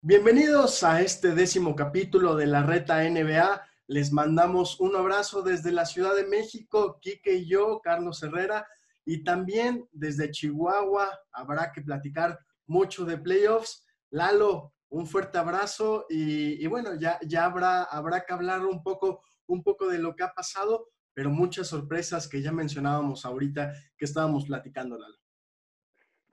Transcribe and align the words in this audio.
Bienvenidos 0.00 0.84
a 0.84 1.02
este 1.02 1.34
décimo 1.34 1.74
capítulo 1.74 2.36
de 2.36 2.46
la 2.46 2.62
Reta 2.62 3.02
NBA. 3.02 3.66
Les 3.88 4.12
mandamos 4.12 4.78
un 4.78 4.94
abrazo 4.94 5.42
desde 5.42 5.72
la 5.72 5.86
Ciudad 5.86 6.14
de 6.14 6.24
México, 6.24 7.00
Quique 7.02 7.34
y 7.34 7.48
yo, 7.48 7.80
Carlos 7.82 8.22
Herrera, 8.22 8.64
y 9.04 9.24
también 9.24 9.88
desde 9.90 10.30
Chihuahua. 10.30 11.10
Habrá 11.32 11.72
que 11.72 11.82
platicar 11.82 12.38
mucho 12.68 13.04
de 13.04 13.18
playoffs. 13.18 13.84
Lalo, 14.10 14.72
un 14.88 15.04
fuerte 15.04 15.36
abrazo 15.36 16.06
y, 16.08 16.64
bueno, 16.68 16.94
ya, 16.94 17.18
ya 17.26 17.46
habrá, 17.46 17.82
habrá 17.82 18.20
que 18.20 18.32
hablar 18.32 18.64
un 18.64 18.84
poco, 18.84 19.24
un 19.48 19.64
poco 19.64 19.88
de 19.88 19.98
lo 19.98 20.14
que 20.14 20.22
ha 20.22 20.32
pasado, 20.32 20.90
pero 21.12 21.28
muchas 21.28 21.66
sorpresas 21.66 22.28
que 22.28 22.40
ya 22.40 22.52
mencionábamos 22.52 23.26
ahorita 23.26 23.72
que 23.96 24.04
estábamos 24.04 24.46
platicando, 24.46 24.96
Lalo. 24.96 25.16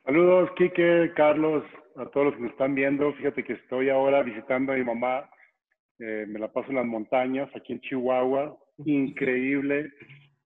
Saludos, 0.04 0.52
Quique, 0.56 1.12
Carlos, 1.16 1.64
a 1.96 2.06
todos 2.08 2.28
los 2.28 2.36
que 2.36 2.42
nos 2.42 2.52
están 2.52 2.76
viendo. 2.76 3.14
Fíjate 3.14 3.44
que 3.44 3.54
estoy 3.54 3.90
ahora 3.90 4.22
visitando 4.24 4.74
a 4.74 4.76
mi 4.76 4.84
mamá. 4.84 5.30
Eh, 6.00 6.26
me 6.28 6.40
la 6.40 6.52
paso 6.52 6.70
en 6.70 6.76
las 6.76 6.86
montañas, 6.86 7.50
aquí 7.56 7.74
en 7.74 7.82
Chihuahua. 7.82 8.58
Increíble. 8.86 9.92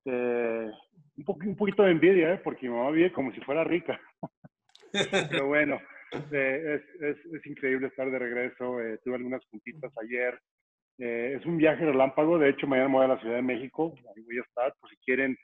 Eh, 0.05 0.70
un, 1.17 1.48
un, 1.48 1.55
poquito 1.55 1.84
de 1.84 1.91
envidia, 1.91 2.34
¿eh? 2.34 2.41
porque 2.44 2.70
mi 2.70 2.75
mamá 2.75 2.91
vive 2.91 3.12
como 3.12 3.31
si 3.34 3.41
fuera 3.41 3.63
rica. 3.63 3.99
Pero 5.31 5.48
bueno, 5.48 5.80
eh, 6.31 6.80
es, 6.80 7.02
es, 7.02 7.25
es, 7.34 7.45
increíble 7.45 7.88
estar 7.88 8.09
de 8.09 8.20
regreso. 8.20 8.77
tuve 9.03 9.16
algunas 9.16 9.44
puntitas 9.47 9.91
ayer. 9.97 10.39
es 10.97 11.45
un 11.45 11.58
viaje 11.58 11.86
relámpago. 11.86 12.38
De 12.38 12.50
hecho, 12.50 12.67
mañana 12.67 12.89
me 12.89 12.95
voy 12.95 13.05
a 13.05 13.09
la 13.09 13.20
Ciudad 13.20 13.36
de 13.36 13.41
México. 13.41 13.95
Ahí 14.16 14.23
voy 14.23 14.38
a 14.38 14.41
estar, 14.41 14.73
por 14.80 14.89
si 14.89 14.97
quieren 14.97 15.36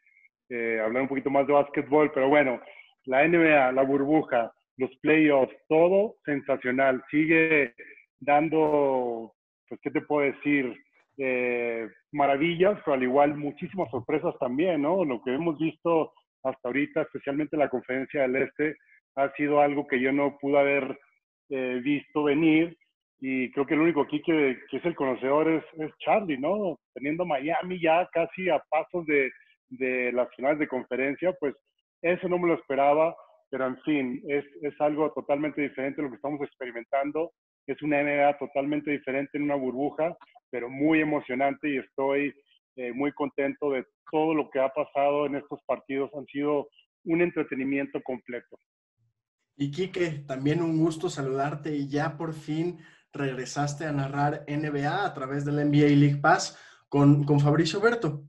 hablar 0.83 1.01
un 1.01 1.07
poquito 1.07 1.31
más 1.31 1.47
de 1.47 1.53
básquetbol. 1.53 2.11
Pero 2.13 2.29
bueno, 2.29 2.61
la 3.05 3.27
NBA, 3.27 3.71
la 3.71 3.81
burbuja, 3.83 4.51
los 4.77 4.89
playoffs, 4.97 5.55
todo 5.67 6.15
sensacional. 6.25 7.03
Sigue 7.09 7.73
dando, 8.19 9.33
pues, 9.69 9.79
¿qué 9.81 9.91
te 9.91 10.01
puedo 10.01 10.31
decir? 10.31 10.75
Eh, 11.17 11.87
maravillas, 12.11 12.79
pero 12.83 12.95
al 12.95 13.03
igual 13.03 13.35
muchísimas 13.35 13.89
sorpresas 13.89 14.35
también, 14.39 14.81
¿no? 14.81 15.05
Lo 15.05 15.21
que 15.21 15.33
hemos 15.33 15.57
visto 15.57 16.13
hasta 16.43 16.67
ahorita, 16.67 17.03
especialmente 17.03 17.55
en 17.55 17.61
la 17.61 17.69
conferencia 17.69 18.23
del 18.23 18.35
Este, 18.35 18.75
ha 19.15 19.31
sido 19.33 19.61
algo 19.61 19.87
que 19.87 19.99
yo 19.99 20.11
no 20.11 20.37
pude 20.39 20.59
haber 20.59 20.99
eh, 21.49 21.79
visto 21.83 22.23
venir. 22.23 22.77
Y 23.21 23.49
creo 23.51 23.65
que 23.65 23.75
el 23.75 23.79
único 23.79 24.01
aquí 24.01 24.21
que, 24.21 24.57
que 24.69 24.77
es 24.77 24.85
el 24.85 24.93
conocedor 24.93 25.47
es, 25.49 25.63
es, 25.79 25.91
Charlie, 25.99 26.37
¿no? 26.37 26.77
Teniendo 26.93 27.25
Miami 27.25 27.79
ya 27.79 28.07
casi 28.11 28.49
a 28.49 28.59
pasos 28.69 29.05
de, 29.05 29.31
de 29.69 30.11
las 30.11 30.29
finales 30.35 30.59
de 30.59 30.67
conferencia, 30.67 31.33
pues 31.39 31.55
eso 32.01 32.27
no 32.27 32.37
me 32.37 32.49
lo 32.49 32.55
esperaba, 32.55 33.15
pero 33.55 33.67
en 33.67 33.81
fin, 33.83 34.21
es, 34.27 34.43
es 34.63 34.73
algo 34.81 35.13
totalmente 35.13 35.61
diferente 35.61 36.01
a 36.01 36.03
lo 36.03 36.09
que 36.09 36.17
estamos 36.17 36.41
experimentando. 36.41 37.31
Es 37.65 37.81
una 37.81 38.03
NBA 38.03 38.37
totalmente 38.37 38.91
diferente 38.91 39.37
en 39.37 39.43
una 39.43 39.55
burbuja, 39.55 40.13
pero 40.49 40.69
muy 40.69 40.99
emocionante 40.99 41.69
y 41.69 41.77
estoy 41.77 42.35
eh, 42.75 42.91
muy 42.91 43.13
contento 43.13 43.71
de 43.71 43.85
todo 44.11 44.33
lo 44.33 44.49
que 44.49 44.59
ha 44.59 44.67
pasado 44.67 45.25
en 45.25 45.35
estos 45.35 45.61
partidos. 45.65 46.11
Han 46.17 46.25
sido 46.25 46.67
un 47.05 47.21
entretenimiento 47.21 48.01
completo. 48.03 48.59
Y 49.55 49.71
Quique, 49.71 50.25
también 50.27 50.61
un 50.61 50.77
gusto 50.77 51.09
saludarte 51.09 51.73
y 51.73 51.87
ya 51.87 52.17
por 52.17 52.33
fin 52.33 52.79
regresaste 53.13 53.85
a 53.85 53.93
narrar 53.93 54.43
NBA 54.49 55.05
a 55.05 55.13
través 55.13 55.45
del 55.45 55.65
NBA 55.65 55.95
League 55.95 56.19
Pass 56.21 56.59
con, 56.89 57.23
con 57.23 57.39
Fabricio 57.39 57.79
Berto. 57.79 58.25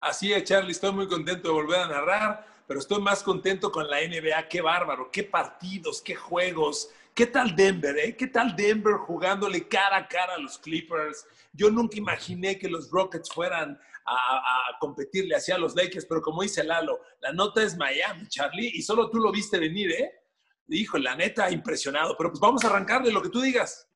Así 0.00 0.32
es, 0.32 0.42
Charlie, 0.42 0.72
estoy 0.72 0.90
muy 0.90 1.06
contento 1.06 1.46
de 1.46 1.54
volver 1.54 1.78
a 1.78 1.86
narrar 1.86 2.57
pero 2.68 2.80
estoy 2.80 3.00
más 3.00 3.22
contento 3.22 3.72
con 3.72 3.88
la 3.88 3.96
NBA. 4.06 4.46
Qué 4.48 4.60
bárbaro, 4.60 5.10
qué 5.10 5.24
partidos, 5.24 6.02
qué 6.02 6.14
juegos. 6.14 6.90
¿Qué 7.14 7.26
tal 7.26 7.56
Denver? 7.56 7.98
Eh? 7.98 8.14
¿Qué 8.14 8.26
tal 8.26 8.54
Denver 8.54 8.94
jugándole 8.94 9.66
cara 9.66 9.96
a 9.96 10.06
cara 10.06 10.34
a 10.34 10.38
los 10.38 10.58
Clippers? 10.58 11.26
Yo 11.54 11.70
nunca 11.70 11.96
imaginé 11.96 12.58
que 12.58 12.68
los 12.68 12.90
Rockets 12.90 13.32
fueran 13.32 13.80
a, 14.04 14.78
competirle 14.80 15.34
hacia 15.34 15.58
los 15.58 15.74
Lakers, 15.74 16.04
pero 16.06 16.20
como 16.20 16.42
dice 16.42 16.62
Lalo, 16.62 17.00
la 17.20 17.32
nota 17.32 17.62
es 17.62 17.76
Miami, 17.76 18.28
Charlie, 18.28 18.70
y 18.74 18.82
solo 18.82 19.10
tú 19.10 19.18
lo 19.18 19.32
viste 19.32 19.58
venir, 19.58 19.90
¿eh? 19.90 20.12
Hijo, 20.68 20.98
la 20.98 21.16
neta, 21.16 21.50
impresionado. 21.50 22.16
Pero 22.18 22.30
pues 22.30 22.40
vamos 22.40 22.64
a 22.64 22.68
arrancarle 22.68 23.10
lo 23.10 23.22
que 23.22 23.30
tú 23.30 23.40
digas. 23.40 23.88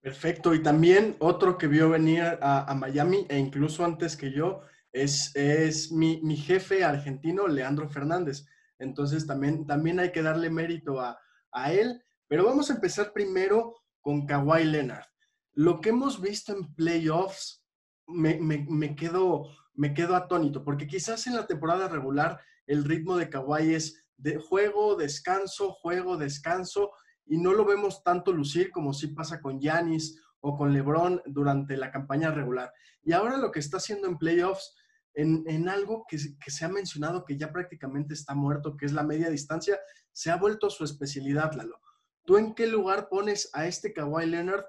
Perfecto. 0.00 0.52
Y 0.54 0.60
también 0.60 1.14
otro 1.20 1.56
que 1.56 1.68
vio 1.68 1.88
venir 1.90 2.36
a 2.40 2.74
Miami, 2.74 3.26
e 3.28 3.38
incluso 3.38 3.84
antes 3.84 4.16
que 4.16 4.32
yo, 4.32 4.62
es, 4.92 5.34
es 5.34 5.90
mi, 5.90 6.20
mi, 6.22 6.36
jefe 6.36 6.84
argentino, 6.84 7.48
Leandro 7.48 7.88
Fernández. 7.88 8.46
Entonces 8.78 9.26
también, 9.26 9.66
también 9.66 9.98
hay 10.00 10.12
que 10.12 10.22
darle 10.22 10.50
mérito 10.50 11.00
a, 11.00 11.18
a 11.50 11.72
él. 11.72 12.02
Pero 12.28 12.44
vamos 12.44 12.70
a 12.70 12.74
empezar 12.74 13.12
primero 13.12 13.74
con 14.00 14.26
Kawhi 14.26 14.64
Leonard. 14.64 15.06
Lo 15.54 15.80
que 15.80 15.90
hemos 15.90 16.20
visto 16.20 16.52
en 16.52 16.74
playoffs 16.74 17.64
me, 18.06 18.38
me, 18.38 18.66
me, 18.68 18.94
quedo, 18.94 19.44
me 19.74 19.94
quedo 19.94 20.16
atónito, 20.16 20.64
porque 20.64 20.86
quizás 20.86 21.26
en 21.26 21.36
la 21.36 21.46
temporada 21.46 21.88
regular 21.88 22.40
el 22.66 22.84
ritmo 22.84 23.16
de 23.16 23.28
Kawhi 23.28 23.74
es 23.74 24.08
de 24.16 24.38
juego, 24.38 24.96
descanso, 24.96 25.72
juego, 25.72 26.16
descanso, 26.16 26.90
y 27.26 27.38
no 27.38 27.52
lo 27.52 27.64
vemos 27.64 28.02
tanto 28.02 28.32
lucir 28.32 28.70
como 28.70 28.92
si 28.92 29.08
pasa 29.08 29.40
con 29.40 29.60
Yanis 29.60 30.20
o 30.40 30.56
con 30.56 30.72
LeBron 30.72 31.22
durante 31.26 31.76
la 31.76 31.90
campaña 31.90 32.30
regular. 32.30 32.72
Y 33.02 33.12
ahora 33.12 33.36
lo 33.36 33.50
que 33.50 33.60
está 33.60 33.78
haciendo 33.78 34.08
en 34.08 34.18
playoffs 34.18 34.74
en, 35.14 35.68
algo 35.68 36.06
que, 36.08 36.18
se 36.18 36.64
ha 36.64 36.68
mencionado 36.68 37.24
que 37.24 37.36
ya 37.36 37.52
prácticamente 37.52 38.14
está 38.14 38.34
muerto, 38.34 38.76
que 38.76 38.86
es 38.86 38.92
la 38.92 39.02
media 39.02 39.30
distancia, 39.30 39.78
se 40.12 40.30
ha 40.30 40.36
vuelto 40.36 40.70
su 40.70 40.84
especialidad, 40.84 41.52
Lalo. 41.54 41.80
¿Tú 42.24 42.36
en 42.36 42.54
qué 42.54 42.66
lugar 42.66 43.08
pones 43.08 43.50
a 43.52 43.66
este 43.66 43.92
Kawhi 43.92 44.26
Leonard 44.26 44.64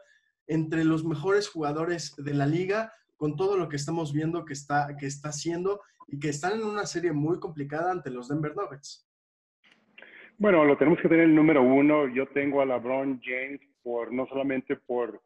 entre 0.47 0.83
los 0.83 1.05
mejores 1.05 1.47
jugadores 1.47 2.15
de 2.17 2.33
la 2.33 2.45
liga 2.45 2.91
con 3.15 3.35
todo 3.35 3.57
lo 3.57 3.69
que 3.69 3.75
estamos 3.75 4.11
viendo 4.11 4.43
que 4.43 4.53
está, 4.53 4.95
que 4.99 5.05
está 5.05 5.29
haciendo 5.29 5.81
y 6.07 6.19
que 6.19 6.29
están 6.29 6.53
en 6.53 6.63
una 6.63 6.85
serie 6.85 7.13
muy 7.13 7.39
complicada 7.39 7.91
ante 7.91 8.09
los 8.09 8.27
Denver 8.27 8.55
Nuggets? 8.55 9.07
Bueno, 10.37 10.65
lo 10.65 10.77
tenemos 10.77 10.99
que 10.99 11.07
tener 11.07 11.25
el 11.25 11.35
número 11.35 11.61
uno. 11.61 12.07
Yo 12.07 12.27
tengo 12.29 12.61
a 12.61 12.65
LeBron 12.65 13.21
James 13.23 13.61
por 13.83 14.11
no 14.11 14.25
solamente 14.27 14.75
por 14.75 15.21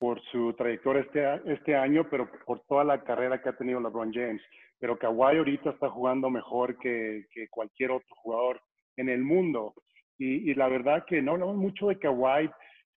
por 0.00 0.18
su 0.32 0.54
trayectoria 0.54 1.02
este, 1.02 1.52
este 1.52 1.76
año, 1.76 2.08
pero 2.10 2.26
por 2.46 2.60
toda 2.60 2.84
la 2.84 3.04
carrera 3.04 3.40
que 3.40 3.50
ha 3.50 3.56
tenido 3.56 3.80
LeBron 3.80 4.10
James. 4.10 4.40
Pero 4.78 4.98
Kawhi 4.98 5.36
ahorita 5.36 5.70
está 5.70 5.90
jugando 5.90 6.30
mejor 6.30 6.78
que, 6.78 7.26
que 7.30 7.48
cualquier 7.48 7.90
otro 7.90 8.08
jugador 8.16 8.62
en 8.96 9.10
el 9.10 9.22
mundo. 9.22 9.74
Y, 10.18 10.50
y, 10.50 10.54
la 10.54 10.68
verdad 10.68 11.04
que 11.06 11.20
no 11.20 11.32
hablamos 11.32 11.56
mucho 11.56 11.88
de 11.88 11.98
Kawhi. 11.98 12.50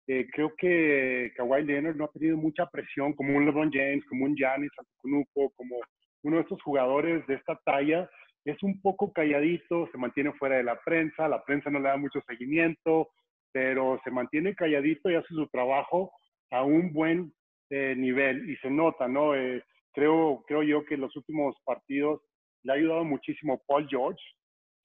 Eh, 0.05 0.27
creo 0.31 0.53
que 0.55 1.33
Kawhi 1.35 1.63
Leonard 1.63 1.95
no 1.95 2.05
ha 2.05 2.11
tenido 2.11 2.37
mucha 2.37 2.67
presión 2.67 3.13
como 3.13 3.35
un 3.35 3.45
LeBron 3.45 3.71
James, 3.73 4.05
como 4.07 4.25
un 4.25 4.35
Giannis 4.35 4.71
Antetokounmpo, 4.77 5.53
como 5.55 5.77
uno 6.21 6.35
de 6.35 6.43
estos 6.43 6.61
jugadores 6.61 7.25
de 7.25 7.33
esta 7.33 7.59
talla. 7.65 8.07
Es 8.45 8.61
un 8.61 8.79
poco 8.79 9.11
calladito, 9.11 9.89
se 9.91 9.97
mantiene 9.97 10.33
fuera 10.33 10.57
de 10.57 10.63
la 10.63 10.79
prensa, 10.85 11.27
la 11.27 11.43
prensa 11.43 11.71
no 11.71 11.79
le 11.79 11.89
da 11.89 11.97
mucho 11.97 12.21
seguimiento, 12.27 13.09
pero 13.51 13.99
se 14.03 14.11
mantiene 14.11 14.53
calladito 14.53 15.09
y 15.09 15.15
hace 15.15 15.33
su 15.33 15.47
trabajo 15.47 16.11
a 16.51 16.63
un 16.63 16.93
buen 16.93 17.33
eh, 17.69 17.95
nivel 17.97 18.49
y 18.49 18.55
se 18.57 18.69
nota, 18.69 19.07
¿no? 19.07 19.35
Eh, 19.35 19.63
creo, 19.93 20.43
creo 20.47 20.63
yo 20.63 20.85
que 20.85 20.95
en 20.95 21.01
los 21.01 21.15
últimos 21.15 21.55
partidos 21.65 22.21
le 22.63 22.73
ha 22.73 22.75
ayudado 22.75 23.03
muchísimo 23.03 23.61
Paul 23.67 23.87
George. 23.89 24.21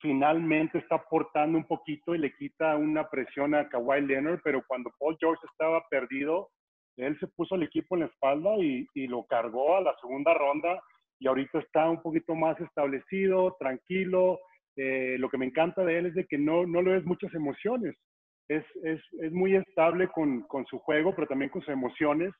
Finalmente 0.00 0.78
está 0.78 0.96
aportando 0.96 1.58
un 1.58 1.66
poquito 1.66 2.14
y 2.14 2.18
le 2.18 2.34
quita 2.34 2.76
una 2.76 3.08
presión 3.08 3.54
a 3.54 3.68
Kawhi 3.68 4.02
Leonard, 4.02 4.40
pero 4.44 4.62
cuando 4.66 4.90
Paul 4.98 5.16
George 5.18 5.40
estaba 5.50 5.82
perdido, 5.90 6.48
él 6.96 7.18
se 7.18 7.26
puso 7.28 7.56
el 7.56 7.64
equipo 7.64 7.96
en 7.96 8.02
la 8.02 8.06
espalda 8.06 8.56
y, 8.58 8.86
y 8.94 9.06
lo 9.06 9.24
cargó 9.24 9.76
a 9.76 9.80
la 9.80 9.94
segunda 10.00 10.32
ronda 10.34 10.80
y 11.18 11.26
ahorita 11.26 11.58
está 11.58 11.88
un 11.90 12.02
poquito 12.02 12.34
más 12.34 12.58
establecido, 12.60 13.56
tranquilo. 13.58 14.38
Eh, 14.76 15.16
lo 15.18 15.28
que 15.30 15.38
me 15.38 15.46
encanta 15.46 15.84
de 15.84 15.98
él 15.98 16.06
es 16.06 16.14
de 16.14 16.26
que 16.26 16.38
no, 16.38 16.66
no 16.66 16.82
le 16.82 16.92
ves 16.92 17.04
muchas 17.04 17.32
emociones 17.34 17.96
es, 18.48 18.64
es, 18.84 19.00
es 19.20 19.32
muy 19.32 19.56
estable 19.56 20.08
con, 20.08 20.42
con, 20.42 20.66
su 20.66 20.78
juego, 20.78 21.14
pero 21.14 21.26
también 21.26 21.50
con 21.50 21.62
sus 21.62 21.72
emociones. 21.72 22.32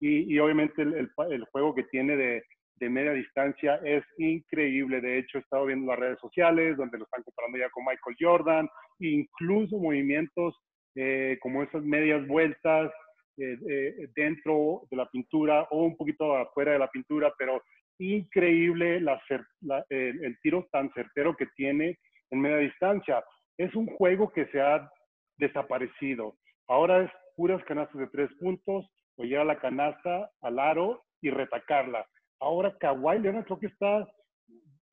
Y, 0.00 0.32
y 0.32 0.38
obviamente 0.38 0.82
el, 0.82 1.10
el, 1.30 1.44
juego 1.52 1.74
que 1.74 1.84
tiene 1.84 2.16
de, 2.16 2.42
de, 2.76 2.88
media 2.88 3.12
distancia 3.12 3.76
es 3.84 4.02
increíble. 4.18 5.00
De 5.00 5.18
hecho, 5.18 5.38
he 5.38 5.40
estado 5.42 5.66
viendo 5.66 5.90
las 5.90 5.98
redes 5.98 6.18
sociales 6.20 6.76
donde 6.76 6.98
lo 6.98 7.04
están 7.04 7.22
comparando 7.22 7.58
ya 7.58 7.68
con 7.70 7.84
Michael 7.84 8.16
Jordan, 8.18 8.68
incluso 8.98 9.78
movimientos 9.78 10.54
eh, 10.96 11.38
como 11.40 11.62
esas 11.62 11.82
medias 11.84 12.26
vueltas 12.26 12.90
eh, 13.36 13.56
eh, 13.68 14.08
dentro 14.16 14.82
de 14.90 14.96
la 14.96 15.06
pintura 15.06 15.62
o 15.70 15.84
un 15.84 15.96
poquito 15.96 16.34
afuera 16.36 16.72
de 16.72 16.78
la 16.78 16.88
pintura, 16.88 17.32
pero 17.38 17.62
increíble 17.98 19.00
la, 19.00 19.20
la, 19.60 19.84
el, 19.90 20.24
el 20.24 20.38
tiro 20.40 20.66
tan 20.72 20.90
certero 20.94 21.36
que 21.36 21.46
tiene 21.54 21.98
en 22.30 22.40
media 22.40 22.56
distancia. 22.56 23.22
Es 23.58 23.74
un 23.74 23.86
juego 23.86 24.32
que 24.32 24.46
se 24.46 24.60
ha 24.60 24.90
desaparecido. 25.40 26.36
Ahora 26.68 27.02
es 27.02 27.10
puras 27.36 27.62
canastas 27.64 28.00
de 28.00 28.06
tres 28.08 28.30
puntos, 28.38 28.86
o 29.16 29.24
llegar 29.24 29.42
a 29.42 29.52
la 29.54 29.58
canasta, 29.58 30.30
al 30.40 30.58
aro 30.58 31.02
y 31.20 31.30
retacarla. 31.30 32.06
Ahora 32.38 32.76
Kawhi 32.78 33.18
Leonard 33.18 33.44
creo 33.44 33.58
que 33.58 33.66
está 33.66 34.06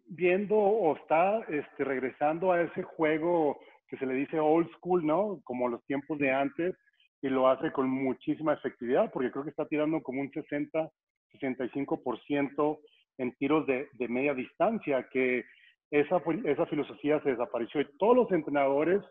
viendo 0.06 0.56
o 0.56 0.96
está 0.96 1.40
este, 1.50 1.84
regresando 1.84 2.52
a 2.52 2.62
ese 2.62 2.84
juego 2.84 3.60
que 3.88 3.98
se 3.98 4.06
le 4.06 4.14
dice 4.16 4.40
old 4.40 4.70
school, 4.78 5.06
¿no? 5.06 5.40
Como 5.44 5.70
los 5.70 5.84
tiempos 5.86 6.18
de 6.20 6.32
antes, 6.32 6.76
y 7.22 7.30
lo 7.30 7.48
hace 7.48 7.72
con 7.72 7.90
muchísima 7.90 8.54
efectividad, 8.54 9.12
porque 9.12 9.32
creo 9.32 9.44
que 9.44 9.50
está 9.50 9.66
tirando 9.66 10.02
como 10.02 10.22
un 10.22 10.32
60, 10.32 10.90
65% 11.34 12.80
en 13.18 13.36
tiros 13.36 13.66
de, 13.66 13.88
de, 13.94 14.08
media 14.08 14.34
distancia, 14.34 15.08
que 15.12 15.44
esa, 15.90 16.22
esa 16.46 16.66
filosofía 16.68 17.22
se 17.22 17.32
desapareció. 17.32 17.82
Y 17.82 17.88
todos 17.98 18.16
los 18.16 18.32
entrenadores, 18.32 19.02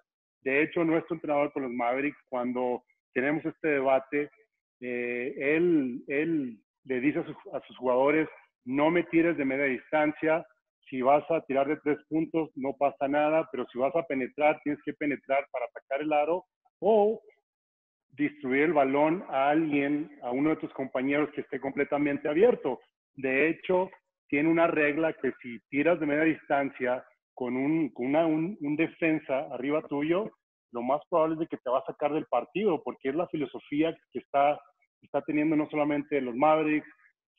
de 0.43 0.63
hecho, 0.63 0.85
nuestro 0.85 1.17
entrenador 1.17 1.53
con 1.53 1.65
los 1.65 1.73
Mavericks, 1.73 2.19
cuando 2.29 2.85
tenemos 3.13 3.45
este 3.45 3.69
debate, 3.69 4.31
eh, 4.81 5.35
él, 5.39 6.05
él 6.07 6.59
le 6.85 7.01
dice 7.01 7.25
a, 7.53 7.61
sus 7.67 7.77
jugadores, 7.77 8.29
no 8.65 8.91
me 8.91 9.05
tires 9.05 9.37
de 9.37 9.45
media 9.45 9.65
distancia, 9.65 10.47
si 10.89 11.03
vas 11.03 11.29
a 11.31 11.41
tirar 11.43 11.67
de 11.67 11.79
tres 11.79 11.99
puntos 12.09 12.51
no 12.55 12.75
pasa 12.77 13.09
nada, 13.09 13.49
pero 13.51 13.67
si 13.73 13.79
vas 13.79 13.95
a 13.97 14.05
penetrar, 14.05 14.61
tienes 14.63 14.81
que 14.85 14.93
penetrar 14.93 15.47
para 15.51 15.67
atacar 15.67 16.01
el 16.01 16.13
aro 16.13 16.45
o 16.79 17.21
distribuir 18.11 18.63
el 18.63 18.73
balón 18.73 19.25
a 19.29 19.51
alguien, 19.51 20.11
a 20.23 20.31
uno 20.31 20.51
de 20.51 20.57
tus 20.57 20.73
compañeros 20.73 21.31
que 21.35 21.41
esté 21.41 21.61
completamente 21.61 22.29
abierto. 22.29 22.81
De 23.15 23.49
hecho, 23.49 23.91
tiene 24.29 24.49
una 24.49 24.67
regla 24.67 25.13
que 25.13 25.33
si 25.43 25.59
tiras 25.69 25.99
de 26.01 26.07
media 26.07 26.25
distancia 26.25 27.05
con 27.37 27.55
un, 27.55 27.93
un, 27.95 28.77
defensa 28.77 29.41
arriba 29.53 29.83
tuyo, 29.83 30.33
lo 30.73 30.83
más 30.83 31.03
probable 31.11 31.35
es 31.35 31.41
de 31.41 31.47
que 31.47 31.59
te 31.59 31.69
va 31.69 31.81
a 31.81 31.85
sacar 31.85 32.13
del 32.15 32.25
partido, 32.27 32.83
porque 32.83 33.11
es 33.11 33.15
la 33.15 33.29
filosofía 33.29 33.95
que 34.11 34.21
está, 34.21 34.59
está 35.03 35.21
teniendo 35.21 35.55
no 35.55 35.69
solamente 35.69 36.21
los 36.23 36.35
Mavericks, 36.35 36.89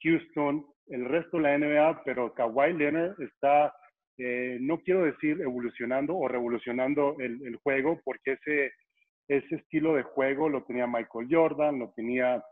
Houston, 0.03 0.63
el 0.89 1.05
resto 1.05 1.37
de 1.37 1.43
la 1.43 1.57
NBA, 1.57 2.03
pero 2.05 2.31
Kawhi 2.35 2.73
Leonard 2.73 3.19
está, 3.19 3.73
eh, 4.19 4.59
no 4.61 4.77
quiero 4.81 5.03
decir 5.03 5.41
evolucionando 5.41 6.15
o 6.15 6.27
revolucionando 6.27 7.15
el, 7.17 7.41
el 7.43 7.55
juego, 7.57 7.99
porque 8.05 8.33
ese, 8.33 8.71
ese 9.27 9.55
estilo 9.55 9.95
de 9.95 10.03
juego 10.03 10.47
lo 10.47 10.63
tenía 10.63 10.85
Michael 10.85 11.27
Jordan, 11.27 11.79
lo 11.79 11.91
tenía 11.95 12.43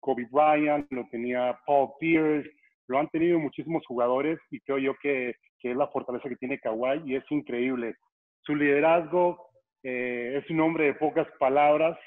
Kobe 0.00 0.26
Bryant, 0.30 0.90
lo 0.90 1.06
tenía 1.10 1.58
Paul 1.66 1.90
Pierce, 2.00 2.50
lo 2.88 2.98
han 2.98 3.08
tenido 3.10 3.38
muchísimos 3.38 3.84
jugadores 3.86 4.38
y 4.50 4.60
creo 4.60 4.78
yo 4.78 4.94
que, 5.02 5.34
que 5.66 5.72
es 5.72 5.76
la 5.76 5.88
fortaleza 5.88 6.28
que 6.28 6.36
tiene 6.36 6.60
Kawhi 6.60 7.02
y 7.04 7.16
es 7.16 7.24
increíble. 7.28 7.96
Su 8.42 8.54
liderazgo 8.54 9.48
eh, 9.82 10.40
es 10.40 10.48
un 10.48 10.60
hombre 10.60 10.84
de 10.84 10.94
pocas 10.94 11.26
palabras. 11.40 11.98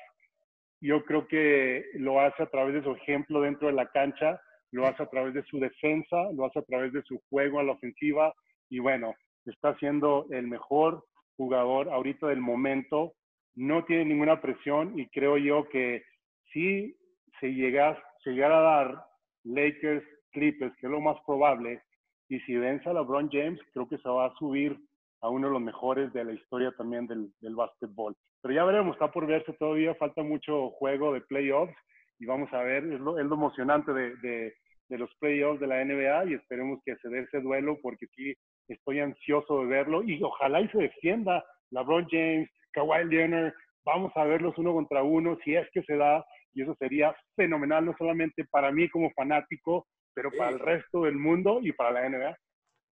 Yo 0.80 1.04
creo 1.04 1.28
que 1.28 1.84
lo 1.96 2.22
hace 2.22 2.44
a 2.44 2.50
través 2.50 2.76
de 2.76 2.84
su 2.84 2.92
ejemplo 2.92 3.42
dentro 3.42 3.68
de 3.68 3.74
la 3.74 3.88
cancha, 3.88 4.40
lo 4.72 4.88
hace 4.88 5.04
a 5.04 5.10
través 5.10 5.34
de 5.34 5.44
su 5.44 5.60
defensa, 5.60 6.32
lo 6.34 6.46
hace 6.46 6.60
a 6.60 6.64
través 6.64 6.94
de 6.94 7.04
su 7.04 7.22
juego 7.30 7.60
a 7.60 7.64
la 7.64 7.74
ofensiva 7.74 8.34
y 8.70 8.80
bueno, 8.80 9.14
está 9.46 9.76
siendo 9.76 10.26
el 10.32 10.48
mejor 10.48 11.04
jugador 11.36 11.90
ahorita 11.90 12.28
del 12.28 12.40
momento 12.40 13.12
no 13.56 13.84
tiene 13.84 14.06
ninguna 14.06 14.40
presión 14.40 14.98
y 14.98 15.10
creo 15.10 15.36
yo 15.38 15.68
que 15.68 16.06
si 16.54 16.96
se 17.42 17.54
llega, 17.54 18.02
llegara 18.24 18.60
a 18.60 18.62
dar 18.62 19.06
Lakers 19.44 20.06
Clippers, 20.32 20.74
que 20.78 20.88
es 20.88 20.92
lo 20.92 21.02
más 21.02 21.18
probable, 21.26 21.82
y 22.30 22.40
si 22.42 22.56
vence 22.56 22.88
a 22.88 22.94
LeBron 22.94 23.30
James, 23.32 23.60
creo 23.74 23.90
que 23.90 23.98
se 23.98 24.08
va 24.08 24.28
a 24.28 24.36
subir 24.36 24.78
a 25.22 25.30
uno 25.30 25.48
de 25.48 25.54
los 25.54 25.62
mejores 25.62 26.14
de 26.14 26.24
la 26.24 26.34
historia 26.34 26.72
también 26.78 27.08
del, 27.08 27.32
del 27.42 27.56
básquetbol. 27.56 28.16
Pero 28.42 28.54
ya 28.54 28.64
veremos, 28.64 28.94
está 28.94 29.12
por 29.12 29.28
verse 29.28 29.52
todavía, 29.54 29.96
falta 29.96 30.24
mucho 30.24 30.70
juego 30.72 31.14
de 31.14 31.22
playoffs 31.22 31.76
y 32.20 32.26
vamos 32.26 32.52
a 32.54 32.62
ver, 32.62 32.86
es 32.86 33.00
lo, 33.00 33.20
es 33.20 33.26
lo 33.26 33.36
emocionante 33.36 33.92
de, 33.92 34.16
de, 34.18 34.54
de, 34.88 34.98
los 34.98 35.10
playoffs 35.20 35.60
de 35.60 35.68
la 35.68 35.84
NBA 35.84 36.26
y 36.26 36.34
esperemos 36.36 36.80
que 36.86 36.96
se 36.98 37.10
dé 37.10 37.22
ese 37.22 37.42
duelo 37.42 37.78
porque 37.82 38.08
sí 38.16 38.34
estoy 38.68 39.00
ansioso 39.00 39.62
de 39.62 39.66
verlo 39.66 40.04
y 40.04 40.22
ojalá 40.22 40.62
y 40.62 40.70
se 40.70 40.78
defienda 40.78 41.44
LeBron 41.72 42.08
James, 42.10 42.50
Kawhi 42.72 43.06
Leonard, 43.06 43.54
vamos 43.84 44.12
a 44.16 44.24
verlos 44.24 44.58
uno 44.58 44.74
contra 44.74 45.04
uno, 45.04 45.38
si 45.44 45.56
es 45.56 45.68
que 45.74 45.82
se 45.84 45.98
da, 45.98 46.24
y 46.54 46.62
eso 46.62 46.76
sería 46.76 47.16
fenomenal, 47.36 47.86
no 47.86 47.96
solamente 47.98 48.46
para 48.52 48.72
mí 48.72 48.90
como 48.90 49.12
fanático, 49.12 49.88
pero 50.14 50.32
para 50.32 50.52
el 50.52 50.60
resto 50.60 51.04
del 51.04 51.16
mundo 51.16 51.60
y 51.62 51.72
para 51.72 51.92
la 51.92 52.10
NBA. 52.10 52.38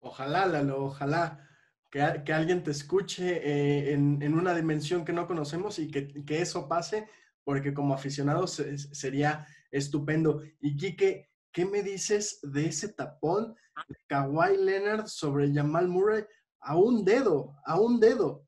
Ojalá, 0.02 0.46
Lalo, 0.46 0.86
ojalá 0.86 1.48
que, 1.90 2.24
que 2.26 2.34
alguien 2.34 2.64
te 2.64 2.72
escuche 2.72 3.38
eh, 3.38 3.94
en, 3.94 4.22
en, 4.22 4.34
una 4.34 4.54
dimensión 4.54 5.06
que 5.06 5.14
no 5.14 5.28
conocemos 5.28 5.80
y 5.80 5.90
que, 5.90 6.08
que 6.26 6.42
eso 6.42 6.68
pase, 6.68 7.08
porque 7.44 7.74
como 7.74 7.94
aficionado 7.94 8.48
sería 8.48 9.48
estupendo. 9.72 10.42
Y 10.60 10.76
Kike, 10.76 11.30
¿qué 11.52 11.66
me 11.66 11.82
dices 11.82 12.40
de 12.44 12.66
ese 12.66 12.94
tapón 12.94 13.56
de 13.88 13.96
Kawhi 14.08 14.58
Leonard 14.58 15.08
sobre 15.08 15.54
Jamal 15.54 15.88
Murray? 15.88 16.24
A 16.62 16.78
un 16.78 17.04
dedo, 17.04 17.56
a 17.66 17.80
un 17.80 18.00
dedo. 18.00 18.46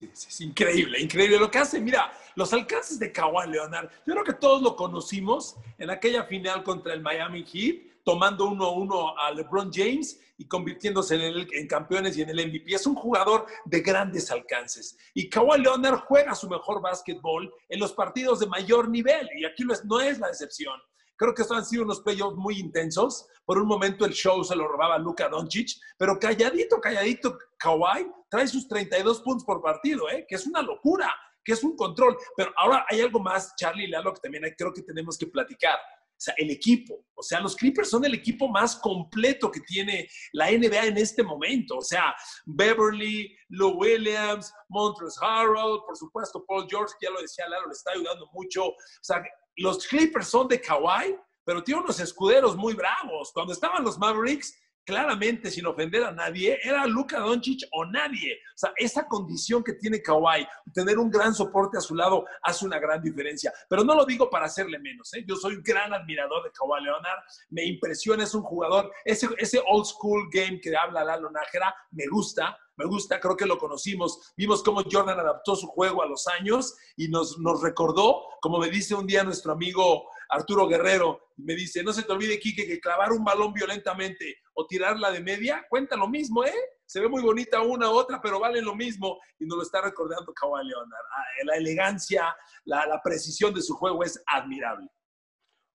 Es 0.00 0.40
increíble, 0.40 1.00
increíble 1.00 1.38
lo 1.38 1.50
que 1.50 1.58
hace. 1.58 1.80
Mira, 1.80 2.12
los 2.36 2.52
alcances 2.52 2.98
de 2.98 3.10
Kawhi 3.10 3.50
Leonard, 3.50 3.90
yo 4.06 4.12
creo 4.12 4.24
que 4.24 4.32
todos 4.32 4.62
lo 4.62 4.76
conocimos 4.76 5.56
en 5.76 5.90
aquella 5.90 6.24
final 6.24 6.62
contra 6.62 6.94
el 6.94 7.00
Miami 7.00 7.44
Heat, 7.44 7.87
tomando 8.08 8.48
1-1 8.48 9.14
a 9.18 9.30
LeBron 9.32 9.70
James 9.70 10.18
y 10.38 10.48
convirtiéndose 10.48 11.16
en, 11.16 11.20
el, 11.20 11.48
en, 11.52 11.66
campeones 11.66 12.16
y 12.16 12.22
en 12.22 12.30
el 12.30 12.48
MVP. 12.48 12.74
Es 12.74 12.86
un 12.86 12.94
jugador 12.94 13.44
de 13.66 13.82
grandes 13.82 14.30
alcances. 14.30 14.96
Y 15.12 15.28
Kawhi 15.28 15.60
Leonard 15.60 16.00
juega 16.06 16.34
su 16.34 16.48
mejor 16.48 16.80
básquetbol 16.80 17.52
en 17.68 17.78
los 17.78 17.92
partidos 17.92 18.40
de 18.40 18.46
mayor 18.46 18.88
nivel. 18.88 19.28
Y 19.36 19.44
aquí 19.44 19.62
no 19.84 20.00
es 20.00 20.18
la 20.18 20.28
excepción. 20.28 20.80
Creo 21.16 21.34
que 21.34 21.42
estos 21.42 21.58
han 21.58 21.66
sido 21.66 21.82
unos 21.82 22.00
playoffs 22.00 22.38
muy 22.38 22.58
intensos. 22.58 23.26
Por 23.44 23.58
un 23.58 23.68
momento 23.68 24.06
el 24.06 24.14
show 24.14 24.42
se 24.42 24.56
lo 24.56 24.66
robaba 24.66 24.96
Luka 24.96 25.28
Doncic, 25.28 25.78
pero 25.98 26.18
calladito, 26.18 26.80
calladito, 26.80 27.36
Kawhi 27.58 28.10
trae 28.30 28.48
sus 28.48 28.66
32 28.68 29.20
puntos 29.20 29.44
por 29.44 29.60
partido, 29.60 30.08
¿eh? 30.08 30.24
que 30.26 30.36
es 30.36 30.46
una 30.46 30.62
locura, 30.62 31.14
que 31.44 31.52
es 31.52 31.62
un 31.62 31.76
control. 31.76 32.16
Pero 32.34 32.54
ahora 32.56 32.86
hay 32.88 33.02
algo 33.02 33.20
más, 33.20 33.54
Charlie 33.56 33.84
y 33.84 33.88
Lalo, 33.88 34.14
que 34.14 34.20
también 34.20 34.44
creo 34.56 34.72
que 34.72 34.80
tenemos 34.80 35.18
que 35.18 35.26
platicar. 35.26 35.78
Sea, 36.18 36.34
el 36.36 36.50
equipo. 36.50 37.06
O 37.14 37.22
sea, 37.22 37.40
los 37.40 37.56
Clippers 37.56 37.90
son 37.90 38.04
el 38.04 38.14
equipo 38.14 38.48
más 38.48 38.76
completo 38.76 39.50
que 39.50 39.60
tiene 39.60 40.08
la 40.32 40.50
NBA 40.50 40.86
en 40.86 40.98
este 40.98 41.22
momento. 41.22 41.78
O 41.78 41.82
sea, 41.82 42.14
Beverly, 42.44 43.34
Lou 43.48 43.78
Williams, 43.78 44.52
Montrezl 44.68 45.24
Harrell, 45.24 45.78
por 45.86 45.96
supuesto, 45.96 46.44
Paul 46.46 46.66
George, 46.68 46.94
ya 47.00 47.10
lo 47.10 47.20
decía 47.20 47.48
Lalo, 47.48 47.66
le 47.66 47.72
está 47.72 47.92
ayudando 47.92 48.28
mucho. 48.32 48.66
O 48.66 48.74
sea, 49.00 49.22
los 49.56 49.86
Clippers 49.86 50.28
son 50.28 50.48
de 50.48 50.60
Kawhi, 50.60 51.16
pero 51.44 51.62
tiene 51.62 51.80
unos 51.80 52.00
escuderos 52.00 52.56
muy 52.56 52.74
bravos. 52.74 53.32
Cuando 53.32 53.52
estaban 53.52 53.84
los 53.84 53.96
Mavericks, 53.96 54.54
claramente, 54.88 55.50
sin 55.50 55.66
ofender 55.66 56.02
a 56.02 56.12
nadie, 56.12 56.58
era 56.62 56.86
Luka 56.86 57.18
Doncic 57.18 57.68
o 57.72 57.84
nadie. 57.84 58.40
O 58.54 58.58
sea, 58.58 58.72
esa 58.74 59.06
condición 59.06 59.62
que 59.62 59.74
tiene 59.74 60.00
Kawhi, 60.00 60.48
tener 60.72 60.98
un 60.98 61.10
gran 61.10 61.34
soporte 61.34 61.76
a 61.76 61.82
su 61.82 61.94
lado, 61.94 62.24
hace 62.42 62.64
una 62.64 62.78
gran 62.78 63.02
diferencia. 63.02 63.52
Pero 63.68 63.84
no 63.84 63.94
lo 63.94 64.06
digo 64.06 64.30
para 64.30 64.46
hacerle 64.46 64.78
menos. 64.78 65.12
¿eh? 65.12 65.26
Yo 65.28 65.36
soy 65.36 65.56
un 65.56 65.62
gran 65.62 65.92
admirador 65.92 66.42
de 66.42 66.52
Kawhi 66.52 66.82
Leonard. 66.82 67.18
Me 67.50 67.66
impresiona, 67.66 68.24
es 68.24 68.34
un 68.34 68.42
jugador. 68.42 68.90
Ese, 69.04 69.28
old 69.66 69.84
school 69.84 70.26
game 70.32 70.58
que 70.58 70.74
habla 70.74 71.04
Lalo 71.04 71.30
Nájera, 71.30 71.74
me 71.90 72.06
gusta 72.06 72.56
me 72.78 72.84
gusta, 72.84 73.18
creo 73.18 73.36
que 73.36 73.44
lo 73.44 73.58
conocimos. 73.58 74.32
Vimos 74.36 74.62
cómo 74.62 74.84
Jordan 74.88 75.18
adaptó 75.18 75.56
su 75.56 75.66
juego 75.66 76.00
a 76.00 76.06
los 76.06 76.28
años 76.28 76.76
y 76.96 77.08
nos, 77.08 77.36
nos 77.40 77.60
recordó, 77.60 78.22
como 78.40 78.60
me 78.60 78.70
dice 78.70 78.94
un 78.94 79.04
día 79.04 79.24
nuestro 79.24 79.50
amigo 79.50 80.08
Arturo 80.28 80.68
Guerrero, 80.68 81.28
me 81.38 81.54
dice, 81.54 81.82
no 81.82 81.92
se 81.92 82.02
te 82.02 82.12
olvide, 82.12 82.38
Quique, 82.38 82.66
que 82.66 82.80
clavar 82.80 83.12
un 83.12 83.24
balón 83.24 83.52
violentamente 83.52 84.38
o 84.58 84.66
tirarla 84.66 85.12
de 85.12 85.20
media 85.20 85.64
cuenta 85.68 85.96
lo 85.96 86.08
mismo, 86.08 86.44
¿eh? 86.44 86.52
Se 86.84 87.00
ve 87.00 87.08
muy 87.08 87.22
bonita 87.22 87.62
una 87.62 87.90
u 87.90 87.92
otra, 87.92 88.20
pero 88.20 88.40
vale 88.40 88.60
lo 88.60 88.74
mismo. 88.74 89.18
Y 89.38 89.46
nos 89.46 89.58
lo 89.58 89.62
está 89.62 89.80
recordando 89.82 90.32
Kawhi 90.32 90.66
Leonard. 90.66 91.06
Ah, 91.12 91.24
la 91.44 91.56
elegancia, 91.56 92.34
la, 92.64 92.86
la 92.86 93.00
precisión 93.02 93.54
de 93.54 93.62
su 93.62 93.74
juego 93.74 94.02
es 94.02 94.22
admirable. 94.26 94.88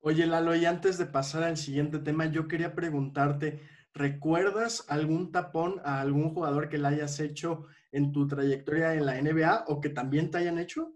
Oye, 0.02 0.26
Lalo, 0.26 0.54
y 0.56 0.66
antes 0.66 0.98
de 0.98 1.06
pasar 1.06 1.44
al 1.44 1.56
siguiente 1.56 2.00
tema, 2.00 2.26
yo 2.26 2.48
quería 2.48 2.76
preguntarte, 2.76 3.62
¿Recuerdas 3.96 4.88
algún 4.90 5.32
tapón 5.32 5.80
a 5.86 6.02
algún 6.02 6.34
jugador 6.34 6.68
que 6.68 6.80
le 6.80 6.88
hayas 6.88 7.20
hecho 7.20 7.68
en 7.92 8.12
tu 8.12 8.28
trayectoria 8.28 8.96
en 8.96 9.06
la 9.06 9.22
NBA 9.22 9.66
o 9.68 9.80
que 9.80 9.90
también 9.90 10.32
te 10.32 10.40
hayan 10.40 10.58
hecho? 10.58 10.92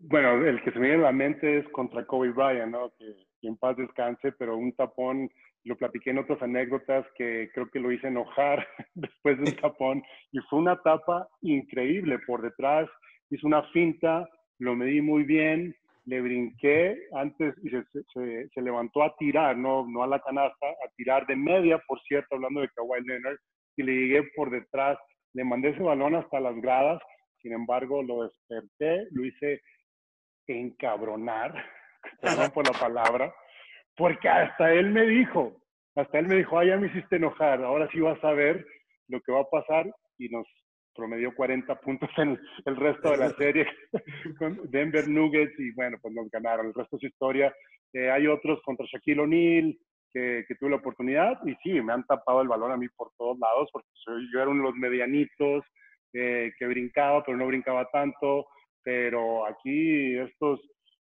Bueno, 0.00 0.46
el 0.46 0.62
que 0.62 0.72
se 0.72 0.78
me 0.78 0.86
viene 0.88 1.02
a 1.02 1.06
la 1.08 1.12
mente 1.12 1.58
es 1.58 1.68
contra 1.68 2.06
Kobe 2.06 2.30
Bryant, 2.30 2.72
¿no? 2.72 2.94
Que, 2.96 3.26
que 3.40 3.48
en 3.48 3.58
paz 3.58 3.76
descanse, 3.76 4.32
pero 4.32 4.56
un 4.56 4.72
tapón, 4.74 5.28
lo 5.66 5.76
platiqué 5.76 6.10
en 6.10 6.18
otras 6.18 6.40
anécdotas 6.42 7.04
que 7.16 7.50
creo 7.52 7.68
que 7.70 7.80
lo 7.80 7.90
hice 7.90 8.06
enojar 8.06 8.66
después 8.94 9.36
de 9.38 9.50
un 9.50 9.56
tapón 9.56 10.02
y 10.32 10.38
fue 10.48 10.60
una 10.60 10.80
tapa 10.80 11.28
increíble 11.42 12.18
por 12.20 12.40
detrás, 12.40 12.88
hizo 13.30 13.46
una 13.46 13.62
finta, 13.70 14.28
lo 14.58 14.76
medí 14.76 15.00
muy 15.00 15.24
bien, 15.24 15.74
le 16.04 16.20
brinqué 16.20 16.96
antes 17.14 17.52
y 17.64 17.70
se, 17.70 17.82
se, 18.14 18.48
se, 18.48 18.62
levantó 18.62 19.02
a 19.02 19.16
tirar, 19.16 19.56
no, 19.56 19.84
no 19.88 20.04
a 20.04 20.06
la 20.06 20.20
canasta, 20.20 20.66
a 20.68 20.88
tirar 20.96 21.26
de 21.26 21.34
media, 21.34 21.82
por 21.88 22.00
cierto, 22.02 22.36
hablando 22.36 22.60
de 22.60 22.68
Kawhi 22.68 23.04
Leonard, 23.04 23.36
y 23.76 23.82
le 23.82 23.92
llegué 23.92 24.22
por 24.36 24.50
detrás, 24.50 24.96
le 25.34 25.44
mandé 25.44 25.70
ese 25.70 25.82
balón 25.82 26.14
hasta 26.14 26.38
las 26.38 26.54
gradas, 26.60 27.02
sin 27.42 27.52
embargo 27.52 28.04
lo 28.04 28.22
desperté, 28.22 29.08
lo 29.10 29.24
hice 29.24 29.60
encabronar, 30.46 31.52
perdón 32.22 32.52
por 32.52 32.66
la 32.66 32.78
palabra, 32.78 33.34
porque 33.96 34.28
hasta 34.28 34.72
él 34.72 34.90
me 34.90 35.06
dijo, 35.06 35.56
hasta 35.94 36.18
él 36.18 36.28
me 36.28 36.36
dijo, 36.36 36.58
ah, 36.58 36.64
ya 36.64 36.76
me 36.76 36.88
hiciste 36.88 37.16
enojar, 37.16 37.62
ahora 37.62 37.88
sí 37.92 38.00
vas 38.00 38.22
a 38.22 38.32
ver 38.32 38.64
lo 39.08 39.20
que 39.20 39.32
va 39.32 39.40
a 39.40 39.50
pasar, 39.50 39.86
y 40.18 40.28
nos 40.28 40.46
promedió 40.96 41.34
40 41.34 41.78
puntos 41.80 42.10
en 42.16 42.38
el 42.64 42.76
resto 42.76 43.10
de 43.10 43.16
la 43.18 43.30
serie 43.38 43.66
con 44.38 44.58
Denver 44.70 45.06
Nuggets 45.08 45.58
y 45.58 45.70
bueno, 45.72 45.98
pues 46.00 46.14
nos 46.14 46.28
ganaron. 46.30 46.68
El 46.68 46.74
resto 46.74 46.96
es 46.96 47.04
historia. 47.04 47.54
Eh, 47.92 48.10
hay 48.10 48.26
otros 48.26 48.60
contra 48.62 48.86
Shaquille 48.86 49.20
O'Neal 49.20 49.76
que, 50.12 50.44
que, 50.48 50.54
tuve 50.54 50.70
la 50.70 50.76
oportunidad 50.76 51.38
y 51.44 51.54
sí, 51.62 51.80
me 51.80 51.92
han 51.92 52.04
tapado 52.06 52.40
el 52.40 52.48
balón 52.48 52.72
a 52.72 52.76
mí 52.76 52.86
por 52.96 53.10
todos 53.18 53.38
lados 53.38 53.68
porque 53.72 53.88
yo 54.32 54.40
era 54.40 54.48
uno 54.48 54.62
de 54.62 54.70
los 54.70 54.76
medianitos 54.76 55.64
eh, 56.14 56.52
que 56.58 56.66
brincaba, 56.66 57.22
pero 57.24 57.36
no 57.36 57.46
brincaba 57.46 57.86
tanto. 57.90 58.46
Pero 58.82 59.46
aquí 59.46 60.16
estos 60.16 60.60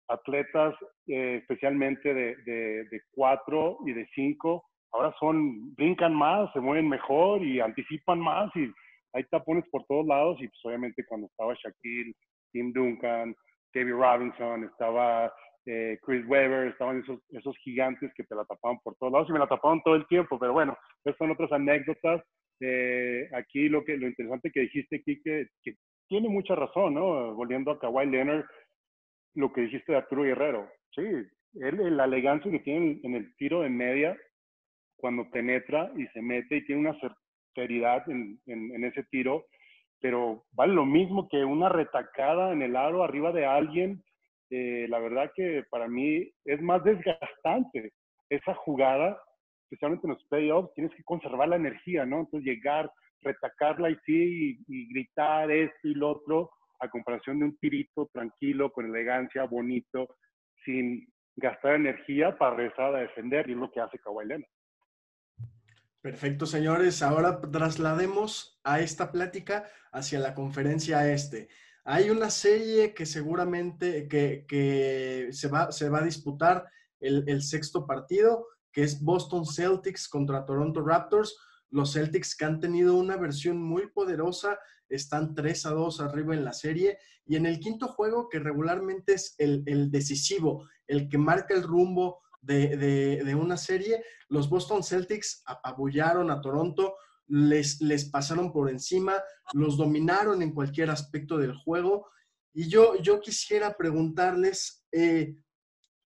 atletas, 0.08 0.74
eh, 1.06 1.38
especialmente 1.40 2.12
de, 2.14 2.36
de, 2.44 3.00
cuatro 3.12 3.78
y 3.86 3.92
de 3.92 4.06
cinco, 4.14 4.64
ahora 4.92 5.14
son, 5.18 5.74
brincan 5.74 6.14
más, 6.14 6.52
se 6.52 6.60
mueven 6.60 6.88
mejor 6.88 7.42
y 7.42 7.60
anticipan 7.60 8.20
más 8.20 8.50
y 8.54 8.72
hay 9.12 9.24
tapones 9.24 9.64
por 9.70 9.84
todos 9.84 10.06
lados 10.06 10.36
y 10.40 10.48
pues 10.48 10.60
obviamente 10.64 11.04
cuando 11.06 11.26
estaba 11.26 11.54
Shaquille, 11.54 12.14
Tim 12.52 12.72
Duncan, 12.72 13.34
David 13.74 13.92
Robinson, 13.92 14.64
estaba 14.64 15.32
eh, 15.66 15.98
Chris 16.02 16.24
Webber, 16.26 16.68
estaban 16.68 17.00
esos, 17.00 17.20
esos 17.30 17.56
gigantes 17.58 18.12
que 18.14 18.24
te 18.24 18.34
la 18.34 18.44
tapaban 18.44 18.78
por 18.84 18.94
todos 18.96 19.12
lados 19.12 19.28
y 19.28 19.32
me 19.32 19.38
la 19.38 19.48
tapaban 19.48 19.82
todo 19.82 19.96
el 19.96 20.06
tiempo, 20.06 20.38
pero 20.38 20.52
bueno, 20.52 20.76
esas 21.04 21.18
son 21.18 21.30
otras 21.30 21.50
anécdotas. 21.52 22.22
Eh, 22.60 23.28
aquí 23.34 23.68
lo, 23.68 23.84
que, 23.84 23.96
lo 23.98 24.06
interesante 24.06 24.50
que 24.50 24.60
dijiste 24.60 25.02
que, 25.04 25.18
que 25.62 25.74
tiene 26.08 26.28
mucha 26.28 26.54
razón, 26.54 26.94
¿no? 26.94 27.34
Volviendo 27.34 27.70
a 27.70 27.78
Kawhi 27.78 28.06
Leonard, 28.06 28.44
lo 29.36 29.52
que 29.52 29.62
dijiste 29.62 29.92
de 29.92 29.98
Arturo 29.98 30.24
Guerrero, 30.24 30.68
sí, 30.94 31.02
él, 31.54 31.96
la 31.96 32.04
elegancia 32.04 32.50
que 32.50 32.58
tiene 32.58 33.00
en 33.02 33.14
el 33.14 33.34
tiro 33.36 33.62
de 33.62 33.70
media, 33.70 34.16
cuando 34.96 35.30
penetra 35.30 35.92
y 35.96 36.06
se 36.08 36.22
mete 36.22 36.56
y 36.56 36.66
tiene 36.66 36.88
una 36.88 36.98
seriedad 37.54 38.02
en, 38.08 38.40
en, 38.46 38.84
ese 38.84 39.04
tiro, 39.04 39.46
pero 40.00 40.44
vale 40.52 40.74
lo 40.74 40.84
mismo 40.84 41.28
que 41.28 41.44
una 41.44 41.68
retacada 41.68 42.52
en 42.52 42.62
el 42.62 42.76
aro 42.76 43.02
arriba 43.02 43.32
de 43.32 43.46
alguien. 43.46 44.02
Eh, 44.50 44.86
la 44.88 44.98
verdad 44.98 45.30
que 45.34 45.64
para 45.70 45.88
mí 45.88 46.30
es 46.44 46.60
más 46.62 46.82
desgastante 46.84 47.92
esa 48.30 48.54
jugada, 48.54 49.18
especialmente 49.64 50.06
en 50.06 50.14
los 50.14 50.24
playoffs, 50.24 50.72
tienes 50.74 50.94
que 50.94 51.04
conservar 51.04 51.48
la 51.48 51.56
energía, 51.56 52.04
¿no? 52.04 52.20
Entonces 52.20 52.46
llegar, 52.46 52.90
retacarla 53.22 53.90
y 53.90 53.96
sí, 54.04 54.58
y, 54.68 54.88
gritar 54.92 55.50
esto 55.50 55.88
y 55.88 55.94
lo 55.94 56.10
otro, 56.10 56.50
a 56.80 56.88
comparación 56.88 57.38
de 57.38 57.46
un 57.46 57.56
tirito 57.58 58.08
tranquilo, 58.12 58.72
con 58.72 58.86
elegancia, 58.86 59.44
bonito, 59.44 60.16
sin 60.64 61.06
gastar 61.36 61.74
energía 61.74 62.36
para 62.36 62.56
regresar 62.56 62.94
a 62.94 63.00
defender, 63.00 63.48
y 63.48 63.52
es 63.52 63.58
lo 63.58 63.70
que 63.70 63.80
hace 63.80 63.98
Kawhi 63.98 64.26
Leonard. 64.26 64.50
Perfecto, 66.06 66.46
señores. 66.46 67.02
Ahora 67.02 67.40
traslademos 67.40 68.60
a 68.62 68.80
esta 68.80 69.10
plática 69.10 69.68
hacia 69.90 70.20
la 70.20 70.34
conferencia 70.34 71.12
este. 71.12 71.48
Hay 71.84 72.10
una 72.10 72.30
serie 72.30 72.94
que 72.94 73.06
seguramente 73.06 74.06
que, 74.06 75.28
se, 75.32 75.48
va, 75.48 75.72
se 75.72 75.88
va 75.88 75.98
a 75.98 76.04
disputar 76.04 76.64
el, 77.00 77.24
el, 77.28 77.42
sexto 77.42 77.86
partido, 77.86 78.46
que 78.72 78.82
es 78.82 79.02
Boston 79.02 79.46
Celtics 79.46 80.08
contra 80.08 80.44
Toronto 80.44 80.80
Raptors. 80.80 81.36
Los 81.70 81.94
Celtics 81.94 82.36
que 82.36 82.44
han 82.44 82.60
tenido 82.60 82.94
una 82.94 83.16
versión 83.16 83.60
muy 83.60 83.88
poderosa, 83.88 84.58
están 84.88 85.34
3 85.34 85.66
a 85.66 85.70
2 85.70 86.00
arriba 86.00 86.34
en 86.34 86.44
la 86.44 86.52
serie. 86.52 86.98
Y 87.26 87.36
en 87.36 87.46
el 87.46 87.58
quinto 87.58 87.88
juego, 87.88 88.28
que 88.28 88.38
regularmente 88.38 89.14
es 89.14 89.34
el, 89.38 89.62
el 89.66 89.90
decisivo, 89.90 90.68
el 90.86 91.08
que 91.08 91.18
marca 91.18 91.54
el 91.54 91.62
rumbo 91.62 92.20
de, 92.46 93.36
una 93.38 93.56
serie, 93.56 94.02
los 94.28 94.48
Boston 94.48 94.82
Celtics 94.82 95.42
apabullaron 95.46 96.30
a 96.30 96.40
Toronto, 96.40 96.96
les, 97.28 97.80
les 97.80 98.04
pasaron 98.04 98.52
por 98.52 98.70
encima, 98.70 99.14
los 99.52 99.76
dominaron 99.76 100.42
en 100.42 100.52
cualquier 100.52 100.90
aspecto 100.90 101.38
del 101.38 101.54
juego. 101.54 102.08
Y 102.54 102.68
yo, 102.68 102.96
yo 103.02 103.20
quisiera 103.20 103.76
preguntarles, 103.76 104.84
eh, 104.92 105.36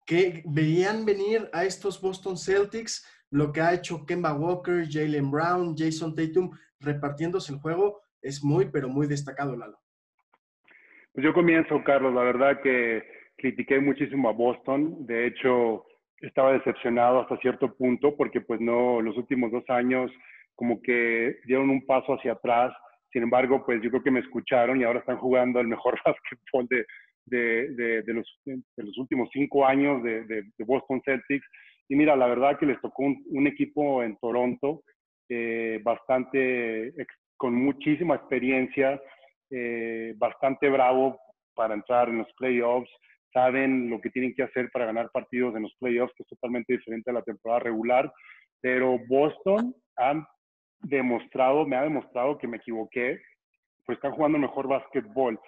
¿qué 0.06 0.42
veían 0.46 1.04
venir 1.04 1.50
a 1.52 1.64
estos 1.64 2.00
Boston 2.00 2.38
Celtics? 2.38 3.04
Lo 3.30 3.52
que 3.52 3.60
ha 3.60 3.74
hecho 3.74 4.06
Kemba 4.06 4.32
Walker, 4.32 4.88
Jalen 4.88 5.30
Brown, 5.30 5.74
Jason 5.76 6.14
Tatum 6.14 6.50
repartiéndose 6.78 7.52
el 7.52 7.58
juego 7.58 8.00
es 8.22 8.42
muy, 8.42 8.66
pero 8.70 8.88
muy 8.88 9.06
destacado, 9.06 9.56
Lalo. 9.56 9.78
Pues 11.12 11.24
yo 11.24 11.32
comienzo, 11.32 11.82
Carlos. 11.84 12.14
La 12.14 12.22
verdad 12.22 12.60
que 12.62 13.02
critiqué 13.36 13.80
muchísimo 13.80 14.28
a 14.28 14.32
Boston. 14.32 15.06
De 15.06 15.26
hecho, 15.26 15.84
estaba 16.20 16.52
decepcionado 16.52 17.20
hasta 17.20 17.38
cierto 17.38 17.74
punto 17.74 18.16
porque 18.16 18.40
pues 18.40 18.60
no, 18.60 19.00
los 19.00 19.16
últimos 19.16 19.50
dos 19.50 19.64
años 19.68 20.10
como 20.54 20.80
que 20.82 21.38
dieron 21.46 21.70
un 21.70 21.84
paso 21.86 22.14
hacia 22.14 22.32
atrás. 22.32 22.72
Sin 23.12 23.22
embargo, 23.22 23.64
pues 23.64 23.82
yo 23.82 23.90
creo 23.90 24.02
que 24.02 24.10
me 24.10 24.20
escucharon 24.20 24.80
y 24.80 24.84
ahora 24.84 25.00
están 25.00 25.18
jugando 25.18 25.58
el 25.58 25.66
mejor 25.66 25.98
básquetbol 26.04 26.66
de, 26.68 26.86
de, 27.26 28.02
de, 28.02 28.12
los, 28.12 28.98
últimos 28.98 29.28
cinco 29.32 29.66
años 29.66 30.02
de, 30.02 30.44
Boston 30.58 31.00
Celtics. 31.04 31.46
Y 31.88 31.96
mira, 31.96 32.14
la 32.14 32.26
verdad 32.26 32.58
que 32.58 32.66
les 32.66 32.80
tocó 32.80 33.02
un, 33.02 33.46
equipo 33.46 34.02
en 34.02 34.16
Toronto 34.18 34.82
eh, 35.28 35.80
bastante, 35.82 36.92
con 37.40 37.54
muchísima 37.54 38.16
experiencia, 38.16 39.00
eh, 39.50 40.12
bastante 40.18 40.68
bravo 40.68 41.18
para 41.54 41.72
entrar 41.72 42.10
en 42.10 42.18
los 42.18 42.30
playoffs 42.34 42.90
saben 43.32 43.88
lo 43.88 43.98
que 43.98 44.10
tienen 44.10 44.34
que 44.34 44.42
hacer 44.42 44.70
para 44.70 44.84
ganar 44.84 45.08
partidos 45.10 45.56
en 45.56 45.62
los 45.62 45.74
playoffs, 45.76 46.12
que 46.16 46.22
es 46.22 46.28
totalmente 46.28 46.74
diferente 46.74 47.08
a 47.10 47.14
la 47.14 47.22
temporada 47.22 47.60
regular. 47.60 48.12
Pero 48.60 48.98
Boston 49.08 49.74
ha 49.96 50.22
demostrado, 50.80 51.64
me 51.64 51.76
ha 51.76 51.82
demostrado 51.82 52.36
que 52.36 52.46
me 52.46 52.58
equivoqué, 52.58 53.22
pues 53.86 53.96
están 53.96 54.12
jugando 54.12 54.36
mejor 54.36 54.68
básquetbol. 54.68 55.40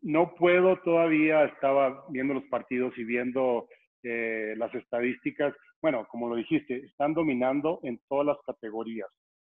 No 0.00 0.34
puedo 0.34 0.78
todavía, 0.78 1.44
estaba 1.44 2.04
viendo 2.08 2.32
los 2.32 2.44
partidos 2.44 2.96
y 2.96 3.04
viendo 3.04 3.68
eh, 4.02 4.54
las 4.56 4.74
estadísticas. 4.74 5.54
Bueno, 5.82 6.06
como 6.08 6.30
lo 6.30 6.36
dijiste, 6.36 6.86
están 6.86 7.12
dominando 7.12 7.80
en 7.82 8.00
todas 8.08 8.28
las 8.28 8.38
categorías. 8.46 9.08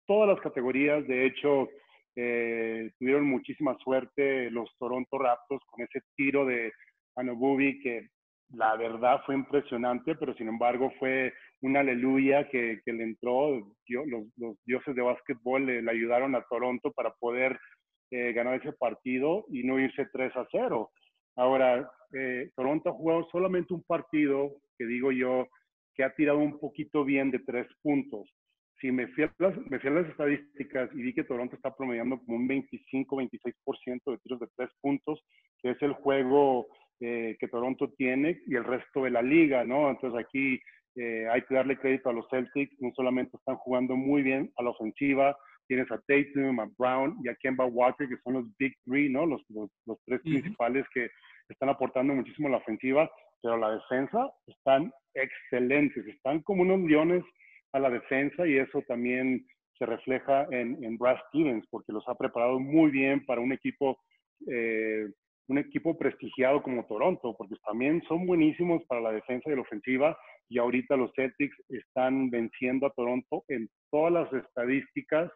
Todas 0.09 0.27
las 0.27 0.41
categorías, 0.41 1.05
de 1.05 1.27
hecho, 1.27 1.69
eh, 2.15 2.89
tuvieron 2.97 3.25
muchísima 3.25 3.77
suerte 3.77 4.49
los 4.49 4.67
Toronto 4.79 5.19
Raptors 5.19 5.63
con 5.67 5.85
ese 5.85 6.01
tiro 6.15 6.47
de 6.47 6.73
Anobubi, 7.15 7.79
que 7.79 8.07
la 8.55 8.75
verdad 8.75 9.21
fue 9.23 9.35
impresionante, 9.35 10.15
pero 10.15 10.33
sin 10.33 10.47
embargo 10.47 10.91
fue 10.97 11.31
una 11.61 11.81
aleluya 11.81 12.49
que, 12.49 12.81
le 12.87 13.03
entró. 13.03 13.51
los, 13.85 14.25
los, 14.37 14.57
dioses 14.65 14.95
de 14.95 15.03
básquetbol 15.03 15.67
le, 15.67 15.91
ayudaron 15.91 16.33
a 16.33 16.43
Toronto 16.49 16.91
para 16.91 17.13
poder 17.19 17.59
eh, 18.09 18.33
ganar 18.33 18.55
ese 18.55 18.73
partido 18.73 19.45
y 19.49 19.61
no 19.61 19.77
irse 19.77 20.07
3 20.11 20.35
a 20.37 20.47
0. 20.51 20.89
Ahora, 21.35 21.87
eh, 22.13 22.49
Toronto 22.55 22.89
ha 22.89 22.93
jugado 22.93 23.27
solamente 23.31 23.75
un 23.75 23.83
partido, 23.83 24.55
que 24.75 24.87
digo 24.87 25.11
yo, 25.11 25.47
que 25.93 26.03
ha 26.03 26.15
tirado 26.15 26.39
un 26.39 26.59
poquito 26.59 27.05
bien 27.05 27.29
de 27.29 27.37
tres 27.37 27.67
puntos. 27.83 28.27
Si 28.79 28.91
me 28.91 29.07
fui, 29.09 29.25
a 29.25 29.33
las, 29.39 29.57
me 29.69 29.79
fui 29.79 29.89
a 29.89 29.93
las 29.93 30.07
estadísticas 30.07 30.89
y 30.93 31.01
vi 31.01 31.13
que 31.13 31.24
Toronto 31.24 31.55
está 31.55 31.75
promediando 31.75 32.19
como 32.19 32.38
un 32.38 32.48
25-26% 32.48 34.12
de 34.12 34.17
tiros 34.19 34.39
de 34.39 34.48
tres 34.55 34.69
puntos, 34.81 35.21
que 35.62 35.71
es 35.71 35.81
el 35.81 35.93
juego 35.93 36.67
eh, 37.01 37.36
que 37.39 37.48
Toronto 37.48 37.91
tiene 37.98 38.41
y 38.48 38.55
el 38.55 38.63
resto 38.63 39.03
de 39.03 39.12
la 39.12 39.21
liga, 39.21 39.63
¿no? 39.65 39.89
Entonces 39.89 40.19
aquí 40.19 40.62
eh, 40.95 41.27
hay 41.29 41.41
que 41.43 41.55
darle 41.55 41.77
crédito 41.77 42.09
a 42.09 42.13
los 42.13 42.27
Celtics, 42.29 42.75
no 42.79 42.91
solamente 42.95 43.38
están 43.38 43.57
jugando 43.57 43.95
muy 43.95 44.21
bien 44.21 44.51
a 44.57 44.63
la 44.63 44.71
ofensiva, 44.71 45.38
tienes 45.67 45.89
a 45.91 46.01
Tatum, 46.07 46.59
a 46.59 46.69
Brown 46.77 47.15
y 47.24 47.29
a 47.29 47.36
Kemba 47.36 47.65
Walker, 47.65 48.09
que 48.09 48.17
son 48.24 48.33
los 48.33 48.57
Big 48.57 48.75
Three, 48.86 49.09
¿no? 49.09 49.25
Los, 49.25 49.41
los, 49.50 49.69
tres 50.05 50.19
principales 50.21 50.86
que 50.93 51.09
están 51.48 51.69
aportando 51.69 52.13
muchísimo 52.13 52.48
a 52.48 52.51
la 52.51 52.57
ofensiva, 52.57 53.09
pero 53.41 53.57
la 53.57 53.71
defensa 53.71 54.29
están 54.48 54.91
excelentes, 55.13 56.05
están 56.07 56.41
como 56.41 56.63
unos 56.63 56.81
leones 56.81 57.24
a 57.73 57.79
la 57.79 57.89
defensa 57.89 58.47
y 58.47 58.57
eso 58.57 58.81
también 58.88 59.45
se 59.77 59.85
refleja 59.85 60.47
en, 60.51 60.83
en 60.83 60.97
Brad 60.97 61.17
Stevens, 61.27 61.65
porque 61.69 61.93
los 61.93 62.07
ha 62.07 62.15
preparado 62.15 62.59
muy 62.59 62.91
bien 62.91 63.25
para 63.25 63.41
un 63.41 63.53
equipo 63.53 63.99
eh, 64.47 65.07
un 65.49 65.57
equipo 65.57 65.97
prestigiado 65.97 66.61
como 66.61 66.85
Toronto, 66.85 67.35
porque 67.35 67.55
también 67.65 68.03
son 68.07 68.27
buenísimos 68.27 68.83
para 68.85 69.01
la 69.01 69.11
defensa 69.11 69.49
y 69.49 69.55
la 69.55 69.61
ofensiva, 69.61 70.17
y 70.47 70.59
ahorita 70.59 70.95
los 70.95 71.11
Celtics 71.15 71.55
están 71.69 72.29
venciendo 72.29 72.85
a 72.85 72.91
Toronto 72.91 73.43
en 73.47 73.67
todas 73.91 74.13
las 74.13 74.33
estadísticas, 74.33 75.31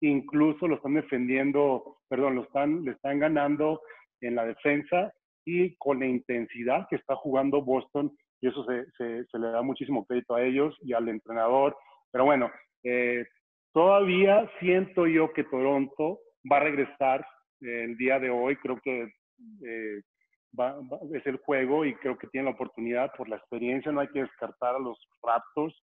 incluso 0.00 0.68
lo 0.68 0.76
están 0.76 0.94
defendiendo, 0.94 1.98
perdón, 2.08 2.36
lo 2.36 2.42
están, 2.44 2.84
le 2.84 2.92
están 2.92 3.18
ganando 3.18 3.80
en 4.20 4.36
la 4.36 4.46
defensa 4.46 5.12
y 5.44 5.74
con 5.76 5.98
la 5.98 6.06
intensidad 6.06 6.86
que 6.88 6.96
está 6.96 7.16
jugando 7.16 7.62
Boston, 7.62 8.16
y 8.46 8.48
eso 8.48 8.64
se, 8.64 9.26
se, 9.26 9.38
le 9.38 9.48
da 9.48 9.60
muchísimo 9.62 10.06
crédito 10.06 10.36
a 10.36 10.42
ellos 10.42 10.76
y 10.82 10.92
al 10.92 11.08
entrenador. 11.08 11.76
Pero 12.12 12.24
bueno, 12.24 12.48
eh, 12.84 13.26
todavía 13.72 14.48
siento 14.60 15.08
yo 15.08 15.32
que 15.32 15.42
Toronto 15.42 16.20
va 16.50 16.58
a 16.58 16.60
regresar 16.60 17.26
el 17.60 17.96
día 17.96 18.20
de 18.20 18.30
hoy, 18.30 18.54
creo 18.56 18.78
que 18.80 19.02
eh, 19.64 20.00
es 21.12 21.26
el 21.26 21.38
juego 21.38 21.84
y 21.84 21.94
creo 21.96 22.16
que 22.16 22.28
tienen 22.28 22.46
la 22.46 22.52
oportunidad 22.52 23.10
por 23.16 23.28
la 23.28 23.36
experiencia, 23.36 23.90
no 23.90 24.00
hay 24.00 24.08
que 24.08 24.20
descartar 24.20 24.76
a 24.76 24.78
los 24.78 24.96
Raptors. 25.22 25.76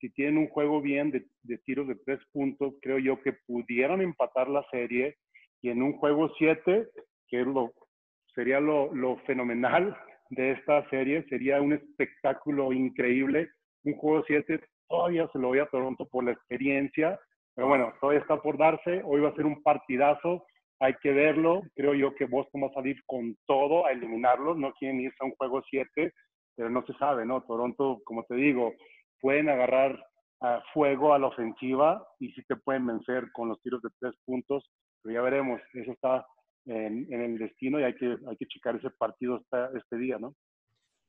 Si 0.00 0.10
tienen 0.10 0.38
un 0.38 0.48
juego 0.48 0.80
bien 0.80 1.12
de, 1.12 1.58
tiros 1.58 1.86
de 1.86 1.96
tres 2.04 2.20
puntos, 2.32 2.74
creo 2.82 2.98
yo 2.98 3.20
que 3.22 3.32
pudieron 3.46 4.00
empatar 4.00 4.48
la 4.48 4.64
serie 4.72 5.16
y 5.62 5.70
en 5.70 5.82
un 5.82 5.92
juego 5.98 6.32
7, 6.36 6.88
que 7.28 7.38
lo, 7.38 7.72
sería 8.34 8.58
lo 8.58 9.16
fenomenal 9.26 9.96
de 10.30 10.52
esta 10.52 10.88
serie, 10.90 11.24
sería 11.28 11.60
un 11.60 11.72
espectáculo 11.72 12.72
increíble. 12.72 13.50
Un 13.84 13.94
juego 13.94 14.24
7 14.26 14.60
todavía 14.88 15.28
se 15.32 15.38
lo 15.38 15.48
voy 15.48 15.58
a 15.58 15.66
Toronto 15.66 16.06
por 16.06 16.24
la 16.24 16.32
experiencia, 16.32 17.18
pero 17.54 17.68
bueno, 17.68 17.92
todavía 18.00 18.20
está 18.20 18.40
por 18.40 18.56
darse. 18.58 19.02
Hoy 19.04 19.20
va 19.20 19.30
a 19.30 19.34
ser 19.34 19.46
un 19.46 19.62
partidazo, 19.62 20.44
hay 20.80 20.94
que 21.02 21.12
verlo. 21.12 21.62
Creo 21.74 21.94
yo 21.94 22.14
que 22.14 22.26
Boston 22.26 22.62
va 22.64 22.66
a 22.68 22.74
salir 22.74 22.96
con 23.06 23.36
todo 23.46 23.86
a 23.86 23.92
eliminarlos. 23.92 24.56
No 24.56 24.72
quieren 24.72 25.00
irse 25.00 25.16
a 25.20 25.26
un 25.26 25.34
juego 25.36 25.62
7, 25.68 26.12
pero 26.56 26.70
no 26.70 26.84
se 26.86 26.92
sabe, 26.94 27.24
¿no? 27.26 27.42
Toronto, 27.42 28.00
como 28.04 28.24
te 28.24 28.34
digo, 28.34 28.74
pueden 29.20 29.48
agarrar 29.48 29.98
fuego 30.72 31.14
a 31.14 31.18
la 31.18 31.26
ofensiva 31.26 32.06
y 32.20 32.30
sí 32.32 32.42
te 32.46 32.54
pueden 32.54 32.86
vencer 32.86 33.30
con 33.32 33.48
los 33.48 33.60
tiros 33.60 33.82
de 33.82 33.88
tres 33.98 34.14
puntos, 34.24 34.70
pero 35.02 35.14
ya 35.14 35.22
veremos. 35.22 35.60
Eso 35.74 35.92
está 35.92 36.24
en, 36.66 37.12
el 37.12 37.38
destino 37.38 37.80
y 37.80 37.84
hay 37.84 37.94
que, 37.94 38.16
hay 38.28 38.36
que 38.36 38.46
checar 38.46 38.76
ese 38.76 38.90
partido 38.90 39.44
este 39.74 39.96
día, 39.96 40.18
¿no? 40.18 40.34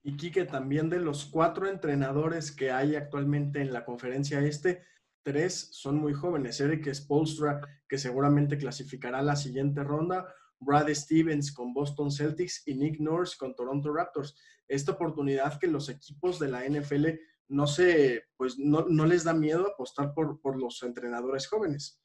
Y 0.03 0.15
Quique, 0.15 0.46
también 0.46 0.89
de 0.89 1.00
los 1.00 1.25
cuatro 1.25 1.68
entrenadores 1.68 2.51
que 2.51 2.72
hay 2.72 2.96
actualmente 2.96 3.60
en 3.60 3.74
la 3.74 3.84
conferencia 3.84 4.39
este, 4.39 4.84
tres 5.24 5.70
son 5.74 5.98
muy 5.98 6.13
jóvenes. 6.13 6.60
Eric 6.62 6.94
Spolstra, 6.94 7.60
que 7.88 7.98
seguramente 7.98 8.58
clasificará 8.58 9.22
la 9.22 9.36
siguiente 9.36 9.84
ronda, 9.84 10.34
Brad 10.60 10.89
Stevens 10.89 11.51
con 11.51 11.74
Boston 11.74 12.12
Celtics 12.12 12.63
y 12.65 12.75
Nick 12.75 13.00
Nurse 13.00 13.36
con 13.38 13.56
Toronto 13.56 13.94
Raptors. 13.94 14.36
Esta 14.68 14.94
oportunidad 14.94 15.60
que 15.60 15.68
los 15.68 15.89
equipos 15.89 16.39
de 16.39 16.48
la 16.48 16.65
NFL 16.65 17.08
no 17.50 17.68
se, 17.68 18.25
pues 18.38 18.58
no, 18.58 18.86
no 18.88 19.06
les 19.06 19.24
da 19.24 19.34
miedo 19.34 19.68
apostar 19.68 20.13
por, 20.13 20.39
por 20.39 20.58
los 20.58 20.82
entrenadores 20.84 21.48
jóvenes. 21.48 22.01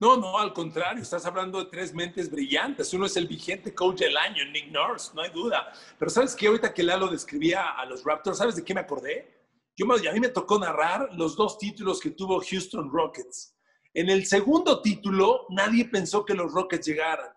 No, 0.00 0.16
no, 0.16 0.38
al 0.38 0.54
contrario, 0.54 1.02
estás 1.02 1.26
hablando 1.26 1.58
de 1.58 1.70
tres 1.70 1.92
mentes 1.92 2.30
brillantes. 2.30 2.94
Uno 2.94 3.04
es 3.04 3.18
el 3.18 3.28
vigente 3.28 3.74
coach 3.74 3.98
del 3.98 4.16
año, 4.16 4.42
Nick 4.46 4.72
Nurse, 4.72 5.10
no 5.14 5.20
hay 5.20 5.30
duda. 5.30 5.70
Pero 5.98 6.10
¿sabes 6.10 6.34
qué? 6.34 6.46
Ahorita 6.46 6.72
que 6.72 6.82
Lalo 6.82 7.06
describía 7.08 7.78
a 7.78 7.84
los 7.84 8.02
Raptors, 8.02 8.38
¿sabes 8.38 8.56
de 8.56 8.64
qué 8.64 8.72
me 8.72 8.80
acordé? 8.80 9.40
Yo, 9.76 9.84
a 9.92 10.12
mí 10.12 10.20
me 10.20 10.30
tocó 10.30 10.58
narrar 10.58 11.10
los 11.12 11.36
dos 11.36 11.58
títulos 11.58 12.00
que 12.00 12.12
tuvo 12.12 12.40
Houston 12.40 12.90
Rockets. 12.90 13.54
En 13.92 14.08
el 14.08 14.24
segundo 14.24 14.80
título, 14.80 15.46
nadie 15.50 15.84
pensó 15.84 16.24
que 16.24 16.32
los 16.32 16.50
Rockets 16.50 16.86
llegaran. 16.86 17.30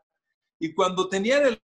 Y 0.58 0.74
cuando 0.74 1.10
tenían 1.10 1.46
el 1.46 1.62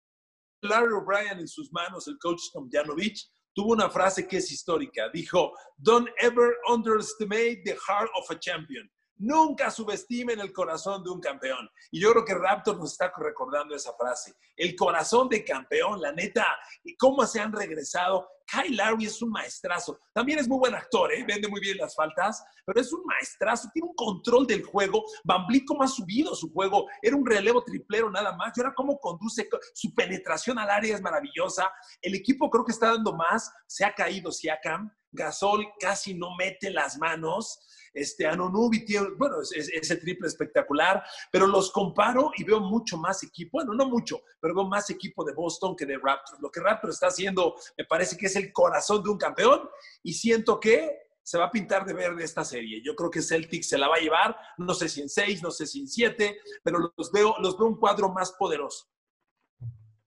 Larry 0.64 0.94
O'Brien 0.94 1.40
en 1.40 1.48
sus 1.48 1.72
manos, 1.72 2.10
el 2.10 2.18
coach 2.20 2.42
Tom 2.52 2.70
Janovich, 2.70 3.26
tuvo 3.54 3.72
una 3.72 3.90
frase 3.90 4.28
que 4.28 4.38
es 4.38 4.52
histórica. 4.52 5.08
Dijo, 5.14 5.54
Don't 5.78 6.10
ever 6.20 6.58
underestimate 6.70 7.62
the 7.64 7.78
heart 7.88 8.10
of 8.16 8.30
a 8.30 8.38
champion. 8.38 8.90
Nunca 9.20 9.70
subestimen 9.70 10.40
el 10.40 10.54
corazón 10.54 11.04
de 11.04 11.10
un 11.10 11.20
campeón. 11.20 11.70
Y 11.92 12.00
yo 12.00 12.12
creo 12.12 12.24
que 12.24 12.34
Raptor 12.34 12.78
nos 12.78 12.94
está 12.94 13.12
recordando 13.18 13.76
esa 13.76 13.94
frase. 13.94 14.34
El 14.56 14.76
corazón 14.78 15.28
de 15.28 15.44
campeón, 15.44 16.00
la 16.00 16.14
neta. 16.14 16.46
Y 16.84 16.96
cómo 16.96 17.26
se 17.26 17.42
han 17.42 17.52
regresado. 17.52 18.30
Kyle 18.50 18.76
Larry 18.78 19.06
es 19.06 19.22
un 19.22 19.30
maestrazo. 19.30 20.00
También 20.14 20.40
es 20.40 20.48
muy 20.48 20.58
buen 20.58 20.74
actor, 20.74 21.12
¿eh? 21.14 21.24
vende 21.28 21.48
muy 21.48 21.60
bien 21.62 21.78
las 21.78 21.94
faltas, 21.94 22.44
pero 22.66 22.82
es 22.82 22.92
un 22.92 23.04
maestrazo. 23.06 23.70
Tiene 23.74 23.90
un 23.90 23.96
control 23.96 24.48
del 24.48 24.64
juego. 24.64 25.04
Van 25.24 25.46
cómo 25.68 25.84
ha 25.84 25.88
subido 25.88 26.34
su 26.34 26.52
juego. 26.52 26.88
Era 27.02 27.16
un 27.16 27.26
relevo 27.26 27.64
triplero 27.64 28.10
nada 28.10 28.36
más. 28.36 28.58
Y 28.58 28.62
ahora 28.62 28.74
cómo 28.74 28.98
conduce 29.00 29.48
su 29.74 29.94
penetración 29.94 30.58
al 30.58 30.70
área 30.70 30.96
es 30.96 31.02
maravillosa. 31.02 31.70
El 32.02 32.16
equipo 32.16 32.50
creo 32.50 32.64
que 32.64 32.72
está 32.72 32.88
dando 32.88 33.14
más. 33.14 33.52
Se 33.68 33.84
ha 33.84 33.94
caído 33.94 34.32
Siakam. 34.32 34.92
Gasol 35.12 35.68
casi 35.80 36.14
no 36.14 36.36
mete 36.38 36.70
las 36.70 36.98
manos. 36.98 37.60
Este, 38.00 38.26
Anonubi 38.26 38.86
tiene, 38.86 39.10
bueno, 39.18 39.42
ese 39.42 39.96
triple 39.98 40.28
espectacular, 40.28 41.04
pero 41.30 41.46
los 41.46 41.70
comparo 41.70 42.32
y 42.38 42.46
veo 42.46 42.62
mucho 42.62 42.98
más 42.98 43.24
equipo, 43.24 43.58
bueno, 43.58 43.74
no 43.74 43.90
mucho, 43.90 44.22
pero 44.40 44.56
veo 44.56 44.64
más 44.64 44.90
equipo 44.90 45.26
de 45.26 45.34
Boston 45.34 45.76
que 45.76 45.86
de 45.86 45.98
Raptors. 45.98 46.40
Lo 46.40 46.50
que 46.50 46.62
Raptors 46.62 46.94
está 46.94 47.08
haciendo 47.08 47.56
me 47.78 47.84
parece 47.84 48.16
que 48.16 48.28
es 48.28 48.36
el 48.38 48.54
corazón 48.54 49.04
de 49.04 49.10
un 49.10 49.18
campeón 49.18 49.70
y 50.02 50.14
siento 50.14 50.62
que 50.62 51.10
se 51.22 51.38
va 51.38 51.46
a 51.46 51.52
pintar 51.52 51.86
de 51.86 51.94
verde 51.94 52.24
esta 52.24 52.46
serie. 52.46 52.82
Yo 52.82 52.96
creo 52.96 53.10
que 53.10 53.22
Celtic 53.22 53.64
se 53.64 53.78
la 53.78 53.90
va 53.90 53.98
a 53.98 54.00
llevar, 54.00 54.38
no 54.58 54.74
sé 54.74 54.88
si 54.88 55.02
en 55.02 55.10
seis, 55.10 55.44
no 55.44 55.52
sé 55.52 55.68
si 55.68 55.82
en 55.82 55.88
siete, 55.90 56.40
pero 56.64 56.80
los 56.96 57.12
veo, 57.12 57.36
los 57.40 57.58
veo 57.58 57.68
un 57.68 57.78
cuadro 57.78 58.10
más 58.10 58.32
poderoso. 58.32 58.88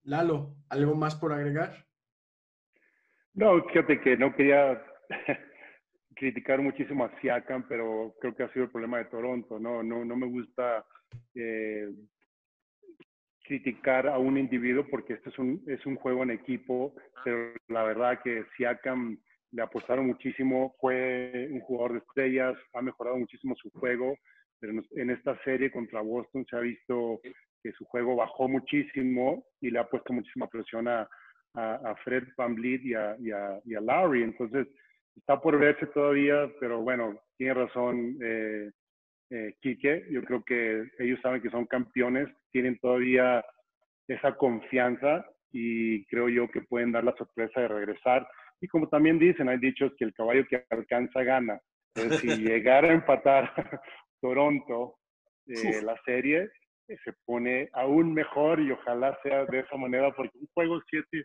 Lalo, 0.05 0.57
¿algo 0.70 0.94
más 0.94 1.14
por 1.14 1.33
agregar? 1.33 1.87
No, 3.35 3.62
fíjate 3.64 4.00
que 4.00 4.16
no 4.16 4.35
quería 4.35 4.83
criticar 6.22 6.62
muchísimo 6.62 7.04
a 7.04 7.20
Siakam, 7.20 7.66
pero 7.66 8.14
creo 8.20 8.32
que 8.37 8.44
ha 8.44 8.52
sido 8.52 8.66
el 8.66 8.70
problema 8.70 8.98
de 8.98 9.06
Toronto, 9.06 9.58
¿no? 9.58 9.82
No, 9.82 10.04
no 10.04 10.16
me 10.16 10.28
gusta 10.28 10.87
eh, 11.35 11.90
criticar 13.44 14.06
a 14.06 14.18
un 14.18 14.38
individuo 14.38 14.87
porque 14.88 15.14
este 15.14 15.30
es 15.30 15.38
un, 15.40 15.64
es 15.66 15.85
un 15.85 15.96
juego 15.96 16.22
en 16.22 16.30
equipo, 16.30 16.94
pero 17.24 17.52
la 17.66 17.82
verdad 17.82 18.20
que 18.22 18.44
Siakam 18.56 19.18
le 19.50 19.62
apostaron 19.62 20.06
muchísimo, 20.06 20.76
fue 20.80 21.48
un 21.50 21.58
jugador 21.58 21.94
de 21.94 21.98
estrellas, 21.98 22.56
ha 22.72 22.82
mejorado 22.82 23.16
muchísimo 23.16 23.56
su 23.56 23.68
juego, 23.72 24.16
pero 24.61 24.80
en 24.92 25.11
esta 25.11 25.37
serie 25.42 25.72
contra 25.72 26.02
Boston 26.02 26.46
se 26.48 26.54
ha 26.54 26.61
visto 26.61 27.20
que 27.64 27.72
su 27.72 27.85
juego 27.87 28.14
bajó 28.14 28.48
muchísimo 28.48 29.44
y 29.61 29.70
le 29.70 29.80
ha 29.80 29.90
puesto 29.90 30.12
muchísima 30.12 30.46
presión 30.46 30.87
a, 30.87 31.08
a, 31.54 31.96
Fred 32.04 32.28
Van 32.37 32.56
y 32.62 32.94
a, 32.94 33.16
y, 33.18 33.32
a, 33.32 33.61
y 33.64 33.74
a 33.74 33.80
Larry. 33.80 34.22
Entonces, 34.22 34.68
está 35.16 35.40
por 35.40 35.59
verse 35.59 35.87
todavía, 35.87 36.51
pero 36.61 36.81
bueno, 36.81 37.20
tiene 37.37 37.55
razón 37.55 38.16
eh, 38.22 38.70
eh, 39.31 39.55
Quique. 39.61 40.07
Yo 40.11 40.22
creo 40.22 40.44
que 40.44 40.85
ellos 40.98 41.20
saben 41.22 41.42
que 41.42 41.51
son 41.51 41.66
campeones, 41.66 42.29
tienen 42.51 42.79
todavía 42.79 43.44
esa 44.09 44.37
confianza 44.37 45.27
y 45.53 46.05
creo 46.07 46.29
yo 46.29 46.51
que 46.51 46.62
pueden 46.62 46.92
dar 46.92 47.05
la 47.05 47.16
sorpresa 47.16 47.61
de 47.61 47.68
regresar. 47.68 48.27
Y 48.61 48.68
como 48.68 48.88
también 48.88 49.18
dicen, 49.18 49.48
hay 49.48 49.59
dichos 49.59 49.92
que 49.98 50.05
el 50.05 50.14
caballo 50.14 50.46
que 50.48 50.64
alcanza 50.70 51.22
gana. 51.22 51.61
Entonces, 51.94 52.20
si 52.20 52.29
llegara 52.44 52.88
a 52.88 52.94
empatar 52.94 53.53
Toronto 54.20 54.96
eh, 55.46 55.83
la 55.83 55.96
serie, 56.05 56.48
eh, 56.88 56.96
se 57.05 57.12
pone 57.25 57.68
aún 57.72 58.14
mejor 58.14 58.61
y 58.61 58.70
ojalá 58.70 59.18
sea 59.22 59.44
de 59.46 59.61
esa 59.61 59.77
manera, 59.77 60.12
porque 60.12 60.38
un 60.38 60.48
juego 60.55 60.81
7 60.88 61.25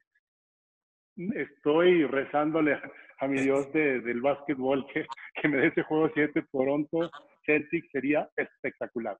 estoy 1.35 2.05
rezándole 2.05 2.79
a 3.19 3.27
mi 3.27 3.41
Dios 3.41 3.71
del 3.73 4.21
básquetbol 4.21 4.85
que, 4.93 5.05
que 5.41 5.47
me 5.47 5.57
dé 5.57 5.67
ese 5.67 5.83
juego 5.83 6.09
7 6.13 6.45
Toronto 6.51 7.09
Celtic 7.45 7.89
sería 7.91 8.29
espectacular. 8.35 9.17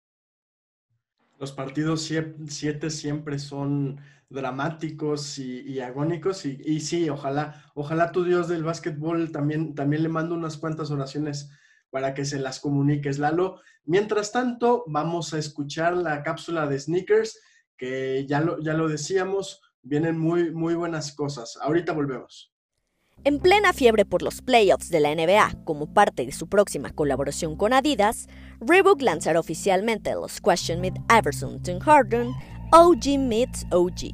Los 1.39 1.51
partidos 1.51 2.01
7 2.01 2.89
siempre 2.89 3.37
son 3.37 3.99
dramáticos 4.29 5.37
y, 5.37 5.79
agónicos 5.79 6.45
y, 6.45 6.59
y, 6.65 6.79
sí, 6.81 7.09
ojalá, 7.09 7.63
ojalá 7.75 8.11
tu 8.11 8.23
Dios 8.23 8.47
del 8.49 8.63
básquetbol 8.63 9.31
también, 9.31 9.73
también 9.75 10.03
le 10.03 10.09
mando 10.09 10.35
unas 10.35 10.57
cuantas 10.57 10.91
oraciones 10.91 11.51
para 11.89 12.13
que 12.13 12.25
se 12.25 12.39
las 12.39 12.59
comuniques, 12.59 13.19
Lalo. 13.19 13.61
Mientras 13.85 14.31
tanto, 14.31 14.83
vamos 14.87 15.33
a 15.33 15.37
escuchar 15.37 15.95
la 15.95 16.23
cápsula 16.23 16.67
de 16.67 16.79
sneakers, 16.79 17.39
que 17.77 18.25
ya 18.27 18.41
lo, 18.41 18.59
ya 18.59 18.73
lo 18.73 18.89
decíamos, 18.89 19.61
vienen 19.87 20.17
muy, 20.17 20.51
muy 20.51 20.75
buenas 20.75 21.13
cosas. 21.13 21.57
Ahorita 21.61 21.93
volvemos. 21.93 22.51
En 23.23 23.39
plena 23.39 23.73
fiebre 23.73 24.05
por 24.05 24.21
los 24.21 24.41
playoffs 24.41 24.89
de 24.89 24.99
la 24.99 25.13
NBA, 25.13 25.63
como 25.65 25.91
parte 25.93 26.25
de 26.25 26.31
su 26.31 26.47
próxima 26.47 26.91
colaboración 26.91 27.55
con 27.55 27.73
Adidas, 27.73 28.27
Reebok 28.61 29.01
lanzará 29.01 29.39
oficialmente 29.39 30.13
los 30.13 30.39
Question 30.39 30.79
Meet 30.81 30.97
Iverson 31.09 31.61
Tim 31.61 31.79
Harden 31.79 32.33
OG 32.71 33.17
Meets 33.19 33.65
OG. 33.71 34.11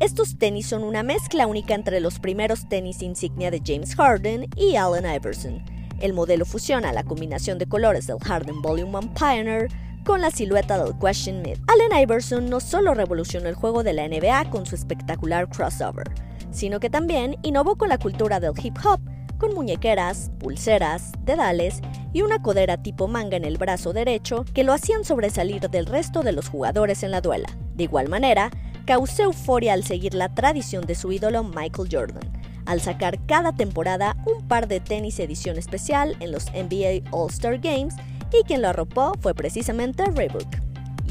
Estos 0.00 0.36
tenis 0.36 0.66
son 0.66 0.84
una 0.84 1.02
mezcla 1.02 1.46
única 1.46 1.74
entre 1.74 2.00
los 2.00 2.18
primeros 2.20 2.68
tenis 2.68 3.00
insignia 3.00 3.50
de 3.50 3.62
James 3.64 3.94
Harden 3.94 4.46
y 4.54 4.76
Allen 4.76 5.10
Iverson. 5.10 5.64
El 6.00 6.12
modelo 6.12 6.44
fusiona 6.44 6.92
la 6.92 7.04
combinación 7.04 7.58
de 7.58 7.66
colores 7.66 8.06
del 8.06 8.18
Harden 8.18 8.60
Volume 8.60 8.98
1 8.98 9.14
Pioneer 9.14 9.68
con 10.06 10.20
la 10.20 10.30
silueta 10.30 10.82
del 10.82 10.96
Question 10.98 11.42
Mid. 11.42 11.58
Allen 11.66 12.00
Iverson 12.00 12.48
no 12.48 12.60
solo 12.60 12.94
revolucionó 12.94 13.48
el 13.48 13.56
juego 13.56 13.82
de 13.82 13.92
la 13.92 14.06
NBA 14.06 14.50
con 14.50 14.64
su 14.64 14.76
espectacular 14.76 15.48
crossover, 15.48 16.08
sino 16.52 16.78
que 16.78 16.88
también 16.88 17.36
innovó 17.42 17.76
con 17.76 17.88
la 17.88 17.98
cultura 17.98 18.38
del 18.38 18.52
hip 18.62 18.76
hop, 18.84 19.00
con 19.36 19.52
muñequeras, 19.52 20.30
pulseras, 20.38 21.10
dedales 21.24 21.80
y 22.12 22.22
una 22.22 22.40
codera 22.40 22.80
tipo 22.80 23.08
manga 23.08 23.36
en 23.36 23.44
el 23.44 23.58
brazo 23.58 23.92
derecho 23.92 24.44
que 24.54 24.62
lo 24.62 24.72
hacían 24.72 25.04
sobresalir 25.04 25.68
del 25.68 25.86
resto 25.86 26.22
de 26.22 26.32
los 26.32 26.48
jugadores 26.48 27.02
en 27.02 27.10
la 27.10 27.20
duela. 27.20 27.48
De 27.74 27.82
igual 27.82 28.08
manera, 28.08 28.50
causó 28.86 29.24
euforia 29.24 29.72
al 29.72 29.82
seguir 29.82 30.14
la 30.14 30.32
tradición 30.32 30.86
de 30.86 30.94
su 30.94 31.10
ídolo 31.10 31.42
Michael 31.42 31.88
Jordan, 31.90 32.32
al 32.64 32.80
sacar 32.80 33.18
cada 33.26 33.52
temporada 33.52 34.16
un 34.24 34.46
par 34.46 34.68
de 34.68 34.78
tenis 34.78 35.18
edición 35.18 35.58
especial 35.58 36.16
en 36.20 36.30
los 36.30 36.46
NBA 36.52 37.10
All-Star 37.10 37.58
Games 37.58 37.96
y 38.40 38.44
quien 38.44 38.62
lo 38.62 38.68
arropó 38.68 39.12
fue 39.20 39.34
precisamente 39.34 40.04
Reebok. 40.04 40.46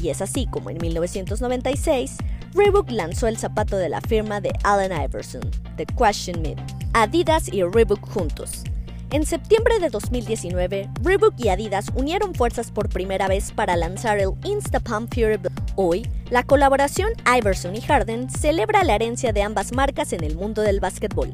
Y 0.00 0.10
es 0.10 0.20
así 0.20 0.46
como 0.46 0.70
en 0.70 0.78
1996, 0.78 2.18
Reebok 2.54 2.90
lanzó 2.90 3.26
el 3.26 3.36
zapato 3.36 3.76
de 3.76 3.88
la 3.88 4.00
firma 4.00 4.40
de 4.40 4.52
Allen 4.64 4.92
Iverson, 4.92 5.42
The 5.76 5.86
Question 5.86 6.42
Mid, 6.42 6.58
Adidas 6.92 7.52
y 7.52 7.62
Reebok 7.62 8.08
juntos. 8.08 8.64
En 9.10 9.24
septiembre 9.24 9.78
de 9.78 9.88
2019, 9.88 10.90
Reebok 11.02 11.34
y 11.38 11.48
Adidas 11.48 11.86
unieron 11.94 12.34
fuerzas 12.34 12.70
por 12.70 12.88
primera 12.88 13.28
vez 13.28 13.52
para 13.52 13.76
lanzar 13.76 14.18
el 14.18 14.32
Instapump 14.44 15.14
Fury. 15.14 15.38
Hoy, 15.76 16.10
la 16.30 16.42
colaboración 16.42 17.10
Iverson 17.38 17.76
y 17.76 17.80
Harden 17.82 18.28
celebra 18.28 18.82
la 18.82 18.96
herencia 18.96 19.32
de 19.32 19.42
ambas 19.42 19.72
marcas 19.72 20.12
en 20.12 20.24
el 20.24 20.36
mundo 20.36 20.62
del 20.62 20.80
básquetbol 20.80 21.32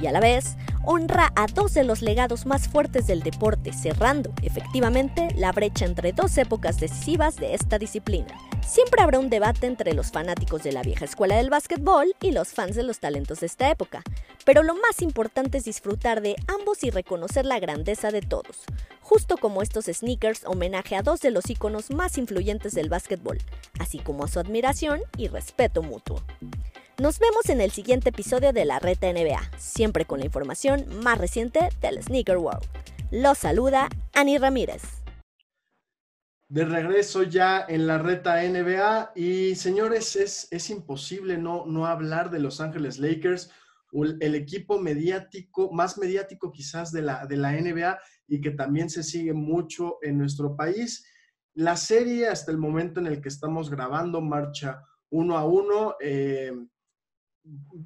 y 0.00 0.06
a 0.06 0.12
la 0.12 0.20
vez 0.20 0.56
honra 0.86 1.32
a 1.36 1.46
dos 1.46 1.74
de 1.74 1.84
los 1.84 2.02
legados 2.02 2.46
más 2.46 2.68
fuertes 2.68 3.06
del 3.06 3.22
deporte, 3.22 3.72
cerrando 3.72 4.32
efectivamente 4.42 5.28
la 5.36 5.52
brecha 5.52 5.84
entre 5.84 6.12
dos 6.12 6.36
épocas 6.38 6.78
decisivas 6.78 7.36
de 7.36 7.54
esta 7.54 7.78
disciplina. 7.78 8.28
Siempre 8.66 9.02
habrá 9.02 9.18
un 9.18 9.30
debate 9.30 9.66
entre 9.66 9.94
los 9.94 10.10
fanáticos 10.10 10.62
de 10.62 10.72
la 10.72 10.82
vieja 10.82 11.04
escuela 11.04 11.36
del 11.36 11.50
básquetbol 11.50 12.14
y 12.20 12.32
los 12.32 12.48
fans 12.48 12.76
de 12.76 12.82
los 12.82 12.98
talentos 12.98 13.40
de 13.40 13.46
esta 13.46 13.70
época, 13.70 14.02
pero 14.44 14.62
lo 14.62 14.74
más 14.74 15.02
importante 15.02 15.58
es 15.58 15.64
disfrutar 15.64 16.20
de 16.20 16.36
ambos 16.46 16.82
y 16.82 16.90
reconocer 16.90 17.46
la 17.46 17.60
grandeza 17.60 18.10
de 18.10 18.22
todos, 18.22 18.64
justo 19.00 19.36
como 19.36 19.62
estos 19.62 19.86
sneakers 19.86 20.44
homenaje 20.44 20.96
a 20.96 21.02
dos 21.02 21.20
de 21.20 21.30
los 21.30 21.48
iconos 21.50 21.90
más 21.90 22.18
influyentes 22.18 22.74
del 22.74 22.88
básquetbol, 22.88 23.38
así 23.78 23.98
como 23.98 24.24
a 24.24 24.28
su 24.28 24.40
admiración 24.40 25.00
y 25.16 25.28
respeto 25.28 25.82
mutuo. 25.82 26.22
Nos 27.00 27.18
vemos 27.18 27.48
en 27.48 27.60
el 27.60 27.72
siguiente 27.72 28.10
episodio 28.10 28.52
de 28.52 28.64
la 28.64 28.78
Reta 28.78 29.12
NBA, 29.12 29.58
siempre 29.58 30.04
con 30.04 30.20
la 30.20 30.26
información 30.26 30.86
más 31.02 31.18
reciente 31.18 31.68
del 31.80 32.00
Sneaker 32.00 32.36
World. 32.36 32.62
Los 33.10 33.38
saluda 33.38 33.88
Ani 34.12 34.38
Ramírez. 34.38 34.82
De 36.48 36.64
regreso 36.64 37.24
ya 37.24 37.66
en 37.68 37.88
la 37.88 37.98
Reta 37.98 38.40
NBA 38.40 39.10
y 39.16 39.56
señores, 39.56 40.14
es, 40.14 40.46
es 40.52 40.70
imposible 40.70 41.36
no, 41.36 41.66
no 41.66 41.86
hablar 41.86 42.30
de 42.30 42.38
Los 42.38 42.60
Ángeles 42.60 43.00
Lakers, 43.00 43.50
el 44.20 44.36
equipo 44.36 44.78
mediático, 44.78 45.72
más 45.72 45.98
mediático 45.98 46.52
quizás 46.52 46.92
de 46.92 47.02
la, 47.02 47.26
de 47.26 47.36
la 47.36 47.52
NBA 47.60 47.98
y 48.28 48.40
que 48.40 48.52
también 48.52 48.88
se 48.88 49.02
sigue 49.02 49.32
mucho 49.32 49.98
en 50.02 50.16
nuestro 50.16 50.54
país. 50.54 51.04
La 51.54 51.76
serie 51.76 52.28
hasta 52.28 52.52
el 52.52 52.58
momento 52.58 53.00
en 53.00 53.08
el 53.08 53.20
que 53.20 53.30
estamos 53.30 53.68
grabando 53.68 54.20
marcha 54.20 54.80
uno 55.10 55.36
a 55.36 55.44
uno. 55.44 55.96
Eh, 56.00 56.52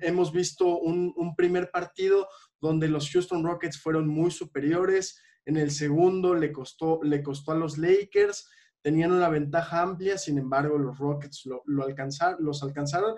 hemos 0.01 0.33
visto 0.33 0.79
un, 0.79 1.35
primer 1.37 1.71
partido 1.71 2.29
donde 2.61 2.88
los 2.88 3.11
Houston 3.11 3.44
Rockets 3.44 3.81
fueron 3.81 4.09
muy 4.09 4.31
superiores. 4.31 5.21
En 5.44 5.57
el 5.57 5.71
segundo 5.71 6.35
le 6.35 6.53
costó, 6.53 7.01
le 7.03 7.23
costó 7.23 7.53
a 7.53 7.57
los 7.57 7.79
Lakers. 7.79 8.49
Tenían 8.83 9.12
una 9.12 9.29
ventaja 9.29 9.83
amplia, 9.83 10.18
sin 10.18 10.38
embargo, 10.38 10.79
los 10.79 10.99
Rockets 10.99 11.47
lo, 11.47 11.62
los 11.66 12.62
alcanzaron. 12.62 13.16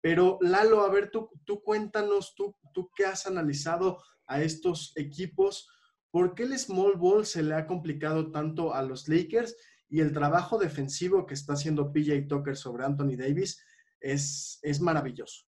Pero 0.00 0.38
Lalo, 0.40 0.82
a 0.82 0.90
ver, 0.90 1.10
tú, 1.10 1.30
tú 1.44 1.62
cuéntanos, 1.62 2.34
tú, 2.34 2.56
tú 2.72 2.90
qué 2.94 3.06
has 3.06 3.26
analizado 3.26 3.98
a 4.26 4.42
estos 4.42 4.92
equipos, 4.96 5.68
¿por 6.10 6.34
qué 6.34 6.44
el 6.44 6.58
small 6.58 6.96
ball 6.96 7.26
se 7.26 7.42
le 7.42 7.54
ha 7.54 7.66
complicado 7.66 8.30
tanto 8.30 8.74
a 8.74 8.82
los 8.82 9.08
Lakers 9.08 9.56
y 9.88 10.00
el 10.00 10.12
trabajo 10.12 10.58
defensivo 10.58 11.26
que 11.26 11.34
está 11.34 11.52
haciendo 11.52 11.92
PJ 11.92 12.26
Tucker 12.28 12.56
sobre 12.56 12.84
Anthony 12.84 13.16
Davis 13.16 13.62
es, 14.00 14.58
es 14.62 14.80
maravilloso? 14.80 15.46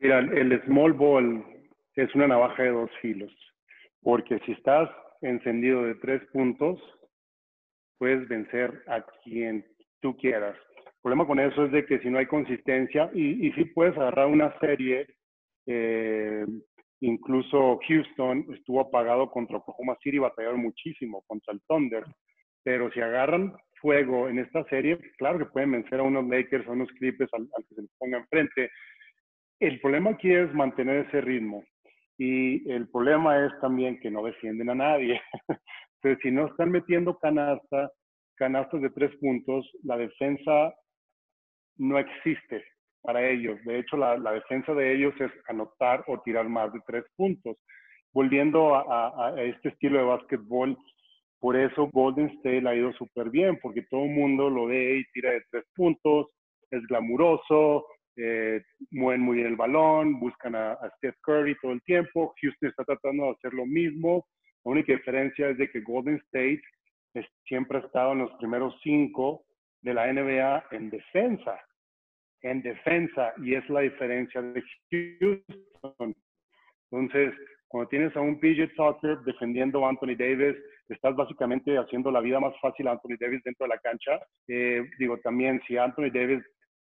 Mira, 0.00 0.18
el 0.18 0.62
small 0.64 0.92
ball 0.92 1.44
es 1.94 2.14
una 2.14 2.28
navaja 2.28 2.62
de 2.62 2.70
dos 2.70 2.90
filos, 3.00 3.32
porque 4.02 4.38
si 4.40 4.52
estás 4.52 4.90
encendido 5.22 5.84
de 5.84 5.94
tres 5.96 6.22
puntos, 6.32 6.78
puedes 7.98 8.28
vencer 8.28 8.82
a 8.88 9.02
quien 9.24 9.64
tú 10.00 10.14
quieras. 10.16 10.54
El 10.84 10.92
problema 11.02 11.26
con 11.26 11.40
eso 11.40 11.64
es 11.64 11.72
de 11.72 11.86
que 11.86 11.98
si 12.00 12.10
no 12.10 12.18
hay 12.18 12.26
consistencia, 12.26 13.10
y, 13.14 13.46
y 13.46 13.52
si 13.52 13.64
puedes 13.66 13.96
agarrar 13.96 14.26
una 14.26 14.58
serie, 14.58 15.06
eh, 15.66 16.44
incluso 17.00 17.78
Houston 17.88 18.46
estuvo 18.52 18.80
apagado 18.80 19.30
contra 19.30 19.56
Oklahoma 19.56 19.96
City, 20.02 20.18
batallaron 20.18 20.60
muchísimo 20.60 21.22
contra 21.26 21.54
el 21.54 21.60
Thunder, 21.66 22.04
pero 22.62 22.90
si 22.92 23.00
agarran 23.00 23.54
fuego 23.80 24.28
en 24.28 24.40
esta 24.40 24.64
serie, 24.64 24.98
claro 25.16 25.38
que 25.38 25.46
pueden 25.46 25.72
vencer 25.72 26.00
a 26.00 26.02
unos 26.02 26.26
Lakers, 26.26 26.66
a 26.66 26.72
unos 26.72 26.90
Clippers, 26.92 27.32
al, 27.32 27.48
al 27.56 27.64
que 27.66 27.74
se 27.76 27.82
les 27.82 27.90
ponga 27.98 28.18
enfrente, 28.18 28.70
el 29.60 29.80
problema 29.80 30.10
aquí 30.10 30.32
es 30.32 30.52
mantener 30.54 31.06
ese 31.06 31.20
ritmo 31.20 31.64
y 32.18 32.70
el 32.70 32.88
problema 32.88 33.44
es 33.44 33.52
también 33.60 33.98
que 34.00 34.10
no 34.10 34.22
defienden 34.24 34.70
a 34.70 34.74
nadie. 34.74 35.20
Entonces, 36.02 36.22
si 36.22 36.30
no 36.30 36.46
están 36.46 36.70
metiendo 36.70 37.18
canasta, 37.18 37.90
canastas 38.36 38.80
de 38.80 38.90
tres 38.90 39.14
puntos, 39.16 39.70
la 39.82 39.96
defensa 39.96 40.74
no 41.76 41.98
existe 41.98 42.64
para 43.02 43.26
ellos. 43.28 43.58
De 43.64 43.78
hecho, 43.78 43.96
la, 43.96 44.16
defensa 44.32 44.74
de 44.74 44.94
ellos 44.94 45.14
es 45.20 45.30
anotar 45.48 46.04
o 46.06 46.20
tirar 46.22 46.48
más 46.48 46.72
de 46.72 46.80
tres 46.86 47.04
puntos. 47.16 47.56
Volviendo 48.12 48.74
a, 48.74 49.28
a 49.28 49.42
este 49.42 49.68
estilo 49.68 49.98
de 49.98 50.04
básquetbol, 50.04 50.76
por 51.38 51.56
eso 51.56 51.88
Golden 51.92 52.28
State 52.38 52.66
ha 52.66 52.74
ido 52.74 52.92
súper 52.94 53.30
bien, 53.30 53.58
porque 53.60 53.82
todo 53.90 54.04
el 54.04 54.10
mundo 54.10 54.48
lo 54.48 54.66
ve 54.66 54.98
y 54.98 55.04
tira 55.12 55.32
de 55.32 55.42
tres 55.50 55.64
puntos, 55.74 56.28
es 56.70 56.82
glamuroso, 56.86 57.86
eh, 58.16 58.62
mueven 58.90 59.20
muy 59.20 59.36
bien 59.36 59.48
el 59.48 59.56
balón, 59.56 60.18
buscan 60.18 60.54
a, 60.54 60.78
Steph 60.96 61.16
Curry 61.22 61.56
todo 61.60 61.72
el 61.72 61.82
tiempo. 61.82 62.34
Houston 62.40 62.70
está 62.70 62.84
tratando 62.84 63.24
de 63.24 63.30
hacer 63.32 63.54
lo 63.54 63.66
mismo. 63.66 64.26
La 64.64 64.72
única 64.72 64.92
diferencia 64.92 65.50
es 65.50 65.58
de 65.58 65.70
que 65.70 65.80
Golden 65.80 66.16
State 66.26 66.62
siempre 67.46 67.78
ha 67.78 67.82
estado 67.82 68.12
en 68.12 68.18
los 68.18 68.32
primeros 68.34 68.74
cinco 68.82 69.44
de 69.82 69.94
la 69.94 70.12
NBA 70.12 70.64
en 70.72 70.90
defensa. 70.90 71.60
En 72.42 72.62
defensa, 72.62 73.32
y 73.42 73.54
es 73.54 73.68
la 73.68 73.80
diferencia 73.80 74.42
de 74.42 74.62
Houston. 74.90 76.14
Entonces, 76.90 77.34
cuando 77.68 77.88
tienes 77.88 78.16
a 78.16 78.20
un 78.20 78.38
PJ 78.38 78.68
Tucker 78.76 79.18
defendiendo 79.20 79.84
a 79.84 79.90
Anthony 79.90 80.16
Davis, 80.16 80.56
estás 80.88 81.16
básicamente 81.16 81.76
haciendo 81.76 82.10
la 82.10 82.20
vida 82.20 82.38
más 82.38 82.54
fácil 82.60 82.86
a 82.88 82.92
Anthony 82.92 83.16
Davis 83.18 83.42
dentro 83.44 83.66
de 83.66 83.74
la 83.74 83.78
cancha. 83.78 84.20
Eh, 84.48 84.84
digo, 84.98 85.18
también 85.18 85.60
si 85.66 85.76
Anthony 85.76 86.10
Davis 86.12 86.42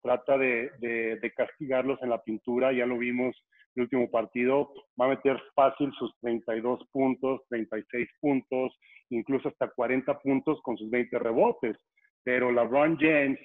trata 0.03 0.39
de, 0.39 1.33
castigarlos 1.37 1.99
en 2.03 2.11
la 2.11 2.23
pintura, 2.23 2.73
ya 2.73 2.87
lo 2.87 2.99
vimos 2.99 3.37
el 3.75 3.83
último 3.83 4.11
partido, 4.11 4.73
va 5.01 5.07
a 5.07 5.11
meter 5.11 5.41
fácil 5.55 5.93
sus 5.99 6.13
32 6.21 6.81
puntos, 6.91 7.43
36 7.49 8.09
puntos, 8.21 8.77
incluso 9.11 9.49
hasta 9.49 9.69
40 9.69 10.19
puntos 10.19 10.61
con 10.63 10.77
sus 10.77 10.91
20 10.91 11.19
rebotes. 11.19 11.77
Pero 12.25 12.51
LeBron 12.51 12.99
James 12.99 13.39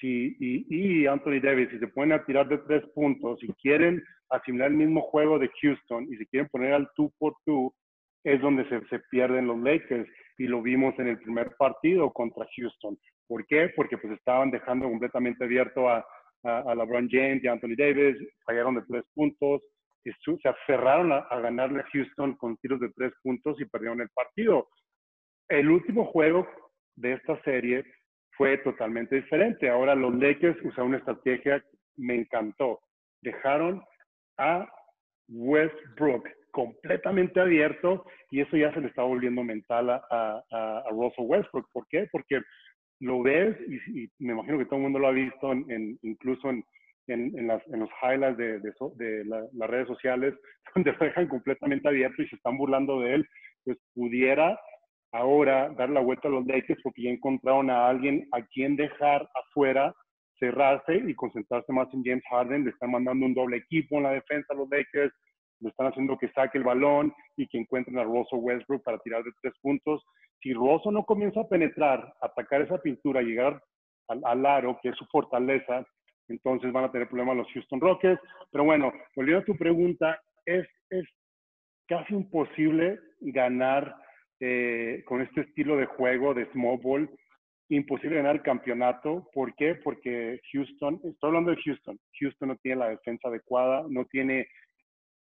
si, 0.00 0.36
y, 0.40 1.06
Anthony 1.06 1.40
Davis, 1.42 1.68
si 1.70 1.78
se 1.78 1.88
ponen 1.88 2.18
a 2.18 2.24
tirar 2.24 2.48
de 2.48 2.58
tres 2.58 2.84
puntos, 2.94 3.42
y 3.42 3.52
quieren 3.54 4.02
asimilar 4.30 4.70
el 4.70 4.76
mismo 4.76 5.02
juego 5.02 5.38
de 5.38 5.50
Houston 5.60 6.06
y 6.10 6.16
si 6.16 6.26
quieren 6.26 6.48
poner 6.48 6.72
al 6.72 6.88
2 6.96 7.10
por 7.18 7.36
2, 7.46 7.72
es 8.24 8.40
donde 8.40 8.68
se, 8.68 8.84
se 8.88 8.98
pierden 9.10 9.46
los 9.46 9.58
Lakers. 9.58 10.08
Y 10.36 10.48
lo 10.48 10.62
vimos 10.62 10.98
en 10.98 11.08
el 11.08 11.18
primer 11.20 11.54
partido 11.56 12.12
contra 12.12 12.46
Houston. 12.56 12.98
¿Por 13.28 13.46
qué? 13.46 13.70
Porque 13.76 13.96
pues 13.96 14.12
estaban 14.14 14.50
dejando 14.50 14.88
completamente 14.88 15.44
abierto 15.44 15.88
a, 15.88 16.04
a, 16.44 16.74
LeBron 16.74 17.08
James 17.10 17.42
y 17.42 17.48
a 17.48 17.52
Anthony 17.52 17.76
Davis, 17.76 18.16
fallaron 18.44 18.74
de 18.74 18.82
tres 18.88 19.04
puntos, 19.14 19.62
y 20.04 20.10
se 20.12 20.48
aferraron 20.48 21.12
a, 21.12 21.26
ganarle 21.40 21.80
a 21.80 21.86
Houston 21.92 22.34
con 22.36 22.56
tiros 22.58 22.80
de 22.80 22.90
tres 22.90 23.12
puntos 23.22 23.58
y 23.60 23.64
perdieron 23.64 24.00
el 24.02 24.10
partido. 24.10 24.68
El 25.48 25.70
último 25.70 26.04
juego 26.06 26.46
de 26.96 27.14
esta 27.14 27.40
serie 27.42 27.84
fue 28.36 28.58
totalmente 28.58 29.16
diferente. 29.16 29.70
Ahora 29.70 29.94
los 29.94 30.14
Lakers 30.14 30.58
usaron 30.62 30.88
una 30.88 30.98
estrategia, 30.98 31.64
me 31.96 32.16
encantó. 32.16 32.80
Dejaron 33.22 33.82
a 34.36 34.68
Westbrook 35.28 36.28
completamente 36.54 37.40
abierto 37.40 38.06
y 38.30 38.40
eso 38.40 38.56
ya 38.56 38.72
se 38.72 38.80
le 38.80 38.86
está 38.86 39.02
volviendo 39.02 39.42
mental 39.42 39.90
a, 39.90 40.00
a, 40.08 40.78
a 40.78 40.90
Russell 40.90 41.26
Westbrook. 41.26 41.68
¿Por 41.72 41.84
qué? 41.88 42.06
Porque 42.12 42.40
lo 43.00 43.22
ves 43.22 43.56
y, 43.68 44.08
me 44.20 44.34
imagino 44.34 44.58
que 44.58 44.66
todo 44.66 44.76
el 44.76 44.82
mundo 44.82 45.00
lo 45.00 45.08
ha 45.08 45.12
visto, 45.12 45.50
en, 45.50 45.98
incluso 46.02 46.50
en, 46.50 47.46
las, 47.46 47.60
los 47.66 47.90
highlights 48.00 48.38
de, 48.38 48.60
de, 48.60 49.24
las 49.24 49.68
redes 49.68 49.88
sociales, 49.88 50.34
donde 50.74 50.92
lo 50.92 50.98
dejan 50.98 51.28
completamente 51.28 51.88
abierto 51.88 52.22
y 52.22 52.28
se 52.28 52.36
están 52.36 52.56
burlando 52.56 53.00
de 53.00 53.14
él, 53.14 53.28
pues 53.64 53.76
pudiera 53.92 54.58
ahora 55.12 55.70
dar 55.76 55.90
la 55.90 56.00
vuelta 56.00 56.28
a 56.28 56.30
los 56.30 56.46
Lakers 56.46 56.80
porque 56.82 57.02
ya 57.02 57.10
encontraron 57.10 57.68
a 57.68 57.88
alguien 57.88 58.28
a 58.30 58.42
quien 58.46 58.76
dejar 58.76 59.28
afuera, 59.34 59.92
cerrarse 60.38 61.02
y 61.04 61.14
concentrarse 61.14 61.72
más 61.72 61.92
en 61.92 62.04
James 62.04 62.24
Harden. 62.30 62.64
Le 62.64 62.70
están 62.70 62.92
mandando 62.92 63.26
un 63.26 63.34
doble 63.34 63.56
equipo 63.56 63.96
en 63.96 64.04
la 64.04 64.12
defensa 64.12 64.54
a 64.54 64.56
los 64.56 64.68
Lakers, 64.70 65.12
le 65.64 65.70
están 65.70 65.88
haciendo 65.88 66.16
que 66.16 66.28
saque 66.28 66.58
el 66.58 66.64
balón 66.64 67.12
y 67.36 67.48
que 67.48 67.58
encuentren 67.58 67.98
a 67.98 68.04
Russell 68.04 68.38
Westbrook 68.40 68.82
para 68.84 68.98
tirar 68.98 69.24
de 69.24 69.32
tres 69.42 69.54
puntos 69.60 70.04
si 70.44 70.52
Rosso 70.52 70.92
no 70.92 71.04
comienza 71.04 71.40
a 71.40 71.48
penetrar, 71.48 72.12
atacar 72.20 72.60
esa 72.60 72.76
pintura, 72.76 73.22
llegar 73.22 73.62
al, 74.08 74.44
aro, 74.44 74.78
que 74.82 74.90
es 74.90 74.96
su 74.96 75.06
fortaleza, 75.06 75.86
entonces 76.28 76.70
van 76.70 76.84
a 76.84 76.92
tener 76.92 77.08
problemas 77.08 77.38
los 77.38 77.52
Houston 77.52 77.80
Rockets. 77.80 78.20
Pero 78.52 78.64
bueno, 78.64 78.92
volviendo 79.16 79.40
a 79.40 79.44
tu 79.46 79.56
pregunta, 79.56 80.20
es, 80.44 80.68
es 80.90 81.06
casi 81.88 82.12
imposible 82.12 83.00
ganar 83.20 83.96
eh, 84.40 85.02
con 85.06 85.22
este 85.22 85.40
estilo 85.40 85.78
de 85.78 85.86
juego 85.86 86.34
de 86.34 86.50
small 86.52 86.78
ball. 86.82 87.10
Imposible 87.70 88.16
ganar 88.16 88.36
el 88.36 88.42
campeonato. 88.42 89.30
¿Por 89.32 89.54
qué? 89.54 89.76
Porque 89.76 90.40
Houston, 90.52 91.00
estoy 91.04 91.28
hablando 91.28 91.52
de 91.52 91.62
Houston, 91.64 91.98
Houston 92.20 92.48
no 92.50 92.56
tiene 92.56 92.80
la 92.80 92.90
defensa 92.90 93.28
adecuada, 93.28 93.86
no 93.88 94.04
tiene 94.04 94.46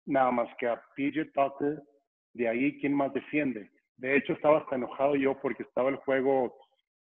nada 0.07 0.31
más 0.31 0.49
que 0.59 0.67
a 0.67 0.83
PJ 0.97 1.25
Tucker, 1.33 1.83
de 2.35 2.49
ahí, 2.49 2.79
¿quién 2.81 2.95
más 2.95 3.13
defiende? 3.13 3.71
De 3.97 4.17
hecho, 4.17 4.33
estaba 4.33 4.59
hasta 4.59 4.77
enojado 4.77 5.17
yo 5.17 5.39
porque 5.41 5.63
estaba 5.63 5.91
el 5.91 5.97
juego 5.97 6.55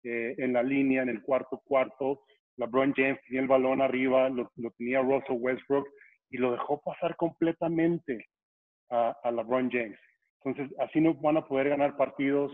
eh, 0.03 0.35
en 0.39 0.53
la 0.53 0.63
línea, 0.63 1.03
en 1.03 1.09
el 1.09 1.23
cuarto 1.23 1.63
cuarto. 1.65 2.23
LeBron 2.57 2.93
James 2.95 3.21
tenía 3.27 3.43
el 3.43 3.49
balón 3.49 3.81
arriba, 3.81 4.29
lo, 4.29 4.51
tenía 4.77 5.01
Russell 5.01 5.39
Westbrook 5.39 5.89
y 6.31 6.39
lo 6.39 6.53
dejó 6.53 6.81
pasar 6.83 7.17
completamente 7.17 8.27
a, 8.91 9.17
a 9.23 9.31
LeBron 9.31 9.71
James. 9.71 9.99
Entonces, 10.45 10.77
así 10.79 11.01
no 11.01 11.15
van 11.15 11.37
a 11.37 11.47
poder 11.47 11.71
ganar 11.71 11.97
partidos 11.97 12.53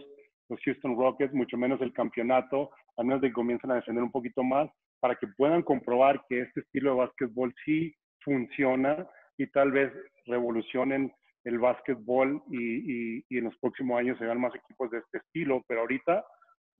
los 0.48 0.60
Houston 0.62 0.96
Rockets, 0.96 1.34
mucho 1.34 1.56
menos 1.56 1.80
el 1.80 1.92
campeonato, 1.92 2.70
a 2.96 3.02
menos 3.02 3.20
de 3.20 3.28
que 3.28 3.34
comiencen 3.34 3.70
a 3.70 3.76
defender 3.76 4.02
un 4.02 4.12
poquito 4.12 4.42
más, 4.42 4.70
para 5.00 5.16
que 5.16 5.26
puedan 5.36 5.62
comprobar 5.62 6.22
que 6.28 6.42
este 6.42 6.60
estilo 6.60 6.90
de 6.90 6.98
básquetbol 6.98 7.54
sí 7.64 7.94
funciona 8.20 9.08
y 9.38 9.46
tal 9.48 9.72
vez 9.72 9.92
revolucionen 10.26 11.12
el 11.44 11.58
básquetbol 11.58 12.42
y, 12.50 13.20
y, 13.28 13.38
en 13.38 13.44
los 13.44 13.56
próximos 13.58 14.00
años 14.00 14.18
se 14.18 14.24
vean 14.24 14.40
más 14.40 14.54
equipos 14.54 14.90
de 14.90 14.98
este 14.98 15.18
estilo, 15.18 15.62
pero 15.68 15.82
ahorita 15.82 16.24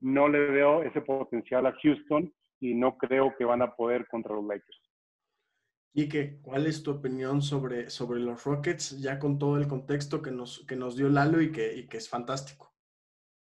no 0.01 0.27
le 0.27 0.39
veo 0.51 0.83
ese 0.83 1.01
potencial 1.01 1.65
a 1.65 1.73
Houston 1.81 2.31
y 2.59 2.73
no 2.73 2.97
creo 2.97 3.33
que 3.37 3.45
van 3.45 3.61
a 3.61 3.73
poder 3.75 4.07
contra 4.07 4.35
los 4.35 4.45
Lakers. 4.45 4.81
Quique, 5.93 6.39
¿cuál 6.41 6.67
es 6.67 6.83
tu 6.83 6.91
opinión 6.91 7.41
sobre, 7.41 7.89
sobre 7.89 8.19
los 8.19 8.43
Rockets, 8.43 8.99
ya 9.01 9.17
con 9.17 9.39
todo 9.39 9.57
el 9.57 9.67
contexto 9.67 10.21
que 10.21 10.31
nos, 10.31 10.65
que 10.67 10.75
nos 10.75 10.95
dio 10.95 11.09
Lalo 11.09 11.41
y 11.41 11.51
que, 11.51 11.73
y 11.73 11.87
que 11.87 11.97
es 11.97 12.09
fantástico? 12.09 12.71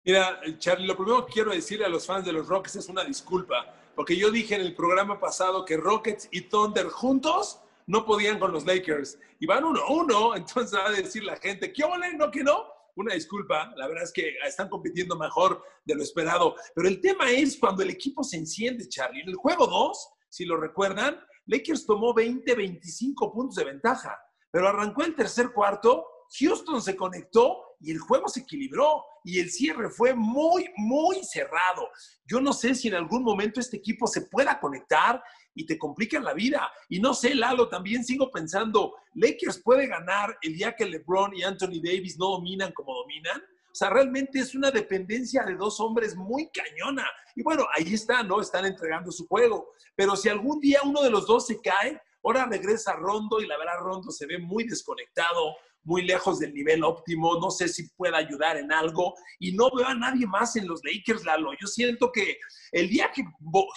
Mira, 0.04 0.40
Charlie, 0.58 0.86
lo 0.86 0.96
primero 0.96 1.26
que 1.26 1.32
quiero 1.32 1.50
decirle 1.50 1.84
a 1.84 1.88
los 1.88 2.06
fans 2.06 2.24
de 2.24 2.32
los 2.32 2.46
Rockets 2.48 2.76
es 2.76 2.88
una 2.88 3.02
disculpa, 3.02 3.74
porque 3.96 4.16
yo 4.16 4.30
dije 4.30 4.54
en 4.54 4.60
el 4.60 4.74
programa 4.74 5.18
pasado 5.18 5.64
que 5.64 5.76
Rockets 5.76 6.28
y 6.30 6.42
Thunder 6.42 6.86
juntos 6.86 7.60
no 7.86 8.04
podían 8.04 8.38
con 8.38 8.52
los 8.52 8.66
Lakers. 8.66 9.18
Y 9.38 9.46
van 9.46 9.64
uno 9.64 9.80
a 9.80 9.90
uno, 9.90 10.36
entonces 10.36 10.78
va 10.78 10.88
a 10.88 10.92
decir 10.92 11.24
la 11.24 11.36
gente, 11.36 11.72
¿qué 11.72 11.84
ole? 11.84 12.14
¿No 12.14 12.30
que 12.30 12.42
no? 12.42 12.66
Una 12.96 13.14
disculpa, 13.14 13.72
la 13.76 13.88
verdad 13.88 14.04
es 14.04 14.12
que 14.12 14.36
están 14.46 14.70
compitiendo 14.70 15.16
mejor 15.16 15.62
de 15.84 15.94
lo 15.94 16.02
esperado. 16.02 16.56
Pero 16.74 16.88
el 16.88 17.00
tema 17.00 17.30
es 17.30 17.58
cuando 17.58 17.82
el 17.82 17.90
equipo 17.90 18.24
se 18.24 18.38
enciende, 18.38 18.88
Charlie. 18.88 19.20
En 19.20 19.28
el 19.28 19.34
juego 19.34 19.66
2, 19.66 20.08
si 20.30 20.46
lo 20.46 20.56
recuerdan, 20.56 21.20
Lakers 21.44 21.84
tomó 21.84 22.14
20, 22.14 22.54
25 22.54 23.32
puntos 23.32 23.56
de 23.56 23.64
ventaja, 23.64 24.18
pero 24.50 24.68
arrancó 24.68 25.02
el 25.02 25.14
tercer 25.14 25.52
cuarto, 25.52 26.06
Houston 26.40 26.82
se 26.82 26.96
conectó 26.96 27.76
y 27.80 27.92
el 27.92 27.98
juego 27.98 28.28
se 28.28 28.40
equilibró 28.40 29.04
y 29.24 29.40
el 29.40 29.50
cierre 29.50 29.90
fue 29.90 30.14
muy, 30.14 30.70
muy 30.76 31.22
cerrado. 31.22 31.88
Yo 32.24 32.40
no 32.40 32.52
sé 32.52 32.74
si 32.74 32.88
en 32.88 32.94
algún 32.94 33.22
momento 33.22 33.60
este 33.60 33.76
equipo 33.76 34.06
se 34.06 34.22
pueda 34.22 34.58
conectar 34.58 35.22
y 35.56 35.66
te 35.66 35.76
complican 35.76 36.22
la 36.22 36.34
vida. 36.34 36.70
Y 36.88 37.00
no 37.00 37.14
sé, 37.14 37.34
Lalo, 37.34 37.68
también 37.68 38.04
sigo 38.04 38.30
pensando, 38.30 38.94
Lakers 39.14 39.60
puede 39.64 39.88
ganar 39.88 40.38
el 40.42 40.54
día 40.54 40.76
que 40.76 40.84
LeBron 40.84 41.34
y 41.34 41.42
Anthony 41.42 41.80
Davis 41.82 42.16
no 42.18 42.32
dominan 42.32 42.72
como 42.72 42.94
dominan. 42.94 43.40
O 43.40 43.74
sea, 43.74 43.90
realmente 43.90 44.38
es 44.38 44.54
una 44.54 44.70
dependencia 44.70 45.42
de 45.42 45.54
dos 45.56 45.80
hombres 45.80 46.14
muy 46.14 46.48
cañona. 46.50 47.06
Y 47.34 47.42
bueno, 47.42 47.66
ahí 47.74 47.94
está, 47.94 48.22
¿no? 48.22 48.40
Están 48.40 48.66
entregando 48.66 49.10
su 49.10 49.26
juego. 49.26 49.70
Pero 49.94 50.14
si 50.14 50.28
algún 50.28 50.60
día 50.60 50.80
uno 50.84 51.02
de 51.02 51.10
los 51.10 51.26
dos 51.26 51.46
se 51.46 51.60
cae, 51.60 52.00
ahora 52.22 52.46
regresa 52.46 52.92
Rondo 52.92 53.40
y 53.40 53.46
la 53.46 53.58
verdad 53.58 53.80
Rondo 53.80 54.10
se 54.10 54.26
ve 54.26 54.38
muy 54.38 54.64
desconectado 54.64 55.56
muy 55.86 56.02
lejos 56.02 56.40
del 56.40 56.52
nivel 56.52 56.82
óptimo, 56.82 57.38
no 57.40 57.50
sé 57.50 57.68
si 57.68 57.88
pueda 57.90 58.18
ayudar 58.18 58.56
en 58.56 58.72
algo 58.72 59.14
y 59.38 59.52
no 59.52 59.70
veo 59.70 59.86
a 59.86 59.94
nadie 59.94 60.26
más 60.26 60.56
en 60.56 60.66
los 60.66 60.80
Lakers, 60.84 61.24
Lalo. 61.24 61.52
Yo 61.60 61.68
siento 61.68 62.10
que 62.12 62.38
el 62.72 62.88
día 62.88 63.10
que 63.12 63.24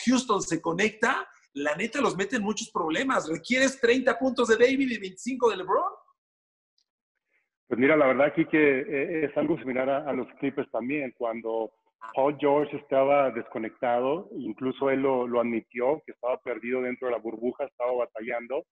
Houston 0.06 0.42
se 0.42 0.60
conecta, 0.60 1.28
la 1.54 1.76
neta 1.76 2.02
los 2.02 2.16
mete 2.16 2.38
en 2.38 2.44
muchos 2.44 2.70
problemas. 2.72 3.30
¿Requieres 3.30 3.80
30 3.80 4.18
puntos 4.18 4.48
de 4.48 4.58
David 4.58 4.92
y 4.92 5.00
25 5.00 5.50
de 5.50 5.58
LeBron? 5.58 5.92
Pues 7.68 7.80
mira, 7.80 7.96
la 7.96 8.08
verdad 8.08 8.28
aquí 8.28 8.46
que 8.46 8.80
eh, 8.80 9.26
es 9.26 9.38
algo 9.38 9.58
similar 9.60 9.90
a, 9.90 10.14
los 10.14 10.28
Clippers 10.40 10.70
también. 10.72 11.14
Cuando 11.18 11.72
Paul 12.16 12.38
George 12.40 12.76
estaba 12.78 13.30
desconectado, 13.32 14.30
incluso 14.38 14.90
él 14.90 15.02
lo, 15.02 15.28
lo 15.28 15.40
admitió, 15.40 16.02
que 16.06 16.14
estaba 16.14 16.40
perdido 16.40 16.82
dentro 16.82 17.08
de 17.08 17.14
la 17.14 17.20
burbuja, 17.20 17.66
estaba 17.66 17.92
batallando 17.94 18.66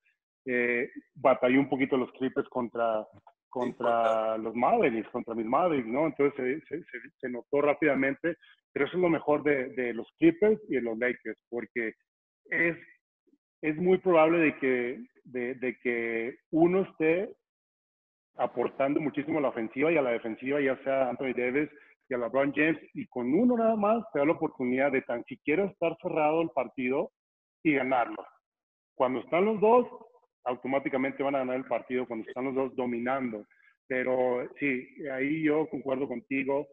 eh, 0.47 0.89
batalló 1.15 1.59
un 1.59 1.69
poquito 1.69 1.97
los 1.97 2.09
Clippers 2.13 2.47
contra, 2.47 3.05
contra 3.49 4.37
los 4.37 4.55
Mavericks, 4.55 5.09
contra 5.09 5.35
mis 5.35 5.45
Mavericks, 5.45 5.89
¿no? 5.89 6.05
Entonces 6.07 6.63
se, 6.69 6.81
se, 7.19 7.29
notó 7.29 7.61
rápidamente, 7.61 8.37
pero 8.71 8.85
eso 8.85 8.95
es 8.95 9.01
lo 9.01 9.09
mejor 9.09 9.43
de, 9.43 9.67
de, 9.73 9.93
los 9.93 10.07
Clippers 10.17 10.57
y 10.69 10.75
de 10.75 10.81
los 10.81 10.97
Lakers, 10.97 11.37
porque 11.49 11.93
es, 12.49 12.77
es 13.61 13.75
muy 13.77 13.97
probable 13.99 14.39
de 14.39 14.57
que, 14.57 15.05
de, 15.23 15.55
de 15.55 15.77
que 15.79 16.37
uno 16.51 16.81
esté 16.81 17.29
aportando 18.37 18.99
muchísimo 18.99 19.39
a 19.39 19.41
la 19.41 19.49
ofensiva 19.49 19.91
y 19.91 19.97
a 19.97 20.01
la 20.01 20.11
defensiva, 20.11 20.61
ya 20.61 20.77
sea 20.83 21.09
Anthony 21.09 21.33
Davis 21.35 21.69
y 22.09 22.13
a 22.13 22.17
LeBron 22.17 22.53
James, 22.53 22.79
y 22.93 23.05
con 23.07 23.33
uno 23.33 23.57
nada 23.57 23.75
más 23.75 24.03
te 24.13 24.19
da 24.19 24.25
la 24.25 24.33
oportunidad 24.33 24.91
de 24.91 25.01
tan 25.01 25.23
siquiera 25.25 25.65
estar 25.65 25.97
cerrado 26.01 26.41
el 26.41 26.49
partido 26.51 27.11
y 27.63 27.73
ganarlo. 27.73 28.25
Cuando 28.95 29.19
están 29.19 29.45
los 29.45 29.59
dos, 29.59 29.87
automáticamente 30.45 31.21
van 31.23 31.35
a 31.35 31.39
ganar 31.39 31.57
el 31.57 31.65
partido 31.65 32.07
cuando 32.07 32.27
están 32.27 32.45
los 32.45 32.55
dos 32.55 32.75
dominando. 32.75 33.45
Pero 33.87 34.47
sí, 34.59 34.87
ahí 35.11 35.43
yo 35.43 35.67
concuerdo 35.69 36.07
contigo. 36.07 36.67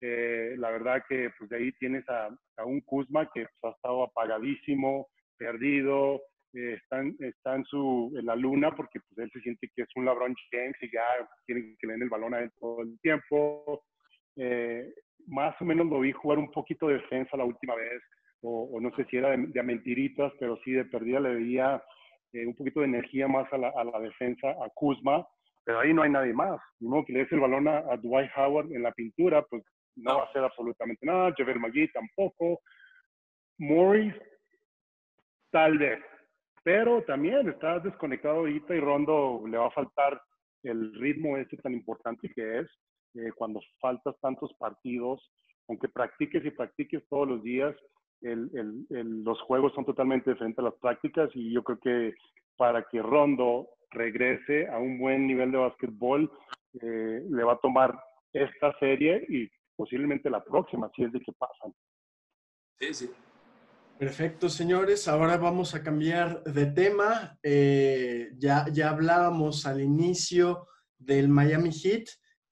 Eh, 0.00 0.54
la 0.58 0.70
verdad 0.70 1.02
que 1.08 1.30
pues 1.38 1.50
de 1.50 1.56
ahí 1.56 1.72
tienes 1.72 2.04
a, 2.08 2.28
un 2.64 2.80
Kuzma 2.80 3.30
que 3.32 3.46
pues, 3.60 3.72
ha 3.72 3.76
estado 3.76 4.02
apagadísimo, 4.04 5.08
perdido, 5.40 6.20
eh, 6.52 6.78
está, 6.82 7.00
en, 7.00 7.64
su, 7.64 8.12
en 8.18 8.26
la 8.26 8.36
luna 8.36 8.74
porque 8.76 9.00
pues, 9.00 9.18
él 9.24 9.30
se 9.32 9.40
siente 9.40 9.70
que 9.74 9.82
es 9.82 9.88
un 9.96 10.04
LeBron 10.04 10.34
James 10.52 10.76
y 10.82 10.92
ya 10.92 11.04
tiene 11.46 11.76
que 11.80 11.86
le 11.86 11.94
el 11.94 12.10
balón 12.10 12.34
a 12.34 12.40
él 12.40 12.50
todo 12.60 12.82
el 12.82 13.00
tiempo. 13.00 13.82
Eh, 14.36 14.92
más 15.26 15.54
o 15.60 15.64
menos 15.64 15.86
lo 15.86 16.00
vi 16.00 16.12
jugar 16.12 16.38
un 16.38 16.50
poquito 16.50 16.88
de 16.88 16.94
defensa 16.94 17.36
la 17.36 17.44
última 17.44 17.74
vez, 17.74 18.02
o, 18.42 18.78
no 18.80 18.94
sé 18.96 19.04
si 19.10 19.16
era 19.16 19.30
de, 19.30 19.46
de, 19.48 19.62
mentiritas, 19.62 20.32
pero 20.38 20.58
sí 20.64 20.72
de 20.72 20.84
perdida 20.86 21.20
le 21.20 21.34
veía 21.34 21.82
eh, 22.32 22.46
un 22.46 22.54
poquito 22.54 22.80
de 22.80 22.86
energía 22.86 23.28
más 23.28 23.50
a 23.52 23.58
la, 23.58 23.68
a 23.76 23.84
la, 23.84 24.00
defensa, 24.00 24.50
a 24.50 24.68
Kuzma, 24.74 25.26
pero 25.64 25.80
ahí 25.80 25.92
no 25.92 26.02
hay 26.02 26.10
nadie 26.10 26.32
más. 26.32 26.60
Ni 26.80 27.04
que 27.04 27.12
le 27.12 27.18
des 27.20 27.32
el 27.32 27.40
balón 27.40 27.68
a, 27.68 27.96
Dwight 27.96 28.30
Howard 28.36 28.72
en 28.72 28.82
la 28.82 28.92
pintura, 28.92 29.42
pues 29.42 29.62
no 29.96 30.16
va 30.16 30.22
a 30.22 30.26
hacer 30.26 30.42
absolutamente 30.42 31.04
nada. 31.04 31.34
Javier 31.36 31.58
Magui 31.58 31.88
tampoco. 31.92 32.60
Morris, 33.58 34.14
tal 35.50 35.78
vez. 35.78 36.00
Pero 36.62 37.02
también 37.02 37.48
está 37.48 37.78
desconectado 37.78 38.38
ahorita 38.38 38.74
y 38.74 38.80
Rondo 38.80 39.42
le 39.48 39.56
va 39.56 39.68
a 39.68 39.72
faltar 39.72 40.20
el 40.62 40.94
ritmo 40.94 41.36
ese 41.36 41.56
tan 41.56 41.72
importante 41.72 42.30
que 42.34 42.60
es 42.60 42.66
eh, 43.14 43.32
cuando 43.34 43.60
faltas 43.80 44.14
tantos 44.20 44.52
partidos, 44.58 45.20
aunque 45.68 45.88
practiques 45.88 46.44
y 46.44 46.50
practiques 46.50 47.02
todos 47.08 47.28
los 47.28 47.42
días, 47.42 47.74
el, 48.20 48.50
el, 48.90 49.24
los 49.24 49.40
juegos 49.42 49.72
son 49.74 49.86
totalmente 49.86 50.30
diferentes 50.30 50.58
a 50.58 50.68
las 50.68 50.74
prácticas 50.74 51.30
y 51.34 51.52
yo 51.52 51.62
creo 51.62 51.78
que 51.80 52.14
para 52.56 52.84
que 52.84 53.00
Rondo 53.00 53.68
regrese 53.90 54.68
a 54.68 54.78
un 54.78 54.98
buen 54.98 55.26
nivel 55.26 55.50
de 55.50 55.58
básquetbol, 55.58 56.30
eh, 56.80 57.24
le 57.28 57.42
va 57.42 57.54
a 57.54 57.60
tomar 57.60 57.98
esta 58.32 58.78
serie 58.78 59.24
y 59.28 59.50
posiblemente 59.74 60.28
la 60.28 60.44
próxima, 60.44 60.90
si 60.94 61.04
es 61.04 61.12
de 61.12 61.20
que 61.20 61.32
pasan. 61.32 61.72
Sí, 62.78 62.94
sí. 62.94 63.10
Perfecto, 64.00 64.48
señores. 64.48 65.08
Ahora 65.08 65.36
vamos 65.36 65.74
a 65.74 65.82
cambiar 65.82 66.42
de 66.44 66.64
tema. 66.64 67.38
Eh, 67.42 68.30
ya, 68.38 68.64
ya 68.72 68.88
hablábamos 68.88 69.66
al 69.66 69.82
inicio 69.82 70.68
del 70.96 71.28
Miami 71.28 71.70
Heat. 71.70 72.04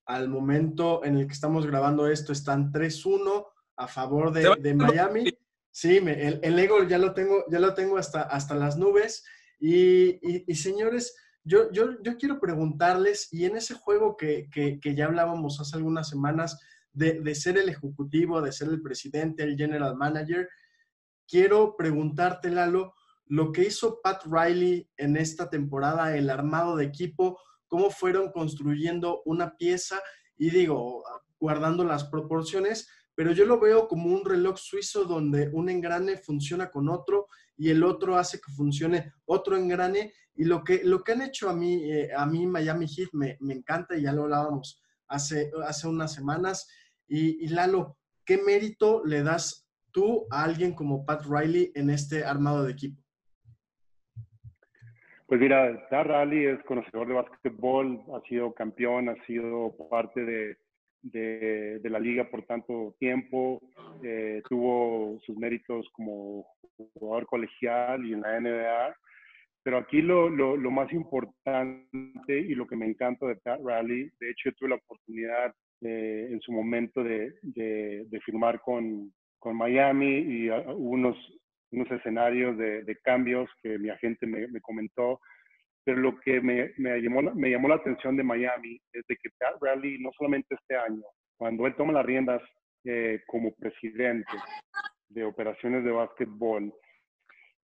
Al 0.04 0.28
momento 0.28 1.02
en 1.06 1.16
el 1.16 1.26
que 1.26 1.32
estamos 1.32 1.66
grabando 1.66 2.06
esto, 2.06 2.34
están 2.34 2.70
3-1 2.70 3.46
a 3.76 3.88
favor 3.88 4.30
de, 4.30 4.56
de 4.60 4.74
Miami. 4.74 5.24
Sí, 5.70 5.96
el, 5.96 6.58
ego 6.58 6.82
ya 6.84 6.98
lo 6.98 7.14
tengo, 7.14 7.42
ya 7.50 7.60
lo 7.60 7.72
tengo 7.72 7.96
hasta, 7.96 8.20
hasta 8.20 8.54
las 8.54 8.76
nubes. 8.76 9.24
Y, 9.58 10.20
señores, 10.54 11.16
yo, 11.44 11.72
yo, 11.72 12.02
yo, 12.02 12.18
quiero 12.18 12.40
preguntarles, 12.40 13.32
y 13.32 13.46
en 13.46 13.56
ese 13.56 13.72
juego 13.72 14.18
que, 14.18 14.50
ya 14.84 15.06
hablábamos 15.06 15.58
hace 15.60 15.78
algunas 15.78 16.10
semanas, 16.10 16.60
de, 16.92 17.34
ser 17.34 17.56
el 17.56 17.70
ejecutivo, 17.70 18.42
de 18.42 18.52
ser 18.52 18.68
el 18.68 18.82
presidente, 18.82 19.44
el 19.44 19.56
general 19.56 19.96
manager, 19.96 20.46
quiero 21.28 21.76
preguntarte, 21.76 22.50
Lalo, 22.50 22.94
lo 23.26 23.52
que 23.52 23.66
hizo 23.66 24.00
Pat 24.00 24.22
Riley 24.24 24.88
en 24.96 25.16
esta 25.16 25.50
temporada, 25.50 26.16
el 26.16 26.30
armado 26.30 26.76
de 26.76 26.86
equipo, 26.86 27.38
cómo 27.66 27.90
fueron 27.90 28.32
construyendo 28.32 29.22
una 29.26 29.56
pieza, 29.56 30.00
y 30.38 30.50
digo, 30.50 31.04
guardando 31.38 31.84
las 31.84 32.04
proporciones, 32.04 32.88
pero 33.14 33.32
yo 33.32 33.44
lo 33.44 33.58
veo 33.58 33.88
como 33.88 34.14
un 34.14 34.24
reloj 34.24 34.56
suizo 34.58 35.04
donde 35.04 35.50
un 35.52 35.68
engrane 35.68 36.16
funciona 36.16 36.70
con 36.70 36.88
otro 36.88 37.26
y 37.56 37.70
el 37.70 37.82
otro 37.82 38.16
hace 38.16 38.40
que 38.40 38.52
funcione 38.52 39.12
otro 39.24 39.56
engrane. 39.56 40.12
Y 40.36 40.44
lo 40.44 40.62
que, 40.62 40.82
lo 40.84 41.02
que 41.02 41.12
han 41.12 41.22
hecho 41.22 41.50
a 41.50 41.52
mí, 41.52 41.82
eh, 41.90 42.10
a 42.16 42.24
mí 42.26 42.46
Miami 42.46 42.86
Heat 42.86 43.08
me, 43.12 43.36
me, 43.40 43.54
encanta 43.54 43.96
y 43.96 44.02
ya 44.02 44.12
lo 44.12 44.22
hablábamos 44.22 44.80
hace, 45.08 45.50
hace 45.66 45.88
unas 45.88 46.14
semanas. 46.14 46.68
Y, 47.08 47.44
y 47.44 47.48
Lalo, 47.48 47.98
¿qué 48.24 48.38
mérito 48.38 49.04
le 49.04 49.24
das 49.24 49.67
tú 49.92 50.26
a 50.30 50.44
alguien 50.44 50.74
como 50.74 51.04
Pat 51.04 51.22
Riley 51.24 51.72
en 51.74 51.90
este 51.90 52.24
armado 52.24 52.64
de 52.64 52.72
equipo? 52.72 53.02
Pues 55.28 55.42
mira, 55.42 55.86
Pat 55.90 56.06
Rally 56.06 56.46
es 56.46 56.62
conocedor 56.64 57.06
de 57.06 57.12
básquetbol, 57.12 58.02
ha 58.14 58.26
sido 58.26 58.54
campeón, 58.54 59.10
ha 59.10 59.26
sido 59.26 59.76
parte 59.90 60.24
de, 60.24 60.56
de, 61.02 61.90
la 61.90 61.98
liga 61.98 62.30
por 62.30 62.46
tanto 62.46 62.96
tiempo, 62.98 63.60
eh, 64.02 64.40
tuvo 64.48 65.20
sus 65.26 65.36
méritos 65.36 65.86
como 65.92 66.46
jugador 66.94 67.26
colegial 67.26 68.06
y 68.06 68.14
en 68.14 68.22
la 68.22 68.40
NBA. 68.40 68.96
Pero 69.62 69.76
aquí 69.76 70.00
lo, 70.00 70.30
lo, 70.30 70.56
lo, 70.56 70.70
más 70.70 70.90
importante 70.94 72.40
y 72.40 72.54
lo 72.54 72.66
que 72.66 72.76
me 72.76 72.86
encanta 72.86 73.26
de 73.26 73.36
Pat 73.36 73.60
Rally, 73.62 74.10
de 74.18 74.30
hecho 74.30 74.48
yo 74.48 74.52
tuve 74.52 74.70
la 74.70 74.76
oportunidad 74.76 75.52
eh, 75.82 76.28
en 76.30 76.40
su 76.40 76.52
momento 76.52 77.04
de, 77.04 77.34
de, 77.42 78.06
de 78.08 78.20
firmar 78.20 78.62
con, 78.62 79.12
con, 79.38 79.56
Miami 79.56 80.18
y 80.18 80.50
uh, 80.50 80.72
unos, 80.72 81.16
unos 81.70 81.90
escenarios 81.90 82.56
de, 82.58 82.82
de, 82.84 82.96
cambios 82.96 83.48
que 83.62 83.78
mi 83.78 83.88
agente 83.90 84.26
me, 84.26 84.48
me 84.48 84.60
comentó. 84.60 85.20
Pero 85.84 85.98
lo 86.00 86.18
que 86.20 86.40
me, 86.40 86.72
me, 86.76 87.00
llamó, 87.00 87.22
me 87.34 87.50
llamó 87.50 87.68
la 87.68 87.76
atención 87.76 88.16
de 88.16 88.22
Miami 88.22 88.80
es 88.92 89.06
de 89.06 89.16
que 89.16 89.30
Pat 89.38 89.56
Riley, 89.60 89.98
no 90.00 90.10
solamente 90.18 90.54
este 90.54 90.76
año, 90.76 91.04
cuando 91.38 91.66
él 91.66 91.74
toma 91.76 91.92
las 91.92 92.04
riendas 92.04 92.42
eh, 92.84 93.22
como 93.26 93.54
presidente 93.54 94.32
de 95.08 95.24
operaciones 95.24 95.84
de 95.84 95.90
básquetbol, 95.90 96.72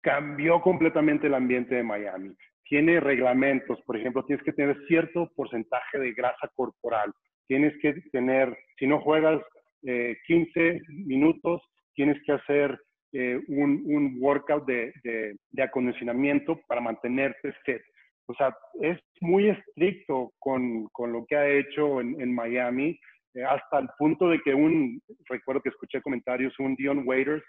cambió 0.03 0.61
completamente 0.61 1.27
el 1.27 1.35
ambiente 1.35 1.75
de 1.75 1.83
Miami. 1.83 2.35
Tiene 2.65 3.01
reglamentos, 3.01 3.81
por 3.83 3.97
ejemplo, 3.97 4.25
tienes 4.25 4.45
que 4.45 4.53
tener 4.53 4.77
cierto 4.87 5.31
porcentaje 5.35 5.99
de 5.99 6.13
grasa 6.13 6.49
corporal. 6.55 7.13
Tienes 7.47 7.75
que 7.81 7.95
tener, 8.13 8.57
si 8.79 8.87
no 8.87 9.01
juegas 9.01 9.43
eh, 9.87 10.17
15 10.27 10.81
minutos, 10.89 11.63
tienes 11.95 12.21
que 12.25 12.33
hacer 12.33 12.79
eh, 13.13 13.41
un, 13.49 13.83
un, 13.87 14.17
workout 14.21 14.67
de, 14.67 14.93
de, 15.05 15.37
de, 15.51 15.63
acondicionamiento 15.63 16.61
para 16.67 16.81
mantenerte 16.81 17.53
fit. 17.65 17.81
O 18.27 18.35
sea, 18.35 18.55
es 18.81 18.99
muy 19.21 19.51
estricto 19.51 20.33
con, 20.39 20.87
con 20.89 21.13
lo 21.13 21.25
que 21.27 21.37
ha 21.37 21.49
hecho 21.49 22.01
en, 22.01 22.21
en 22.21 22.35
Miami, 22.35 22.99
eh, 23.35 23.45
hasta 23.45 23.81
el 23.81 23.89
punto 23.99 24.29
de 24.29 24.41
que 24.41 24.55
un, 24.55 25.01
recuerdo 25.29 25.61
que 25.61 25.69
escuché 25.71 26.01
comentarios, 26.01 26.59
un 26.59 26.77
Dion 26.77 27.03
Waiters 27.05 27.45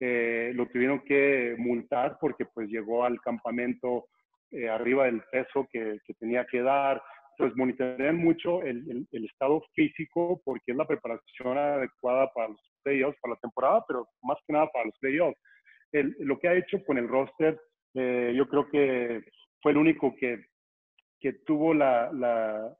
eh, 0.00 0.52
lo 0.54 0.66
tuvieron 0.66 1.00
que 1.00 1.54
multar 1.58 2.16
porque 2.20 2.46
pues 2.46 2.68
llegó 2.68 3.04
al 3.04 3.20
campamento 3.20 4.06
eh, 4.50 4.68
arriba 4.68 5.04
del 5.06 5.22
peso 5.32 5.66
que, 5.70 5.98
que, 6.06 6.14
tenía 6.14 6.46
que 6.50 6.62
dar. 6.62 7.02
Entonces 7.36 7.56
monitorean 7.56 8.16
mucho 8.16 8.62
el, 8.62 8.88
el, 8.88 9.06
el, 9.10 9.24
estado 9.24 9.60
físico 9.74 10.40
porque 10.44 10.70
es 10.70 10.76
la 10.76 10.86
preparación 10.86 11.58
adecuada 11.58 12.30
para 12.32 12.48
los 12.48 12.60
playoffs, 12.84 13.18
para 13.20 13.34
la 13.34 13.40
temporada, 13.40 13.84
pero 13.88 14.06
más 14.22 14.38
que 14.46 14.52
nada 14.52 14.68
para 14.72 14.86
los 14.86 14.98
playoffs. 15.00 15.38
lo 15.92 16.38
que 16.38 16.48
ha 16.48 16.54
hecho 16.54 16.82
con 16.84 16.98
el 16.98 17.08
roster, 17.08 17.58
eh, 17.94 18.32
yo 18.36 18.46
creo 18.48 18.68
que 18.68 19.20
fue 19.60 19.72
el 19.72 19.78
único 19.78 20.14
que, 20.14 20.44
que 21.20 21.32
tuvo 21.44 21.74
la, 21.74 22.12
la, 22.12 22.72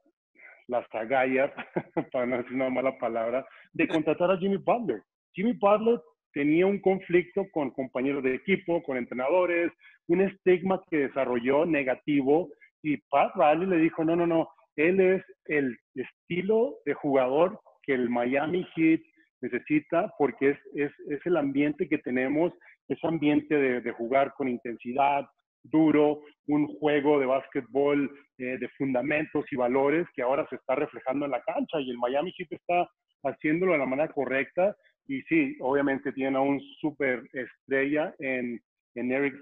las 0.67 0.85
agallas, 0.93 1.51
para 2.13 2.25
no 2.25 2.37
decir 2.37 2.53
una 2.53 2.69
mala 2.69 2.97
palabra, 2.97 3.45
de 3.73 3.87
contratar 3.87 4.31
a 4.31 4.37
Jimmy 4.37 4.57
Butler. 4.57 5.01
Jimmy 5.33 5.53
Butler 5.53 5.99
tenía 6.33 6.65
un 6.65 6.79
conflicto 6.79 7.45
con 7.51 7.71
compañeros 7.71 8.23
de 8.23 8.35
equipo, 8.35 8.81
con 8.83 8.97
entrenadores, 8.97 9.71
un 10.07 10.21
estigma 10.21 10.81
que 10.89 11.07
desarrolló 11.07 11.65
negativo 11.65 12.49
y 12.85 12.97
Pat 13.09 13.33
Riley 13.35 13.67
le 13.67 13.77
dijo, 13.77 14.03
no, 14.03 14.15
no, 14.15 14.27
no, 14.27 14.47
él 14.75 14.99
es 14.99 15.23
el 15.45 15.75
estilo 15.95 16.75
de 16.85 16.93
jugador 16.93 17.59
que 17.81 17.93
el 17.93 18.09
Miami 18.09 18.63
Heat 18.75 19.01
necesita 19.41 20.13
porque 20.19 20.51
es, 20.51 20.59
es, 20.75 20.91
es 21.09 21.25
el 21.25 21.37
ambiente 21.37 21.89
que 21.89 21.97
tenemos, 21.97 22.53
ese 22.87 23.07
ambiente 23.07 23.55
de, 23.55 23.81
de 23.81 23.91
jugar 23.91 24.33
con 24.37 24.47
intensidad, 24.47 25.25
duro, 25.63 26.21
un 26.45 26.67
juego 26.77 27.19
de 27.19 27.25
básquetbol 27.25 28.11
eh, 28.37 28.57
de 28.59 28.69
fundamentos 28.77 29.45
y 29.51 29.55
valores 29.55 30.05
que 30.15 30.21
ahora 30.21 30.45
se 30.49 30.57
está 30.57 30.75
reflejando 30.75 31.25
en 31.25 31.31
la 31.31 31.41
cancha 31.41 31.79
y 31.79 31.89
el 31.89 31.97
Miami 31.97 32.31
Heat 32.37 32.51
está 32.51 32.87
haciéndolo 33.23 33.71
de 33.73 33.79
la 33.79 33.87
manera 33.87 34.13
correcta 34.13 34.75
y 35.07 35.23
sí, 35.23 35.57
obviamente 35.59 36.11
tiene 36.11 36.37
a 36.37 36.41
un 36.41 36.61
súper 36.79 37.23
estrella 37.33 38.13
en, 38.19 38.61
en 38.93 39.11
Eric 39.11 39.35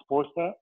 Sposta. 0.00 0.56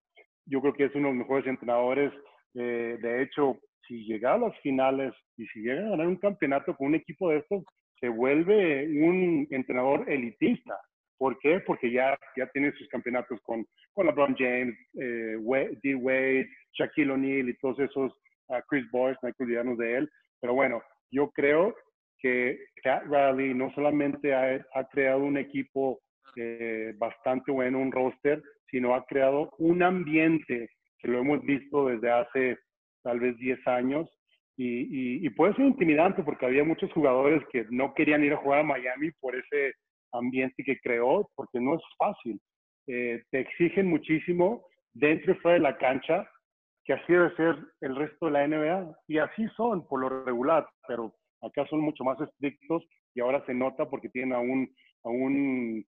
Yo 0.47 0.61
creo 0.61 0.75
que 0.75 0.85
es 0.85 0.95
uno 0.95 1.09
de 1.09 1.15
los 1.15 1.27
mejores 1.27 1.47
entrenadores. 1.47 2.13
Eh, 2.55 2.99
de 3.01 3.23
hecho, 3.23 3.59
si 3.87 4.05
llega 4.05 4.35
a 4.35 4.39
las 4.39 4.59
finales 4.61 5.13
y 5.37 5.47
si 5.47 5.61
llega 5.61 5.87
a 5.87 5.91
ganar 5.91 6.07
un 6.07 6.17
campeonato 6.17 6.77
con 6.77 6.89
un 6.89 6.95
equipo 6.95 7.31
de 7.31 7.39
estos, 7.39 7.65
se 8.01 8.09
vuelve 8.09 8.87
un 9.03 9.47
entrenador 9.51 10.11
elitista. 10.11 10.79
¿Por 11.17 11.39
qué? 11.39 11.61
Porque 11.61 11.91
ya, 11.91 12.19
ya 12.37 12.47
tiene 12.49 12.73
sus 12.73 12.89
campeonatos 12.89 13.41
con, 13.43 13.65
con 13.93 14.07
LeBron 14.07 14.35
James, 14.37 14.77
eh, 15.01 15.37
D. 15.83 15.95
Wade, 15.95 16.49
Shaquille 16.73 17.13
O'Neal 17.13 17.49
y 17.49 17.57
todos 17.59 17.79
esos, 17.79 18.13
uh, 18.49 18.61
Chris 18.69 18.91
Bosh, 18.91 19.17
no 19.23 19.29
hay 19.29 19.33
que 19.33 19.45
olvidarnos 19.45 19.79
de 19.79 19.97
él. 19.99 20.11
Pero 20.41 20.55
bueno, 20.55 20.83
yo 21.11 21.31
creo 21.31 21.75
que 22.19 22.59
Cat 22.83 23.05
Rally 23.07 23.55
no 23.55 23.73
solamente 23.75 24.35
ha, 24.35 24.67
ha 24.75 24.85
creado 24.89 25.21
un 25.21 25.39
equipo 25.39 26.01
eh, 26.37 26.95
bastante 26.97 27.53
bueno, 27.53 27.79
un 27.79 27.93
roster, 27.93 28.43
sino 28.71 28.95
ha 28.95 29.05
creado 29.05 29.51
un 29.59 29.83
ambiente 29.83 30.69
que 30.99 31.09
lo 31.09 31.19
hemos 31.19 31.43
visto 31.43 31.87
desde 31.87 32.11
hace 32.11 32.59
tal 33.03 33.21
vez 33.21 33.37
10 33.39 33.67
años 33.67 34.09
y, 34.57 34.67
y, 34.67 35.27
y, 35.27 35.31
puede 35.31 35.55
ser 35.55 35.67
intimidante 35.67 36.23
porque 36.23 36.47
había 36.47 36.63
muchos 36.63 36.93
jugadores 36.93 37.43
que 37.51 37.67
no 37.71 37.93
querían 37.93 38.23
ir 38.23 38.33
a 38.33 38.37
jugar 38.37 38.61
a 38.61 38.65
Miami 38.65 39.11
por 39.21 39.35
ese 39.35 39.75
ambiente 40.13 40.63
que 40.63 40.79
creó, 40.79 41.29
porque 41.35 41.61
no 41.61 41.75
es 41.75 41.83
fácil. 41.99 42.41
Eh, 42.87 43.23
te 43.31 43.41
exigen 43.41 43.89
muchísimo 43.89 44.67
dentro 44.93 45.33
y 45.33 45.37
fuera 45.37 45.55
de 45.55 45.63
la 45.63 45.77
cancha, 45.77 46.29
que 46.85 46.93
así 46.93 47.13
debe 47.13 47.35
ser 47.37 47.57
el 47.81 47.97
resto 47.97 48.27
de 48.27 48.33
la 48.33 48.47
NBA. 48.47 48.97
Y 49.09 49.19
así 49.19 49.47
son 49.57 49.87
por 49.87 50.01
lo 50.01 50.25
regular, 50.25 50.67
pero 50.87 51.13
acá 51.43 51.67
son 51.69 51.81
mucho 51.81 52.05
más 52.05 52.21
estrictos 52.21 52.85
y 53.15 53.21
ahora 53.21 53.45
se 53.47 53.55
nota 53.55 53.89
porque 53.89 54.09
tienen 54.09 54.35
a 54.35 54.41
un, 54.41 54.69
a 55.05 55.09
un 55.09 55.85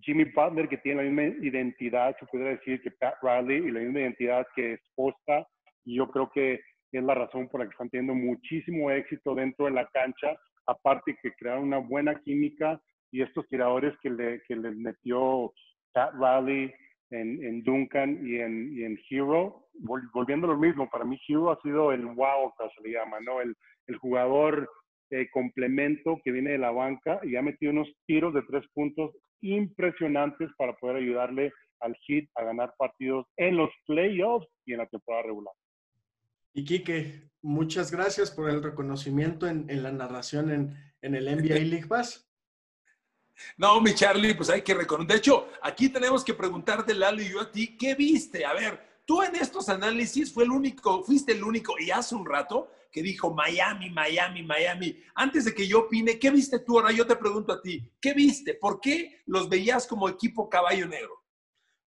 Jimmy 0.00 0.24
Butler 0.24 0.68
que 0.68 0.78
tiene 0.78 1.02
la 1.02 1.10
misma 1.10 1.44
identidad, 1.44 2.16
se 2.18 2.26
puede 2.26 2.56
decir, 2.56 2.80
que 2.82 2.90
Pat 2.92 3.14
Riley 3.22 3.68
y 3.68 3.70
la 3.70 3.80
misma 3.80 4.00
identidad 4.00 4.46
que 4.54 4.78
Sposta. 4.90 5.46
Y 5.84 5.96
yo 5.96 6.10
creo 6.10 6.30
que 6.32 6.60
es 6.92 7.04
la 7.04 7.14
razón 7.14 7.48
por 7.48 7.60
la 7.60 7.66
que 7.66 7.72
están 7.72 7.90
teniendo 7.90 8.14
muchísimo 8.14 8.90
éxito 8.90 9.34
dentro 9.34 9.66
de 9.66 9.72
la 9.72 9.86
cancha, 9.88 10.36
aparte 10.66 11.16
que 11.22 11.32
crearon 11.32 11.64
una 11.64 11.78
buena 11.78 12.14
química 12.20 12.80
y 13.10 13.22
estos 13.22 13.48
tiradores 13.48 13.94
que 14.02 14.10
le, 14.10 14.42
que 14.46 14.56
le 14.56 14.70
metió 14.70 15.52
Pat 15.92 16.12
Riley 16.14 16.72
en, 17.10 17.44
en 17.44 17.62
Duncan 17.62 18.26
y 18.26 18.36
en, 18.36 18.82
en 18.82 18.98
Hero, 19.10 19.66
volviendo 20.12 20.46
a 20.46 20.50
lo 20.50 20.58
mismo, 20.58 20.88
para 20.88 21.04
mí 21.04 21.18
Hero 21.28 21.50
ha 21.50 21.60
sido 21.60 21.92
el 21.92 22.06
wow, 22.06 22.52
se 22.74 22.82
le 22.82 22.94
llama, 22.94 23.18
¿no? 23.20 23.40
El, 23.40 23.54
el 23.86 23.96
jugador 23.96 24.68
eh, 25.10 25.28
complemento 25.30 26.20
que 26.24 26.32
viene 26.32 26.52
de 26.52 26.58
la 26.58 26.70
banca 26.70 27.20
y 27.22 27.36
ha 27.36 27.42
metido 27.42 27.72
unos 27.72 27.88
tiros 28.06 28.34
de 28.34 28.42
tres 28.42 28.64
puntos 28.72 29.12
impresionantes 29.44 30.50
para 30.56 30.74
poder 30.76 30.96
ayudarle 30.96 31.52
al 31.80 31.96
Heat 32.06 32.28
a 32.34 32.44
ganar 32.44 32.74
partidos 32.78 33.26
en 33.36 33.56
los 33.56 33.70
playoffs 33.86 34.48
y 34.64 34.72
en 34.72 34.78
la 34.78 34.86
temporada 34.86 35.24
regular. 35.24 35.54
Y 36.54 36.64
Quique, 36.64 37.30
muchas 37.42 37.90
gracias 37.90 38.30
por 38.30 38.48
el 38.48 38.62
reconocimiento 38.62 39.46
en, 39.46 39.68
en 39.68 39.82
la 39.82 39.92
narración 39.92 40.50
en, 40.50 40.76
en 41.02 41.14
el 41.14 41.24
NBA 41.24 41.54
League 41.64 41.86
Pass. 41.86 42.28
No, 43.56 43.80
mi 43.80 43.94
Charlie, 43.94 44.34
pues 44.34 44.48
hay 44.50 44.62
que 44.62 44.74
reconocer. 44.74 45.08
De 45.08 45.18
hecho, 45.18 45.48
aquí 45.62 45.88
tenemos 45.88 46.24
que 46.24 46.34
preguntarte, 46.34 46.94
Lalo 46.94 47.20
y 47.20 47.30
yo 47.30 47.40
a 47.40 47.50
ti, 47.50 47.76
¿qué 47.76 47.94
viste? 47.94 48.44
A 48.44 48.54
ver, 48.54 48.80
tú 49.04 49.22
en 49.22 49.34
estos 49.36 49.68
análisis 49.68 50.32
fue 50.32 50.44
el 50.44 50.50
único, 50.50 51.02
fuiste 51.02 51.32
el 51.32 51.42
único, 51.42 51.74
y 51.78 51.90
hace 51.90 52.14
un 52.14 52.24
rato, 52.24 52.70
que 52.94 53.02
dijo 53.02 53.34
Miami, 53.34 53.90
Miami, 53.90 54.44
Miami. 54.44 54.96
Antes 55.16 55.46
de 55.46 55.52
que 55.52 55.66
yo 55.66 55.80
opine, 55.80 56.16
¿qué 56.16 56.30
viste 56.30 56.60
tú? 56.60 56.78
Ahora 56.78 56.92
yo 56.92 57.04
te 57.04 57.16
pregunto 57.16 57.52
a 57.52 57.60
ti, 57.60 57.90
¿qué 58.00 58.14
viste? 58.14 58.54
¿Por 58.54 58.80
qué 58.80 59.20
los 59.26 59.48
veías 59.48 59.88
como 59.88 60.08
equipo 60.08 60.48
caballo 60.48 60.86
negro? 60.86 61.24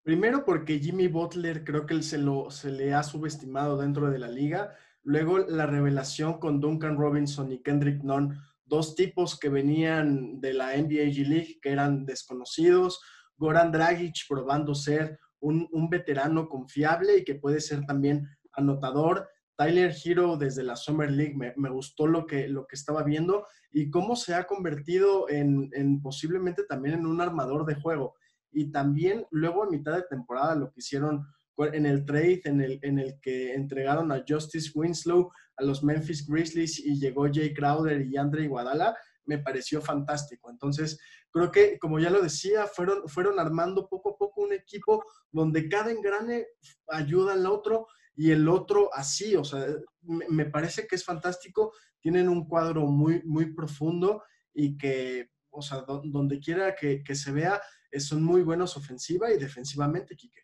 Primero 0.03 0.43
porque 0.43 0.79
Jimmy 0.79 1.07
Butler 1.07 1.63
creo 1.63 1.85
que 1.85 2.01
se, 2.01 2.17
lo, 2.17 2.51
se 2.51 2.71
le 2.71 2.93
ha 2.93 3.03
subestimado 3.03 3.77
dentro 3.77 4.09
de 4.09 4.19
la 4.19 4.27
liga. 4.27 4.75
Luego 5.01 5.37
la 5.39 5.65
revelación 5.65 6.39
con 6.39 6.59
Duncan 6.59 6.97
Robinson 6.97 7.53
y 7.53 7.63
Kendrick 7.63 8.03
Nunn 8.03 8.37
dos 8.65 8.93
tipos 8.93 9.39
que 9.39 9.47
venían 9.47 10.41
de 10.41 10.53
la 10.55 10.75
NBA 10.75 11.07
G 11.13 11.25
League, 11.25 11.59
que 11.61 11.71
eran 11.71 12.05
desconocidos. 12.05 12.99
Goran 13.37 13.71
Dragic 13.71 14.27
probando 14.27 14.75
ser 14.75 15.17
un, 15.39 15.69
un, 15.71 15.89
veterano 15.89 16.49
confiable 16.49 17.19
y 17.19 17.23
que 17.23 17.35
puede 17.35 17.61
ser 17.61 17.85
también 17.85 18.27
anotador. 18.51 19.29
Tyler 19.57 19.93
Hero 20.03 20.37
desde 20.37 20.63
la 20.63 20.75
Summer 20.75 21.11
League 21.11 21.35
me, 21.35 21.69
gustó 21.69 22.05
lo 22.07 22.27
que, 22.27 22.47
lo 22.47 22.67
que 22.67 22.75
estaba 22.75 23.03
viendo 23.03 23.47
y 23.71 23.89
cómo 23.89 24.15
se 24.15 24.35
ha 24.35 24.45
convertido 24.45 25.27
en, 25.29 25.69
en, 25.73 26.01
posiblemente 26.01 26.63
también 26.63 26.95
en 26.95 27.07
un 27.07 27.19
armador 27.19 27.65
de 27.65 27.75
juego. 27.75 28.15
Y 28.51 28.71
también 28.71 29.25
luego 29.31 29.63
a 29.63 29.69
mitad 29.69 29.95
de 29.95 30.03
temporada 30.03 30.55
lo 30.55 30.71
que 30.71 30.79
hicieron 30.79 31.25
en 31.57 31.85
el 31.85 32.05
trade 32.05 32.41
en 32.45 32.61
el, 32.61 32.79
en 32.83 32.99
el 32.99 33.19
que 33.19 33.55
entregaron 33.55 34.11
a 34.11 34.23
Justice 34.27 34.71
Winslow 34.75 35.31
a 35.57 35.63
los 35.63 35.83
Memphis 35.83 36.27
Grizzlies 36.27 36.79
y 36.79 36.99
llegó 36.99 37.27
Jay 37.33 37.53
Crowder 37.53 38.05
y 38.05 38.15
Andre 38.15 38.43
Iguadala, 38.43 38.95
me 39.25 39.39
pareció 39.39 39.81
fantástico. 39.81 40.51
Entonces, 40.51 40.99
creo 41.31 41.51
que, 41.51 41.79
como 41.79 41.99
ya 41.99 42.11
lo 42.11 42.21
decía, 42.21 42.67
fueron, 42.67 43.07
fueron 43.09 43.39
armando 43.39 43.87
poco 43.89 44.11
a 44.11 44.17
poco 44.17 44.41
un 44.41 44.53
equipo 44.53 45.03
donde 45.31 45.67
cada 45.67 45.91
engrane 45.91 46.45
ayuda 46.87 47.33
al 47.33 47.47
otro 47.47 47.87
y 48.17 48.31
el 48.31 48.49
otro 48.49 48.89
así, 48.93 49.35
o 49.35 49.43
sea, 49.43 49.63
me, 50.01 50.45
parece 50.45 50.87
que 50.87 50.95
es 50.95 51.05
fantástico. 51.05 51.71
Tienen 52.01 52.27
un 52.27 52.47
cuadro 52.47 52.87
muy, 52.87 53.21
muy 53.23 53.53
profundo 53.53 54.23
y 54.53 54.75
que, 54.75 55.29
o 55.51 55.61
sea, 55.61 55.85
donde 56.03 56.39
quiera 56.39 56.75
que, 56.75 57.03
que 57.03 57.13
se 57.13 57.31
vea, 57.31 57.61
son 57.99 58.23
muy 58.23 58.41
buenos 58.41 58.75
ofensiva 58.75 59.31
y 59.31 59.37
defensivamente, 59.37 60.15
Quique. 60.15 60.41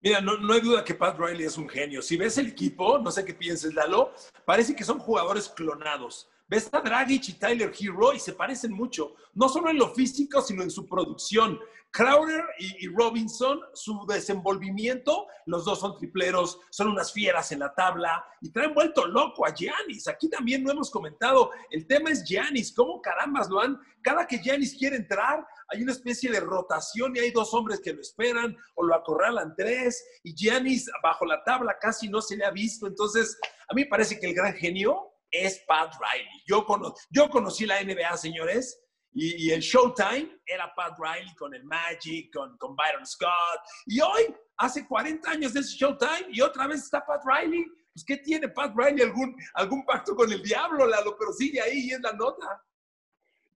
Mira, 0.00 0.20
no, 0.20 0.36
no, 0.36 0.52
hay 0.52 0.60
duda 0.60 0.84
que 0.84 0.94
Pat 0.94 1.18
Riley 1.18 1.46
es 1.46 1.56
un 1.56 1.68
genio. 1.68 2.02
Si 2.02 2.16
ves 2.16 2.36
el 2.36 2.48
equipo, 2.48 2.98
no 2.98 3.10
sé 3.10 3.24
qué 3.24 3.34
pienses, 3.34 3.74
Lalo, 3.74 4.12
parece 4.44 4.76
que 4.76 4.84
son 4.84 4.98
jugadores 4.98 5.48
clonados. 5.48 6.28
Ves 6.46 6.68
a 6.72 6.80
Dragic 6.80 7.28
y 7.28 7.32
Tyler 7.34 7.72
Hero 7.78 8.14
y 8.14 8.20
se 8.20 8.32
parecen 8.32 8.72
mucho, 8.72 9.14
no 9.34 9.48
solo 9.48 9.70
en 9.70 9.78
lo 9.78 9.94
físico, 9.94 10.40
sino 10.40 10.62
en 10.62 10.70
su 10.70 10.86
producción. 10.86 11.58
Crowder 11.90 12.44
y, 12.58 12.86
Robinson, 12.88 13.60
su 13.72 14.04
desenvolvimiento, 14.06 15.26
los 15.46 15.64
dos 15.64 15.80
son 15.80 15.96
tripleros, 15.96 16.60
son 16.70 16.88
unas 16.88 17.12
fieras 17.12 17.50
en 17.52 17.60
la 17.60 17.74
tabla 17.74 18.24
y 18.40 18.50
traen 18.52 18.74
vuelto 18.74 19.06
loco 19.06 19.46
a 19.46 19.54
Giannis. 19.54 20.06
Aquí 20.06 20.28
también 20.28 20.62
no 20.62 20.70
hemos 20.70 20.90
comentado, 20.90 21.50
el 21.70 21.86
tema 21.86 22.10
es 22.10 22.24
Giannis, 22.24 22.72
cómo 22.74 23.00
carambas 23.00 23.48
lo 23.48 23.60
han, 23.60 23.80
cada 24.02 24.26
que 24.26 24.38
Giannis 24.38 24.76
quiere 24.76 24.96
entrar, 24.96 25.46
hay 25.68 25.82
una 25.82 25.92
especie 25.92 26.30
de 26.30 26.40
rotación 26.40 27.16
y 27.16 27.20
hay 27.20 27.30
dos 27.30 27.52
hombres 27.54 27.80
que 27.80 27.92
lo 27.92 28.00
esperan 28.00 28.56
o 28.74 28.84
lo 28.84 28.94
acorralan 28.94 29.54
tres 29.56 30.04
y 30.22 30.34
Giannis 30.34 30.90
bajo 31.02 31.24
la 31.24 31.42
tabla 31.42 31.78
casi 31.80 32.08
no 32.08 32.20
se 32.20 32.36
le 32.36 32.44
ha 32.44 32.50
visto. 32.50 32.86
Entonces, 32.86 33.38
a 33.68 33.74
mí 33.74 33.84
parece 33.84 34.18
que 34.18 34.28
el 34.28 34.34
gran 34.34 34.54
genio 34.54 35.12
es 35.30 35.62
Pat 35.66 35.92
Riley. 35.94 36.42
Yo, 36.46 36.66
yo 37.10 37.28
conocí 37.30 37.66
la 37.66 37.82
NBA, 37.82 38.16
señores, 38.16 38.80
y, 39.20 39.50
el 39.50 39.60
Showtime 39.60 40.28
era 40.46 40.72
Pat 40.74 40.96
Riley 40.98 41.34
con 41.34 41.52
el 41.52 41.64
Magic, 41.64 42.32
con, 42.32 42.56
con 42.56 42.76
Byron 42.76 43.04
Scott. 43.04 43.60
Y 43.86 44.00
hoy, 44.00 44.34
hace 44.56 44.86
40 44.86 45.28
años 45.28 45.52
de 45.52 45.60
ese 45.60 45.76
Showtime, 45.76 46.28
y 46.30 46.40
otra 46.40 46.68
vez 46.68 46.84
está 46.84 47.04
Pat 47.04 47.22
Riley. 47.24 47.66
Pues, 47.92 48.04
¿qué 48.06 48.18
tiene 48.18 48.48
Pat 48.48 48.72
Riley? 48.76 49.02
¿Algún, 49.02 49.34
algún 49.54 49.84
pacto 49.84 50.14
con 50.14 50.32
el 50.32 50.40
diablo, 50.40 50.86
Lalo? 50.86 51.16
Pero 51.18 51.32
sigue 51.32 51.60
ahí 51.60 51.88
y 51.88 51.90
es 51.90 52.00
la 52.00 52.12
nota. 52.12 52.62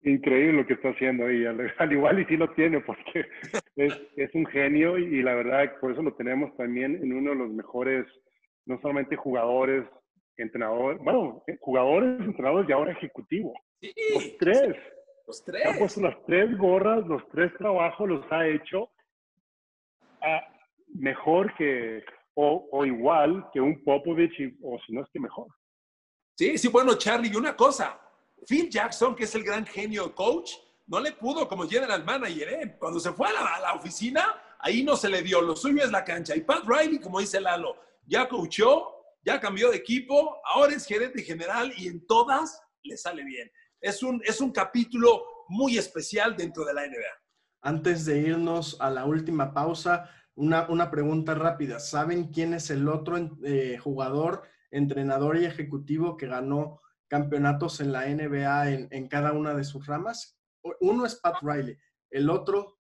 Increíble 0.03 0.63
lo 0.63 0.67
que 0.67 0.75
está 0.75 0.89
haciendo 0.89 1.27
ahí. 1.27 1.45
Al, 1.45 1.61
igual 1.93 2.21
y 2.21 2.25
sí 2.25 2.39
lo 2.39 2.51
tiene, 2.55 2.81
porque 2.81 3.27
es, 3.77 4.01
es 4.17 4.35
un 4.35 4.47
genio 4.47 4.97
y, 4.97 5.23
la 5.23 5.35
verdad, 5.35 5.79
por 5.79 5.93
eso 5.93 6.01
lo 6.01 6.15
tenemos 6.15 6.57
también 6.57 6.97
en 6.97 7.13
uno 7.13 7.33
de 7.33 7.37
los 7.37 7.51
mejores, 7.51 8.07
no 8.65 8.81
solamente 8.81 9.15
jugadores, 9.15 9.85
entrenadores, 10.39 10.99
bueno, 11.03 11.45
jugadores, 11.61 12.19
entrenadores 12.21 12.67
y 12.67 12.73
ahora 12.73 12.93
ejecutivo. 12.93 13.53
Sí, 13.79 13.93
los 14.15 14.37
tres. 14.39 14.77
Los 15.31 15.45
tres. 15.45 15.65
Ha 15.65 15.79
puesto 15.79 16.01
las 16.01 16.17
tres 16.27 16.59
gorras, 16.59 17.07
los 17.07 17.23
tres 17.29 17.53
trabajos 17.57 18.09
los 18.09 18.33
ha 18.33 18.49
hecho 18.49 18.91
mejor 20.89 21.55
que, 21.55 22.05
o, 22.35 22.69
o, 22.73 22.85
igual 22.85 23.49
que 23.53 23.61
un 23.61 23.85
Popovich, 23.85 24.59
o 24.61 24.77
si 24.85 24.93
no 24.93 25.05
es 25.05 25.09
que 25.13 25.21
mejor. 25.21 25.47
Sí, 26.35 26.59
sí, 26.59 26.67
bueno, 26.67 26.95
Charlie, 26.95 27.31
y 27.33 27.37
una 27.37 27.55
cosa, 27.55 28.01
Phil 28.45 28.69
Jackson, 28.69 29.15
que 29.15 29.23
es 29.23 29.35
el 29.37 29.45
gran 29.45 29.65
genio 29.65 30.13
coach, 30.17 30.51
no 30.89 30.99
le 30.99 31.13
pudo 31.13 31.47
como 31.47 31.69
general 31.69 32.05
manager. 32.05 32.49
¿eh? 32.49 32.77
Cuando 32.77 32.99
se 32.99 33.13
fue 33.13 33.29
a 33.29 33.61
la, 33.61 33.75
oficina, 33.75 34.35
ahí 34.59 34.83
no 34.83 34.97
se 34.97 35.09
le 35.09 35.23
dio. 35.23 35.41
Lo 35.41 35.55
suyo 35.55 35.85
es 35.85 35.93
la 35.93 36.05
cancha. 36.05 36.35
Y 36.35 36.41
Pat 36.41 36.65
Riley, 36.67 36.99
como 36.99 37.21
dice 37.21 37.41
Lalo, 37.41 37.77
ya 38.05 38.29
coachó, 38.29 39.15
ya 39.25 39.39
cambió 39.39 39.71
de 39.71 39.77
equipo, 39.77 40.41
ahora 40.45 40.75
es 40.75 40.85
gerente 40.87 41.23
general 41.23 41.73
y 41.77 41.87
en 41.87 42.05
todas 42.05 42.61
le 42.83 42.97
sale 42.97 43.23
bien. 43.23 43.49
Es 43.81 44.03
un, 44.03 44.21
es 44.25 44.41
un 44.41 44.53
capítulo 44.53 45.25
muy 45.49 45.79
especial 45.79 46.37
dentro 46.37 46.65
de 46.65 46.75
la 46.75 46.87
NBA. 46.87 47.23
Antes 47.63 48.05
de 48.05 48.19
irnos 48.19 48.77
a 48.81 48.91
la 48.91 49.05
última 49.05 49.53
pausa, 49.53 50.11
una, 50.35 50.69
una 50.69 50.91
pregunta 50.91 51.35
rápida. 51.35 51.81
¿Saben 51.81 52.29
quién 52.29 52.55
es 52.55 52.71
el 52.71 52.89
otro 52.89 53.17
eh, 53.45 53.79
jugador, 53.79 54.43
entrenador 54.71 55.37
y 55.37 55.45
ejecutivo 55.45 56.17
que 56.17 56.27
ganó 56.27 56.81
campeonatos 57.11 57.81
en 57.81 57.93
la 57.93 58.07
NBA 58.07 58.71
en, 58.71 59.09
cada 59.09 59.33
una 59.33 59.53
de 59.53 59.65
sus 59.65 59.85
ramas. 59.87 60.39
Uno 60.81 61.05
es 61.05 61.17
Pat 61.17 61.37
Riley, 61.43 61.77
el 62.09 62.31
otro. 62.31 62.79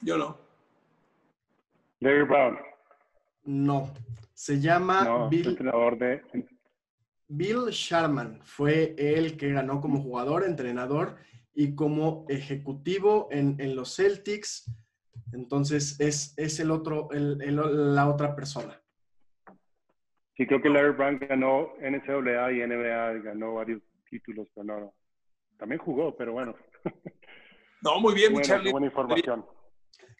Yo 0.00 0.18
no. 0.18 0.36
Larry 2.00 2.24
Brown. 2.24 2.58
No. 3.44 3.94
Se 4.34 4.60
llama 4.60 5.28
Bill. 5.28 5.50
Entrenador 5.50 5.98
de. 5.98 6.48
Bill 7.32 7.70
Sharman 7.70 8.40
fue 8.42 8.94
el 8.98 9.36
que 9.36 9.52
ganó 9.52 9.80
como 9.80 10.02
jugador, 10.02 10.44
entrenador 10.44 11.16
y 11.54 11.76
como 11.76 12.26
ejecutivo 12.28 13.28
en, 13.30 13.76
los 13.76 13.94
Celtics. 13.94 14.68
Entonces 15.32 15.98
es, 16.00 16.34
es 16.36 16.58
el 16.58 16.72
otro, 16.72 17.08
la 17.12 18.08
otra 18.08 18.34
persona. 18.34 18.82
Sí, 20.36 20.44
creo 20.44 20.60
que 20.60 20.70
Larry 20.70 20.96
Brown 20.96 21.18
ganó 21.18 21.72
NCAA 21.80 22.52
y 22.52 22.66
NBA, 22.66 23.12
ganó 23.22 23.54
varios 23.54 23.80
títulos, 24.10 24.48
pero 24.52 24.64
no, 24.64 24.94
también 25.56 25.80
jugó, 25.80 26.16
pero 26.16 26.32
bueno. 26.32 26.54
No, 27.82 27.98
muy 27.98 28.12
bien, 28.12 28.34
buena, 28.34 28.60
Buena 28.70 28.88
información. 28.88 29.46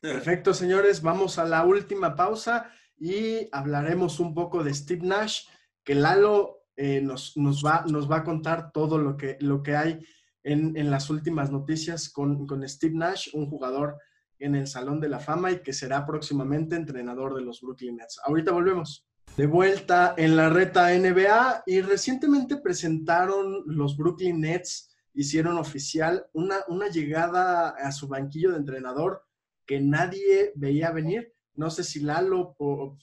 Perfecto, 0.01 0.55
señores. 0.55 1.03
Vamos 1.03 1.39
a 1.39 1.45
la 1.45 1.63
última 1.67 2.17
pausa 2.17 2.73
y 2.97 3.51
hablaremos 3.53 4.19
un 4.19 4.33
poco 4.33 4.65
de 4.65 4.73
Steve 4.73 5.07
Nash, 5.07 5.47
que 5.85 5.95
Lalo 5.95 6.60
eh, 6.77 7.01
nos, 7.01 7.37
nos, 7.37 7.65
va, 7.65 7.85
nos 7.89 8.11
va 8.11 8.19
a 8.19 8.25
contar 8.25 8.73
todo 8.73 8.99
lo 8.99 9.17
que, 9.17 9.37
lo 9.41 9.63
que 9.63 9.77
hay 9.77 10.01
en, 10.43 10.77
en 10.77 10.91
las 10.91 11.11
últimas 11.11 11.51
noticias 11.51 12.11
con, 12.11 12.47
con 12.47 12.67
Steve 12.69 12.95
Nash, 12.95 13.29
un 13.35 13.47
jugador 13.47 13.97
en 14.39 14.55
el 14.55 14.67
Salón 14.67 15.01
de 15.01 15.09
la 15.09 15.21
Fama 15.21 15.53
y 15.53 15.63
que 15.63 15.73
será 15.73 16.07
próximamente 16.07 16.75
entrenador 16.75 17.35
de 17.35 17.43
los 17.43 17.61
Brooklyn 17.61 17.97
Nets. 17.97 18.19
Ahorita 18.25 18.53
volvemos 18.53 19.07
de 19.37 19.47
vuelta 19.47 20.15
en 20.17 20.37
la 20.37 20.49
reta 20.49 20.91
NBA 20.99 21.65
y 21.67 21.81
recientemente 21.83 22.57
presentaron 22.57 23.63
los 23.67 23.97
Brooklyn 23.97 24.41
Nets, 24.41 24.97
hicieron 25.15 25.59
oficial 25.59 26.27
una, 26.33 26.57
una 26.69 26.89
llegada 26.89 27.71
a 27.71 27.93
su 27.93 28.09
banquillo 28.09 28.51
de 28.51 28.59
entrenador 28.59 29.23
que 29.67 29.81
nadie 29.81 30.53
veía 30.57 30.91
venir. 30.91 31.33
No 31.55 31.71
sé 31.71 31.85
si 31.85 32.01
Lalo 32.01 32.57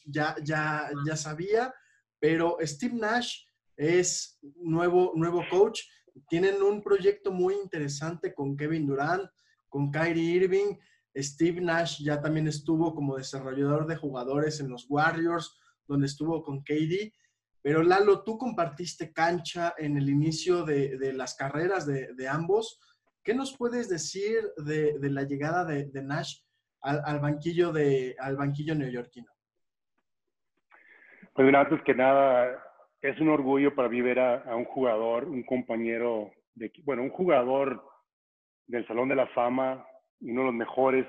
ya, 0.06 0.36
ya, 0.44 0.90
ya 1.06 1.16
sabía, 1.16 1.74
pero 2.20 2.58
Steve 2.62 2.96
Nash 2.96 3.47
es 3.78 4.40
nuevo, 4.56 5.14
nuevo 5.16 5.44
coach. 5.50 5.82
Tienen 6.28 6.62
un 6.62 6.82
proyecto 6.82 7.32
muy 7.32 7.54
interesante 7.54 8.34
con 8.34 8.58
Kevin 8.58 8.88
Durant, 8.88 9.30
con 9.70 9.92
Kyrie 9.92 10.36
Irving. 10.36 10.76
Steve 11.16 11.62
Nash 11.62 12.04
ya 12.04 12.22
también 12.22 12.48
estuvo 12.48 12.94
como 12.94 13.18
desarrollador 13.18 13.88
de 13.88 13.96
jugadores 13.96 14.60
en 14.60 14.70
los 14.70 14.86
Warriors 14.90 15.58
donde 15.88 16.08
estuvo 16.08 16.44
con 16.44 16.64
KD. 16.64 17.14
Pero 17.62 17.84
Lalo, 17.84 18.24
tú 18.24 18.38
compartiste 18.38 19.12
cancha 19.14 19.74
en 19.78 19.98
el 19.98 20.10
inicio 20.10 20.64
de, 20.64 21.14
las 21.14 21.36
carreras 21.36 21.86
de, 21.86 22.28
ambos. 22.28 22.80
¿Qué 23.24 23.34
nos 23.34 23.58
puedes 23.58 23.90
decir 23.90 24.38
de, 24.58 24.98
la 25.02 25.24
llegada 25.24 25.66
de, 25.66 25.90
Nash 26.02 26.40
al, 26.82 27.20
banquillo 27.20 27.72
de, 27.72 28.16
al 28.20 28.38
banquillo 28.38 28.76
neoyorquino? 28.76 29.32
Pues 31.34 31.54
antes 31.54 31.82
que 31.84 31.94
nada, 31.94 32.67
es 33.02 33.20
un 33.20 33.30
orgullo 33.30 33.76
para 33.76 33.90
mí 33.90 34.02
ver 34.02 34.20
a, 34.20 34.56
un 34.56 34.66
jugador, 34.66 35.26
un 35.26 35.44
compañero, 35.44 36.32
de, 36.56 36.72
bueno, 36.84 37.04
un 37.04 37.10
jugador 37.10 37.84
del 38.66 38.86
Salón 38.88 39.10
de 39.10 39.16
la 39.16 39.28
Fama, 39.28 39.86
uno 40.22 40.42
de 40.42 40.48
los 40.48 40.56
mejores 40.56 41.06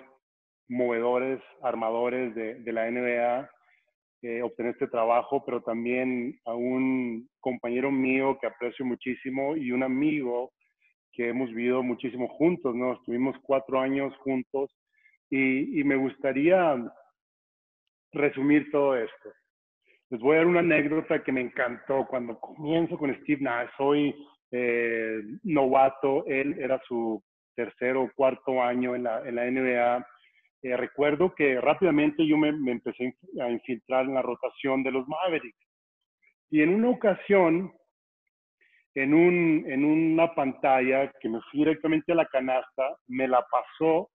movedores, 0.69 1.41
armadores 1.63 2.35
de 2.35 2.73
la 2.73 2.91
NBA, 2.91 3.51
eh, 4.21 4.43
obtener 4.43 4.73
este 4.73 4.89
trabajo, 4.89 5.45
pero 5.45 5.63
también 5.63 6.41
a 6.45 6.53
un 6.53 7.29
compañero 7.39 7.93
mío 7.93 8.37
que 8.41 8.49
aprecio 8.49 8.85
muchísimo 8.85 9.57
y 9.57 9.71
un 9.71 9.85
amigo 9.85 10.51
que 11.13 11.29
hemos 11.29 11.51
vivido 11.51 11.85
muchísimo 11.85 12.27
juntos, 12.27 12.75
¿no? 12.75 12.95
Estuvimos 12.95 13.37
cuatro 13.45 13.79
años 13.79 14.13
juntos 14.17 14.77
y, 15.31 15.85
me 15.85 15.95
gustaría 15.95 16.77
resumir 18.11 18.69
todo 18.73 18.97
esto. 18.97 19.31
Les 20.11 20.21
voy 20.21 20.37
a 20.37 20.39
dar 20.39 20.47
una 20.47 20.61
anécdota 20.61 21.23
que 21.23 21.33
me 21.33 21.41
encantó 21.41 22.07
cuando 22.09 22.39
comienzo 22.39 22.97
con 22.97 23.15
Steve 23.23 23.43
Nash. 23.43 23.69
Soy 23.77 24.15
eh, 24.51 25.21
novato, 25.43 26.25
él 26.27 26.57
era 26.59 26.81
su 26.87 27.23
tercero 27.55 28.03
o 28.03 28.11
cuarto 28.15 28.63
año 28.63 28.95
en 28.95 29.03
la, 29.03 29.29
en 29.29 29.35
la 29.35 29.51
NBA 29.51 30.07
eh, 30.63 30.77
recuerdo 30.77 31.35
que 31.35 31.61
rápidamente 31.61 32.27
yo 32.27 32.37
me, 32.37 32.49
empecé 32.49 33.15
a 33.41 33.49
infiltrar 33.49 34.07
en 34.07 34.15
la 34.15 34.23
rotación 34.23 34.83
de 34.83 34.91
los 34.91 35.07
Mavericks. 35.07 35.59
Y 36.51 36.63
en 36.63 36.75
una 36.75 36.91
ocasión, 36.91 37.73
en, 38.95 39.15
un, 39.15 39.65
en 39.69 39.85
una 39.85 40.35
pantalla 40.35 41.13
que 41.21 41.29
me 41.29 41.41
fui 41.51 41.61
directamente 41.61 42.13
a 42.13 42.17
la 42.17 42.27
canasta, 42.27 42.97
me 43.07 43.29
la 43.29 43.45
pasó, 43.49 44.11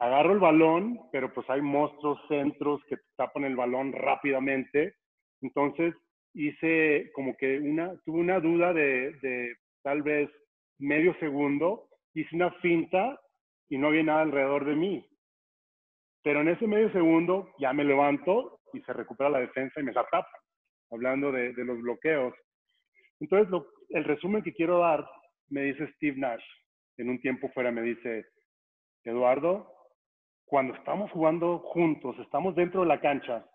agarro 0.00 0.34
el 0.34 0.40
balón, 0.40 0.98
pero 1.12 1.32
pues 1.32 1.48
hay 1.48 1.62
monstruos 1.62 2.20
centros 2.28 2.82
que 2.88 2.96
tapan 3.16 3.44
el 3.44 3.56
balón 3.56 3.92
rápidamente. 3.92 4.96
Entonces 5.44 5.94
hice 6.32 7.12
como 7.12 7.36
que 7.36 7.58
una, 7.58 7.94
tuve 8.04 8.18
una 8.18 8.40
duda 8.40 8.72
de, 8.72 9.54
tal 9.82 10.02
vez 10.02 10.30
medio 10.78 11.14
segundo, 11.20 11.86
hice 12.14 12.34
una 12.34 12.50
finta 12.62 13.20
y 13.68 13.76
no 13.76 13.88
había 13.88 14.02
nada 14.02 14.22
alrededor 14.22 14.64
de 14.64 14.74
mí. 14.74 15.06
Pero 16.22 16.40
en 16.40 16.48
ese 16.48 16.66
medio 16.66 16.90
segundo 16.92 17.50
ya 17.58 17.74
me 17.74 17.84
levanto 17.84 18.60
y 18.72 18.80
se 18.80 18.92
recupera 18.94 19.28
la 19.28 19.40
defensa 19.40 19.80
y 19.80 19.84
me 19.84 19.92
la 19.92 20.06
hablando 20.90 21.30
de, 21.30 21.52
los 21.52 21.78
bloqueos. 21.82 22.34
Entonces, 23.20 23.52
el 23.90 24.04
resumen 24.04 24.42
que 24.42 24.54
quiero 24.54 24.78
dar, 24.78 25.06
me 25.50 25.64
dice 25.64 25.92
Steve 25.96 26.16
Nash, 26.16 26.44
en 26.96 27.10
un 27.10 27.20
tiempo 27.20 27.50
fuera, 27.50 27.70
me 27.70 27.82
dice, 27.82 28.24
Eduardo, 29.04 29.70
cuando 30.46 30.74
estamos 30.74 31.10
jugando 31.10 31.58
juntos, 31.58 32.16
estamos 32.20 32.54
dentro 32.54 32.80
de 32.80 32.86
la 32.86 33.00
cancha, 33.00 33.46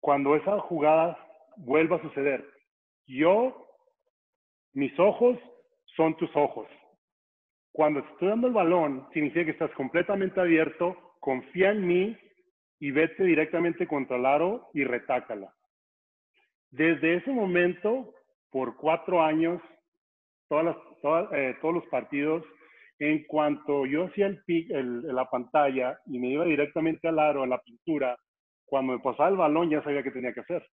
cuando 0.00 0.36
esa 0.36 0.58
jugada 0.60 1.18
vuelva 1.56 1.96
a 1.96 2.02
suceder, 2.02 2.44
yo, 3.06 3.66
mis 4.72 4.98
ojos 4.98 5.38
son 5.96 6.16
tus 6.16 6.34
ojos. 6.34 6.68
Cuando 7.72 8.00
estoy 8.00 8.28
dando 8.28 8.48
el 8.48 8.52
balón, 8.52 9.08
significa 9.12 9.44
que 9.44 9.50
estás 9.52 9.70
completamente 9.72 10.40
abierto, 10.40 10.96
confía 11.20 11.70
en 11.70 11.86
mí 11.86 12.16
y 12.80 12.90
vete 12.90 13.24
directamente 13.24 13.86
contra 13.86 14.16
el 14.16 14.26
aro 14.26 14.68
y 14.72 14.84
retácala. 14.84 15.52
Desde 16.70 17.16
ese 17.16 17.30
momento, 17.30 18.14
por 18.50 18.76
cuatro 18.76 19.22
años, 19.22 19.60
eh, 20.50 21.56
todos 21.60 21.74
los 21.74 21.86
partidos, 21.86 22.44
en 22.98 23.24
cuanto 23.24 23.86
yo 23.86 24.06
hacía 24.06 24.26
el, 24.26 24.42
el, 24.48 25.02
la 25.14 25.24
pantalla 25.26 25.98
y 26.06 26.18
me 26.18 26.28
iba 26.28 26.44
directamente 26.44 27.08
al 27.08 27.18
aro, 27.18 27.42
a 27.42 27.46
la 27.46 27.60
pintura, 27.60 28.16
cuando 28.70 28.92
me 28.92 29.00
pasaba 29.00 29.28
el 29.28 29.36
balón 29.36 29.68
ya 29.68 29.82
sabía 29.82 30.02
qué 30.02 30.12
tenía 30.12 30.32
que 30.32 30.40
hacer, 30.40 30.66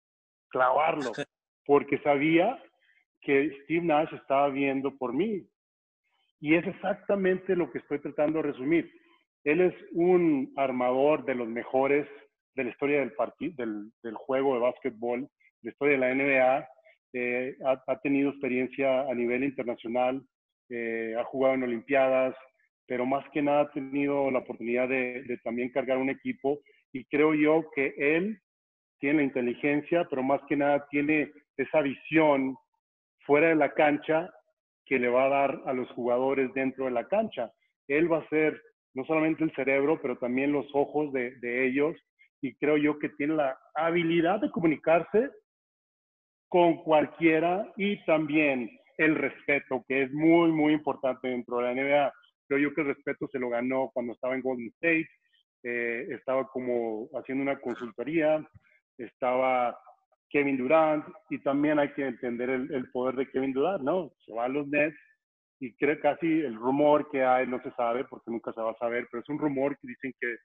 clavarlo, 0.49 1.11
porque 1.65 1.97
sabía 1.99 2.57
que 3.21 3.51
Steve 3.63 3.85
Nash 3.85 4.13
estaba 4.13 4.49
viendo 4.49 4.95
por 4.95 5.13
mí. 5.13 5.45
Y 6.39 6.53
es 6.53 6.65
exactamente 6.67 7.55
lo 7.55 7.71
que 7.71 7.79
estoy 7.79 7.99
tratando 7.99 8.37
de 8.37 8.51
resumir. 8.51 8.91
Él 9.43 9.61
es 9.61 9.73
un 9.91 10.53
armador 10.55 11.25
de 11.25 11.35
los 11.35 11.47
mejores 11.47 12.07
de 12.55 12.63
la 12.63 12.69
historia 12.69 12.99
del, 12.99 13.13
del, 13.55 13.91
del 14.03 14.15
juego 14.15 14.53
de 14.53 14.59
básquetbol, 14.59 15.21
de 15.21 15.29
la 15.63 15.71
historia 15.71 15.93
de 15.93 15.99
la 15.99 16.13
NBA. 16.13 16.67
Eh, 17.13 17.57
ha, 17.65 17.99
tenido 18.01 18.29
experiencia 18.29 19.01
a 19.01 19.13
nivel 19.15 19.43
internacional, 19.43 20.21
eh, 20.69 21.15
ha 21.17 21.23
jugado 21.23 21.55
en 21.55 21.63
Olimpiadas, 21.63 22.35
pero 22.85 23.05
más 23.05 23.27
que 23.31 23.41
nada 23.41 23.61
ha 23.61 23.71
tenido 23.71 24.29
la 24.29 24.39
oportunidad 24.39 24.87
de, 24.87 25.23
de 25.23 25.37
también 25.43 25.71
cargar 25.71 25.97
un 25.97 26.09
equipo. 26.09 26.59
Y 26.97 27.05
creo 27.05 27.35
yo 27.35 27.69
que 27.75 27.93
él 27.95 28.41
tiene 28.99 29.17
la 29.19 29.25
inteligencia, 29.25 30.07
pero 30.09 30.23
más 30.23 30.41
que 30.49 30.55
nada 30.55 30.87
tiene 30.89 31.31
esa 31.55 31.81
visión 31.81 32.57
fuera 33.19 33.49
de 33.49 33.55
la 33.55 33.71
cancha 33.75 34.33
que 34.83 34.97
le 34.97 35.07
va 35.07 35.25
a 35.25 35.29
dar 35.29 35.61
a 35.67 35.73
los 35.73 35.87
jugadores 35.91 36.51
dentro 36.55 36.85
de 36.85 36.91
la 36.91 37.07
cancha. 37.07 37.51
Él 37.87 38.11
va 38.11 38.17
a 38.17 38.29
ser 38.29 38.59
no 38.95 39.05
solamente 39.05 39.43
el 39.43 39.53
cerebro, 39.53 40.01
pero 40.01 40.17
también 40.17 40.51
los 40.51 40.65
ojos 40.73 41.13
de, 41.13 41.67
ellos 41.67 41.95
y 42.41 42.55
creo 42.55 42.77
yo 42.77 42.97
que 42.97 43.09
tiene 43.09 43.35
la 43.35 43.55
habilidad 43.75 44.39
de 44.39 44.49
comunicarse 44.49 45.29
con 46.49 46.77
cualquiera 46.77 47.71
y 47.77 48.03
también 48.05 48.71
el 48.97 49.13
respeto, 49.13 49.85
que 49.87 50.01
es 50.01 50.11
muy, 50.11 50.51
muy 50.51 50.73
importante 50.73 51.27
dentro 51.27 51.57
de 51.57 51.63
la 51.63 51.73
NBA. 51.75 52.13
Creo 52.47 52.59
yo 52.59 52.73
que 52.73 52.81
el 52.81 52.87
respeto 52.87 53.27
se 53.31 53.37
lo 53.37 53.49
ganó 53.49 53.91
cuando 53.93 54.13
estaba 54.13 54.33
en 54.33 54.41
Golden 54.41 54.69
State, 54.69 55.07
eh, 55.63 56.07
estaba 56.11 56.47
como 56.47 57.09
haciendo 57.13 57.43
una 57.43 57.59
consultoría, 57.59 58.47
estaba 58.97 59.77
Kevin 60.29 60.57
Durant 60.57 61.05
y 61.29 61.39
también 61.39 61.79
hay 61.79 61.89
que 61.93 62.05
entender 62.05 62.49
el, 62.49 62.91
poder 62.91 63.15
de 63.15 63.29
Kevin 63.29 63.53
Durant, 63.53 63.83
¿no? 63.83 64.11
Se 64.25 64.33
va 64.33 64.45
a 64.45 64.49
los 64.49 64.67
Nets 64.67 64.97
y 65.59 65.73
creo 65.75 65.99
casi 65.99 66.27
el 66.27 66.55
rumor 66.55 67.09
que 67.09 67.23
hay, 67.23 67.47
no 67.47 67.61
se 67.61 67.71
sabe 67.71 68.03
porque 68.05 68.29
nunca 68.29 68.53
se 68.53 68.61
va 68.61 68.71
a 68.71 68.77
saber, 68.77 69.07
pero 69.09 69.21
es 69.21 69.29
un 69.29 69.39
rumor 69.39 69.77
que 69.79 69.87
dicen 69.87 70.13
que 70.19 70.35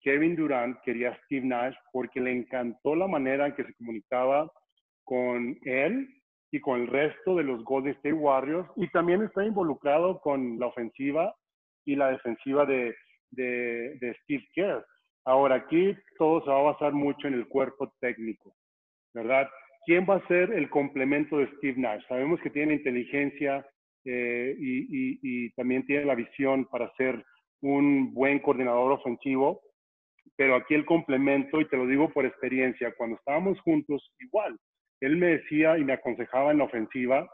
Kevin 0.00 0.36
Durant 0.36 0.80
quería 0.82 1.10
a 1.10 1.24
Steve 1.24 1.46
Nash 1.46 1.74
porque 1.92 2.20
le 2.20 2.32
encantó 2.32 2.94
la 2.94 3.06
manera 3.06 3.46
en 3.46 3.54
que 3.54 3.64
se 3.64 3.74
comunicaba 3.74 4.50
con 5.04 5.58
él 5.64 6.08
y 6.52 6.60
con 6.60 6.80
el 6.80 6.86
resto 6.86 7.36
de 7.36 7.44
los 7.44 7.64
Golden 7.64 7.94
State 7.94 8.12
Warriors 8.12 8.68
y 8.76 8.88
también 8.90 9.22
está 9.22 9.44
involucrado 9.44 10.20
con 10.20 10.58
la 10.58 10.66
ofensiva 10.66 11.34
y 11.84 11.96
la 11.96 12.10
defensiva 12.10 12.64
de, 12.66 12.94
de, 13.30 14.16
Steve 14.22 14.46
Kerr. 14.54 14.84
Ahora 15.24 15.56
aquí 15.56 15.96
todo 16.18 16.42
se 16.42 16.50
va 16.50 16.60
a 16.60 16.72
basar 16.72 16.92
mucho 16.92 17.28
en 17.28 17.34
el 17.34 17.46
cuerpo 17.46 17.92
técnico. 18.00 18.54
¿verdad? 19.14 19.48
¿Quién 19.86 20.06
va 20.08 20.16
a 20.16 20.28
ser 20.28 20.52
el 20.52 20.68
complemento 20.70 21.38
de 21.38 21.48
Steve 21.56 21.78
Nash? 21.78 22.02
Sabemos 22.08 22.40
que 22.40 22.50
tiene 22.50 22.74
inteligencia 22.74 23.66
eh, 24.04 24.54
y, 24.58 25.50
también 25.54 25.84
tiene 25.84 26.04
la 26.04 26.14
visión 26.14 26.64
para 26.66 26.92
ser 26.94 27.24
un 27.60 28.14
buen 28.14 28.38
coordinador 28.38 28.92
ofensivo, 28.92 29.60
pero 30.36 30.54
aquí 30.54 30.74
el 30.74 30.86
complemento, 30.86 31.60
y 31.60 31.66
te 31.66 31.76
lo 31.76 31.86
digo 31.86 32.08
por 32.10 32.24
experiencia, 32.24 32.94
cuando 32.96 33.16
estábamos 33.16 33.60
juntos, 33.60 34.10
igual, 34.20 34.56
él 35.00 35.16
me 35.16 35.38
decía 35.38 35.76
y 35.76 35.84
me 35.84 35.94
aconsejaba 35.94 36.52
en 36.52 36.58
la 36.58 36.64
ofensiva, 36.64 37.28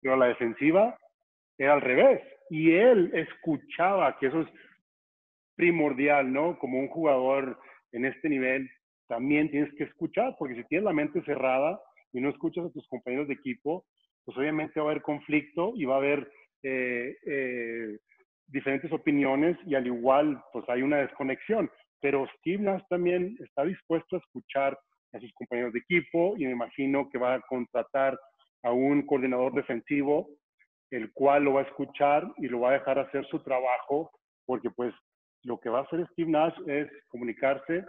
pero 0.00 0.16
la 0.16 0.26
defensiva 0.26 0.96
era 1.58 1.74
al 1.74 1.80
revés. 1.80 2.20
Y 2.50 2.72
él 2.72 3.10
escuchaba, 3.14 4.16
que 4.18 4.26
eso 4.26 4.42
es 4.42 4.48
primordial, 5.62 6.32
¿no? 6.32 6.58
Como 6.58 6.80
un 6.80 6.88
jugador 6.88 7.56
en 7.92 8.04
este 8.04 8.28
nivel, 8.28 8.68
también 9.06 9.48
tienes 9.48 9.72
que 9.74 9.84
escuchar, 9.84 10.34
porque 10.36 10.56
si 10.56 10.64
tienes 10.64 10.84
la 10.84 10.92
mente 10.92 11.22
cerrada 11.22 11.80
y 12.12 12.20
no 12.20 12.30
escuchas 12.30 12.64
a 12.64 12.72
tus 12.72 12.84
compañeros 12.88 13.28
de 13.28 13.34
equipo, 13.34 13.84
pues 14.24 14.36
obviamente 14.36 14.80
va 14.80 14.86
a 14.86 14.90
haber 14.90 15.02
conflicto 15.02 15.72
y 15.76 15.84
va 15.84 15.94
a 15.94 15.98
haber 15.98 16.28
eh, 16.64 17.14
eh, 17.24 17.96
diferentes 18.48 18.90
opiniones 18.90 19.56
y 19.64 19.76
al 19.76 19.86
igual 19.86 20.42
pues 20.52 20.68
hay 20.68 20.82
una 20.82 20.96
desconexión. 20.96 21.70
Pero 22.00 22.26
Steve 22.38 22.60
Nash 22.60 22.82
también 22.88 23.36
está 23.38 23.64
dispuesto 23.64 24.16
a 24.16 24.18
escuchar 24.18 24.76
a 25.12 25.20
sus 25.20 25.32
compañeros 25.34 25.74
de 25.74 25.78
equipo 25.78 26.34
y 26.38 26.46
me 26.46 26.52
imagino 26.52 27.08
que 27.08 27.18
va 27.18 27.34
a 27.34 27.40
contratar 27.42 28.18
a 28.64 28.72
un 28.72 29.06
coordinador 29.06 29.54
defensivo, 29.54 30.28
el 30.90 31.12
cual 31.12 31.44
lo 31.44 31.52
va 31.52 31.60
a 31.60 31.66
escuchar 31.66 32.26
y 32.38 32.48
lo 32.48 32.58
va 32.58 32.70
a 32.70 32.78
dejar 32.80 32.98
hacer 32.98 33.24
su 33.26 33.38
trabajo, 33.44 34.10
porque 34.44 34.68
pues 34.70 34.92
lo 35.44 35.58
que 35.60 35.68
va 35.68 35.80
a 35.80 35.82
hacer 35.82 36.06
Steve 36.12 36.30
Nash 36.30 36.54
es 36.66 36.88
comunicarse 37.08 37.84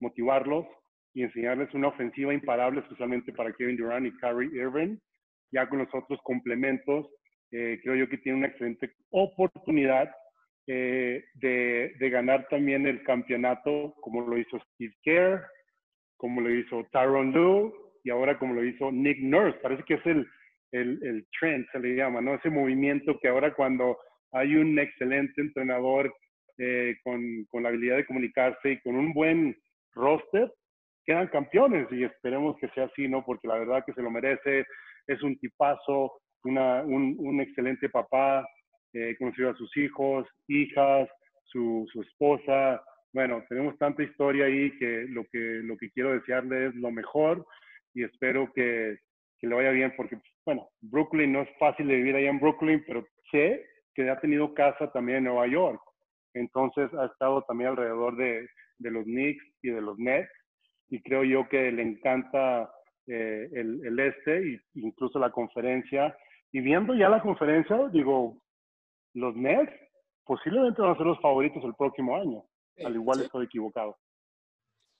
motivarlos 0.00 0.66
y 1.14 1.22
enseñarles 1.22 1.72
una 1.74 1.88
ofensiva 1.88 2.34
imparable, 2.34 2.80
especialmente 2.80 3.32
para 3.32 3.52
Kevin 3.52 3.76
Durant 3.76 4.06
y 4.06 4.16
Kyrie 4.18 4.50
Irving. 4.54 4.98
Ya 5.52 5.68
con 5.68 5.78
los 5.78 5.88
otros 5.94 6.20
complementos, 6.22 7.06
eh, 7.52 7.80
creo 7.82 7.94
yo 7.94 8.08
que 8.08 8.18
tiene 8.18 8.38
una 8.38 8.48
excelente 8.48 8.92
oportunidad 9.10 10.10
eh, 10.66 11.24
de, 11.34 11.94
de, 11.98 12.10
ganar 12.10 12.46
también 12.48 12.86
el 12.86 13.02
campeonato, 13.04 13.94
como 14.00 14.22
lo 14.22 14.36
hizo 14.36 14.58
Steve 14.72 14.94
Kerr, 15.02 15.46
como 16.16 16.40
lo 16.40 16.52
hizo 16.52 16.84
Tyron 16.90 17.32
Lue 17.32 17.72
y 18.02 18.10
ahora 18.10 18.38
como 18.38 18.54
lo 18.54 18.64
hizo 18.64 18.90
Nick 18.90 19.18
Nurse. 19.20 19.58
Parece 19.60 19.84
que 19.84 19.94
es 19.94 20.06
el, 20.06 20.28
el, 20.72 20.98
el 21.02 21.26
trend, 21.38 21.66
se 21.70 21.78
le 21.78 21.94
llama, 21.94 22.20
¿no? 22.20 22.34
Ese 22.34 22.50
movimiento 22.50 23.18
que 23.20 23.28
ahora 23.28 23.54
cuando 23.54 23.96
hay 24.32 24.56
un 24.56 24.78
excelente 24.78 25.40
entrenador 25.40 26.12
eh, 26.58 26.96
con, 27.02 27.44
con, 27.50 27.62
la 27.62 27.68
habilidad 27.68 27.96
de 27.96 28.06
comunicarse 28.06 28.72
y 28.72 28.80
con 28.80 28.96
un 28.96 29.12
buen 29.12 29.56
roster, 29.94 30.52
quedan 31.04 31.28
campeones 31.28 31.86
y 31.90 32.04
esperemos 32.04 32.56
que 32.58 32.68
sea 32.70 32.84
así, 32.84 33.08
¿no? 33.08 33.24
Porque 33.24 33.48
la 33.48 33.58
verdad 33.58 33.84
que 33.84 33.92
se 33.92 34.02
lo 34.02 34.10
merece, 34.10 34.66
es 35.06 35.22
un 35.22 35.38
tipazo, 35.38 36.20
una, 36.44 36.82
un, 36.82 37.16
un, 37.18 37.40
excelente 37.40 37.88
papá, 37.88 38.46
eh, 38.92 39.16
conoció 39.18 39.50
a 39.50 39.56
sus 39.56 39.74
hijos, 39.76 40.26
hijas, 40.48 41.08
su, 41.44 41.86
su, 41.92 42.02
esposa. 42.02 42.82
Bueno, 43.12 43.44
tenemos 43.48 43.76
tanta 43.78 44.02
historia 44.02 44.46
ahí 44.46 44.76
que 44.78 45.06
lo 45.08 45.24
que, 45.32 45.38
lo 45.38 45.76
que 45.76 45.90
quiero 45.90 46.12
desearle 46.12 46.66
es 46.66 46.74
lo 46.74 46.90
mejor 46.90 47.46
y 47.94 48.04
espero 48.04 48.52
que, 48.52 48.98
que 49.38 49.46
le 49.46 49.54
vaya 49.54 49.70
bien 49.70 49.92
porque, 49.96 50.18
bueno, 50.44 50.68
Brooklyn 50.80 51.32
no 51.32 51.42
es 51.42 51.48
fácil 51.58 51.88
de 51.88 51.96
vivir 51.96 52.16
allá 52.16 52.30
en 52.30 52.40
Brooklyn, 52.40 52.84
pero 52.86 53.06
sé 53.30 53.64
que 53.94 54.10
ha 54.10 54.20
tenido 54.20 54.54
casa 54.54 54.90
también 54.92 55.18
en 55.18 55.24
Nueva 55.24 55.46
York. 55.46 55.80
Entonces 56.36 56.92
ha 56.94 57.06
estado 57.06 57.42
también 57.42 57.70
alrededor 57.70 58.16
de, 58.16 58.46
de 58.78 58.90
los 58.90 59.04
Knicks 59.04 59.42
y 59.62 59.70
de 59.70 59.80
los 59.80 59.98
Nets, 59.98 60.30
y 60.88 61.02
creo 61.02 61.24
yo 61.24 61.48
que 61.48 61.72
le 61.72 61.82
encanta 61.82 62.70
eh, 63.06 63.48
el, 63.52 63.84
el, 63.84 63.98
este 63.98 64.38
e 64.38 64.60
incluso 64.74 65.18
la 65.18 65.30
conferencia. 65.30 66.16
Y 66.52 66.60
viendo 66.60 66.94
ya 66.94 67.08
la 67.08 67.22
conferencia, 67.22 67.88
digo, 67.90 68.38
los 69.14 69.34
Nets 69.34 69.72
posiblemente 70.24 70.82
van 70.82 70.92
a 70.92 70.96
ser 70.96 71.06
los 71.06 71.20
favoritos 71.20 71.64
el 71.64 71.74
próximo 71.74 72.16
año. 72.16 72.44
al 72.84 72.94
igual 72.94 73.22
estoy 73.22 73.46
equivocado. 73.46 73.96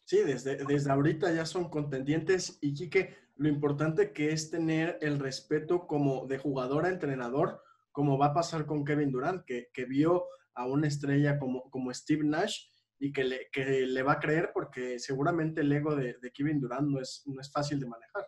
Sí, 0.05 0.18
desde, 0.24 0.64
desde 0.64 0.91
ahorita 0.91 1.32
ya 1.32 1.45
son 1.45 1.68
contendientes 1.68 2.59
y 2.62 2.72
Quique, 2.72 3.14
lo 3.37 3.49
importante 3.49 4.12
que 4.12 4.30
es 4.30 4.51
tener 4.51 4.97
el 5.03 5.18
respeto 5.18 5.87
como 5.87 6.26
de 6.26 6.39
jugador 6.39 6.87
a 6.87 6.89
entrenador, 6.89 7.61
como 7.93 8.16
va 8.16 8.26
a 8.26 8.34
pasar 8.34 8.64
con 8.64 8.84
Kevin 8.84 9.11
Durant, 9.11 9.45
que, 9.45 9.68
que 9.74 9.84
vio 9.84 10.26
a 10.57 10.67
una 10.67 10.89
estrella 10.89 11.39
como, 11.39 11.71
como 11.71 11.93
Steve 11.93 12.25
Nash 12.25 12.65
y 12.99 13.13
que 13.13 13.25
le, 13.25 13.49
que 13.53 13.65
le 13.65 14.03
va 14.03 14.13
a 14.13 14.19
creer 14.19 14.51
porque 14.53 14.99
seguramente 14.99 15.61
el 15.61 15.71
ego 15.71 15.95
de, 15.95 16.17
Kevin 16.35 16.61
Durant 16.61 16.89
no 16.89 17.01
es, 17.01 17.23
no 17.27 17.41
es 17.41 17.53
fácil 17.53 17.79
de 17.79 17.87
manejar. 17.87 18.27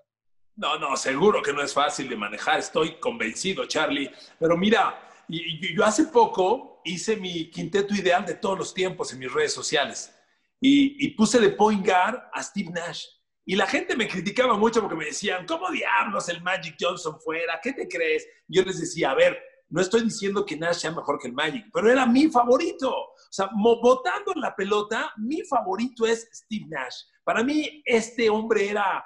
No, 0.54 0.78
no, 0.78 0.96
seguro 0.96 1.42
que 1.42 1.52
no 1.52 1.62
es 1.62 1.72
fácil 1.72 2.08
de 2.08 2.16
manejar, 2.16 2.58
estoy 2.58 2.98
convencido, 3.00 3.66
Charlie. 3.66 4.10
Pero 4.38 4.56
mira, 4.56 5.00
yo 5.28 5.84
hace 5.84 6.04
poco 6.04 6.82
hice 6.84 7.16
mi 7.16 7.50
quinteto 7.50 7.94
ideal 7.94 8.24
de 8.26 8.34
todos 8.34 8.58
los 8.58 8.74
tiempos 8.74 9.12
en 9.12 9.20
mis 9.20 9.32
redes 9.32 9.52
sociales 9.52 10.14
y, 10.60 11.06
y 11.06 11.10
puse 11.10 11.40
de 11.40 11.50
point 11.50 11.84
guard 11.84 12.18
a 12.32 12.42
Steve 12.42 12.70
Nash. 12.70 13.06
Y 13.46 13.56
la 13.56 13.66
gente 13.66 13.96
me 13.96 14.06
criticaba 14.06 14.58
mucho 14.58 14.82
porque 14.82 14.96
me 14.96 15.06
decían, 15.06 15.46
¿cómo 15.46 15.70
diablos 15.70 16.28
el 16.28 16.42
Magic 16.42 16.76
Johnson 16.78 17.18
fuera? 17.18 17.58
¿Qué 17.62 17.72
te 17.72 17.88
crees? 17.88 18.26
Yo 18.46 18.62
les 18.62 18.78
decía, 18.78 19.12
a 19.12 19.14
ver, 19.14 19.38
no 19.70 19.80
estoy 19.80 20.02
diciendo 20.02 20.46
que 20.46 20.56
Nash 20.56 20.78
sea 20.78 20.92
mejor 20.92 21.18
que 21.18 21.28
el 21.28 21.34
Magic, 21.34 21.66
pero 21.72 21.90
era 21.90 22.06
mi 22.06 22.28
favorito. 22.28 22.90
O 22.90 23.14
sea, 23.30 23.50
votando 23.54 24.32
en 24.34 24.40
la 24.40 24.54
pelota, 24.56 25.12
mi 25.18 25.42
favorito 25.42 26.06
es 26.06 26.28
Steve 26.32 26.66
Nash. 26.68 27.02
Para 27.22 27.44
mí, 27.44 27.82
este 27.84 28.30
hombre 28.30 28.70
era 28.70 29.04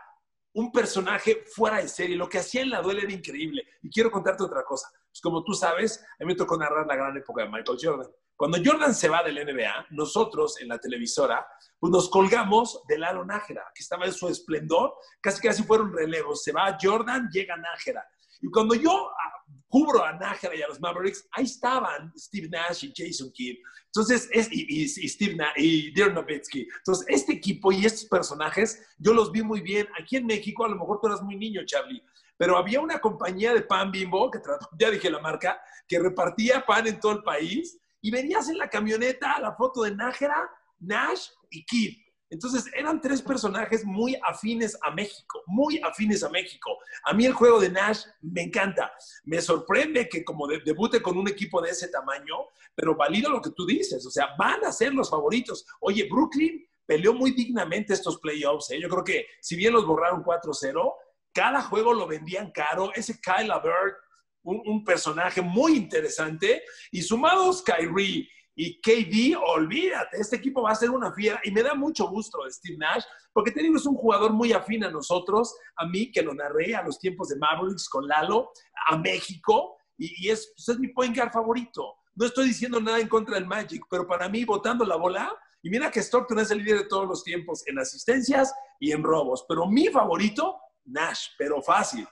un 0.55 0.71
personaje 0.71 1.45
fuera 1.55 1.79
de 1.79 1.89
serie. 1.89 2.17
Lo 2.17 2.29
que 2.29 2.39
hacía 2.39 2.63
en 2.63 2.71
la 2.71 2.81
duela 2.81 3.03
era 3.03 3.13
increíble. 3.13 3.63
Y 3.83 3.91
quiero 3.91 4.11
contarte 4.11 4.45
otra 4.45 4.63
cosa. 4.65 4.89
Pues 5.11 5.21
como 5.21 5.43
tú 5.43 5.55
sabes, 5.55 6.05
a 6.21 6.25
mí 6.25 6.27
me 6.27 6.35
tocó 6.37 6.57
narrar 6.57 6.87
la 6.87 6.97
gran 6.97 7.17
época 7.17 7.43
de 7.43 7.49
Michael 7.49 7.79
Jordan. 7.81 8.09
Cuando 8.37 8.59
Jordan 8.65 8.95
se 8.95 9.09
va 9.09 9.23
del 9.23 9.45
NBA, 9.45 9.87
nosotros 9.91 10.61
en 10.61 10.69
la 10.69 10.79
televisora, 10.79 11.47
pues 11.79 11.91
nos 11.91 12.09
colgamos 12.09 12.83
de 12.89 12.99
Lalo 12.99 13.25
Nájera, 13.25 13.65
que 13.75 13.83
estaba 13.83 14.07
en 14.07 14.13
su 14.13 14.29
esplendor, 14.29 14.95
casi 15.21 15.41
casi 15.41 15.63
fueron 15.65 15.93
relevos. 15.93 16.43
Se 16.43 16.53
va 16.53 16.77
Jordan, 16.81 17.29
llega 17.31 17.57
Nájera. 17.57 18.05
Y 18.41 18.51
cuando 18.51 18.75
yo 18.75 19.11
ah, 19.11 19.42
cubro 19.73 20.05
a 20.05 20.13
Nájera 20.13 20.55
y 20.55 20.61
a 20.61 20.69
los 20.69 20.79
Mavericks, 20.79 21.27
ahí 21.33 21.45
estaban 21.45 22.13
Steve 22.15 22.47
Nash 22.51 22.85
y 22.85 22.93
Jason 22.95 23.33
Kidd. 23.33 23.57
Entonces, 23.87 24.29
es, 24.31 24.49
y, 24.53 24.87
Steve 25.09 25.35
Nash, 25.35 25.55
y 25.57 25.91
Dirk 25.95 26.13
Nowitzki. 26.13 26.69
Entonces, 26.77 27.07
este 27.09 27.33
equipo 27.33 27.73
y 27.73 27.87
estos 27.87 28.05
personajes, 28.05 28.87
yo 28.99 29.15
los 29.15 29.33
vi 29.33 29.43
muy 29.43 29.63
bien. 29.63 29.89
Aquí 29.99 30.17
en 30.17 30.27
México, 30.27 30.67
a 30.67 30.69
lo 30.69 30.77
mejor 30.77 31.01
tú 31.01 31.07
eras 31.07 31.23
muy 31.23 31.37
niño, 31.37 31.63
Charlie, 31.65 32.05
pero 32.37 32.59
había 32.59 32.83
una 32.83 33.01
compañía 33.01 33.55
de 33.55 33.63
pan 33.63 33.91
bimbo, 33.91 34.31
que 34.31 34.41
ya 34.79 34.91
dije 34.91 35.11
la 35.11 35.21
marca, 35.21 35.59
que 35.89 35.99
repartía 35.99 36.67
pan 36.67 36.87
en 36.87 37.01
todo 37.01 37.13
el 37.13 37.23
país 37.23 37.79
y 38.03 38.11
venías 38.11 38.51
en 38.51 38.59
la 38.59 38.69
camioneta 38.69 39.41
la 39.41 39.55
foto 39.55 39.85
de 39.85 39.97
Nájera, 39.97 40.51
Nash 40.81 41.29
y 41.49 41.65
Kid. 41.65 41.97
Entonces 42.33 42.65
eran 42.75 42.99
tres 42.99 43.21
personajes 43.21 43.85
muy 43.85 44.17
afines 44.27 44.79
a 44.81 44.91
México, 44.91 45.43
muy 45.47 45.79
afines 45.85 46.23
a 46.23 46.31
México. 46.31 46.79
A 47.05 47.13
mí 47.13 47.27
el 47.27 47.35
juego 47.35 47.61
de 47.61 47.69
Nash 47.69 48.07
me 48.23 48.41
encanta. 48.41 48.91
Me 49.25 49.43
sorprende 49.43 50.09
que 50.09 50.25
como 50.25 50.47
debute 50.47 51.03
con 51.03 51.19
un 51.19 51.29
equipo 51.29 51.61
de 51.61 51.69
ese 51.69 51.89
tamaño, 51.89 52.37
pero 52.75 52.97
valido 52.97 53.31
lo 53.31 53.43
que 53.43 53.51
tú 53.51 53.67
dices. 53.67 54.07
O 54.07 54.11
sea, 54.11 54.29
van 54.39 54.65
a 54.65 54.73
ser 54.73 54.95
los 54.95 55.11
favoritos. 55.11 55.67
Oye, 55.81 56.09
Brooklyn 56.11 56.67
peleó 56.87 57.13
muy 57.13 57.33
dignamente 57.33 57.93
estos 57.93 58.19
playoffs. 58.19 58.71
¿eh? 58.71 58.81
Yo 58.81 58.89
creo 58.89 59.05
que 59.05 59.27
si 59.43 59.55
bien 59.55 59.75
los 59.75 59.87
borraron 59.87 60.25
4-0, 60.25 60.95
cada 61.35 61.61
juego 61.61 61.93
lo 61.93 62.07
vendían 62.07 62.51
caro. 62.51 62.95
Ese 62.95 63.21
Kyle 63.21 63.53
Bird, 63.63 63.95
un, 64.43 64.83
personaje 64.85 65.43
muy 65.43 65.77
interesante. 65.77 66.63
Y 66.91 67.03
sumados 67.03 67.63
Kyrie 67.63 68.27
y 68.55 68.81
KD, 68.81 69.37
olvídate, 69.37 70.19
este 70.21 70.37
equipo 70.37 70.63
va 70.63 70.73
a 70.73 70.75
ser 70.75 70.91
una 70.91 71.13
fiera. 71.13 71.41
Y 71.45 71.51
me 71.51 71.63
da 71.63 71.75
mucho 71.75 72.09
gusto 72.09 72.39
Steve 72.51 72.77
Nash, 72.77 73.05
porque 73.33 73.51
tenemos 73.51 73.87
un 73.87 73.95
jugador 73.95 74.33
muy 74.33 74.53
afín 74.53 74.85
a 74.85 74.91
nosotros, 74.91 75.57
a 75.77 75.87
mí 75.87 76.13
que 76.13 76.23
lo 76.23 76.35
narré 76.35 76.75
a 76.75 76.83
los 76.83 76.99
tiempos 76.99 77.29
de 77.29 77.37
Mavericks 77.37 77.89
con 77.89 78.07
Lalo, 78.07 78.51
a 78.89 78.97
México, 78.97 79.77
y, 79.97 80.29
es, 80.29 80.53
pues, 80.55 80.69
es 80.69 80.79
mi 80.79 80.89
point 80.89 81.17
guard 81.17 81.33
favorito. 81.33 81.95
No 82.15 82.27
estoy 82.27 82.49
diciendo 82.49 82.81
nada 82.81 83.01
en 83.01 83.09
contra 83.09 83.37
del 83.37 83.47
Magic, 83.47 83.85
pero 83.91 84.07
para 84.07 84.29
mí, 84.29 84.45
votando 84.45 84.85
la 84.85 84.97
bola, 84.97 85.33
y 85.63 85.71
mira 85.71 85.91
que 85.91 86.01
Stockton 86.01 86.41
es 86.41 86.51
el 86.51 86.59
líder 86.59 86.81
de 86.81 86.89
todos 86.89 87.07
los 87.07 87.25
tiempos 87.25 87.67
en 87.67 87.79
asistencias 87.79 88.53
y 88.81 88.93
en 88.93 89.03
robos, 89.03 89.45
pero 89.49 89.67
mi 89.67 89.89
favorito 89.89 90.59
Nash, 90.85 91.29
pero 91.39 91.63
fácil. 91.63 92.07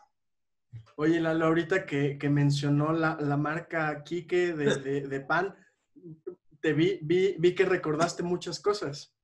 Oye, 0.96 1.20
Lalo, 1.20 1.46
ahorita 1.46 1.84
que, 1.84 2.16
mencionó 2.30 2.92
la, 2.92 3.16
marca 3.36 4.02
Kike 4.04 4.52
de, 4.52 5.00
de, 5.08 5.20
pan, 5.20 5.56
te 6.60 6.72
vi, 6.72 6.98
vi, 7.02 7.36
vi 7.38 7.54
que 7.54 7.64
recordaste 7.64 8.22
muchas 8.22 8.60
cosas. 8.60 9.16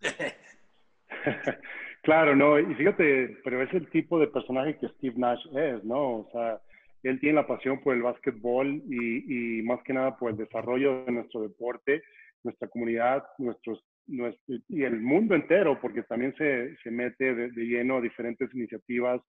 claro, 2.02 2.36
no, 2.36 2.58
y 2.58 2.74
fíjate, 2.74 3.38
pero 3.44 3.62
es 3.62 3.72
el 3.74 3.88
tipo 3.90 4.18
de 4.18 4.28
personaje 4.28 4.78
que 4.78 4.88
Steve 4.88 5.14
Nash 5.16 5.44
es, 5.56 5.84
¿no? 5.84 6.18
O 6.18 6.30
sea, 6.32 6.60
él 7.02 7.20
tiene 7.20 7.36
la 7.36 7.46
pasión 7.46 7.82
por 7.82 7.94
el 7.94 8.02
básquetbol 8.02 8.82
y, 8.88 9.58
y 9.58 9.62
más 9.62 9.82
que 9.82 9.92
nada 9.92 10.16
por 10.16 10.30
el 10.30 10.36
desarrollo 10.36 11.04
de 11.04 11.12
nuestro 11.12 11.42
deporte, 11.42 12.02
nuestra 12.42 12.68
comunidad, 12.68 13.24
nuestros 13.38 13.84
y 14.06 14.82
el 14.82 15.00
mundo 15.00 15.34
entero, 15.34 15.78
porque 15.80 16.02
también 16.02 16.34
se, 16.36 16.76
se 16.82 16.90
mete 16.90 17.34
de, 17.34 17.64
lleno 17.64 17.96
a 17.96 18.00
diferentes 18.00 18.52
iniciativas 18.54 19.20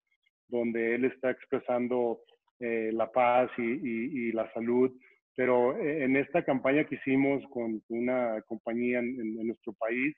donde 0.48 0.96
él 0.96 1.06
está 1.06 1.32
expresando 1.32 2.22
eh, 2.60 2.92
la 2.94 3.12
paz 3.12 3.50
y, 3.58 3.62
y, 3.62 4.32
la 4.32 4.52
salud. 4.54 4.92
Pero 5.36 5.78
eh, 5.78 6.04
en 6.04 6.16
esta 6.16 6.44
campaña 6.44 6.86
que 6.86 6.96
hicimos 6.96 7.44
con 7.50 7.82
una 7.90 8.42
compañía 8.48 9.00
en, 9.00 9.48
nuestro 9.48 9.74
país, 9.74 10.16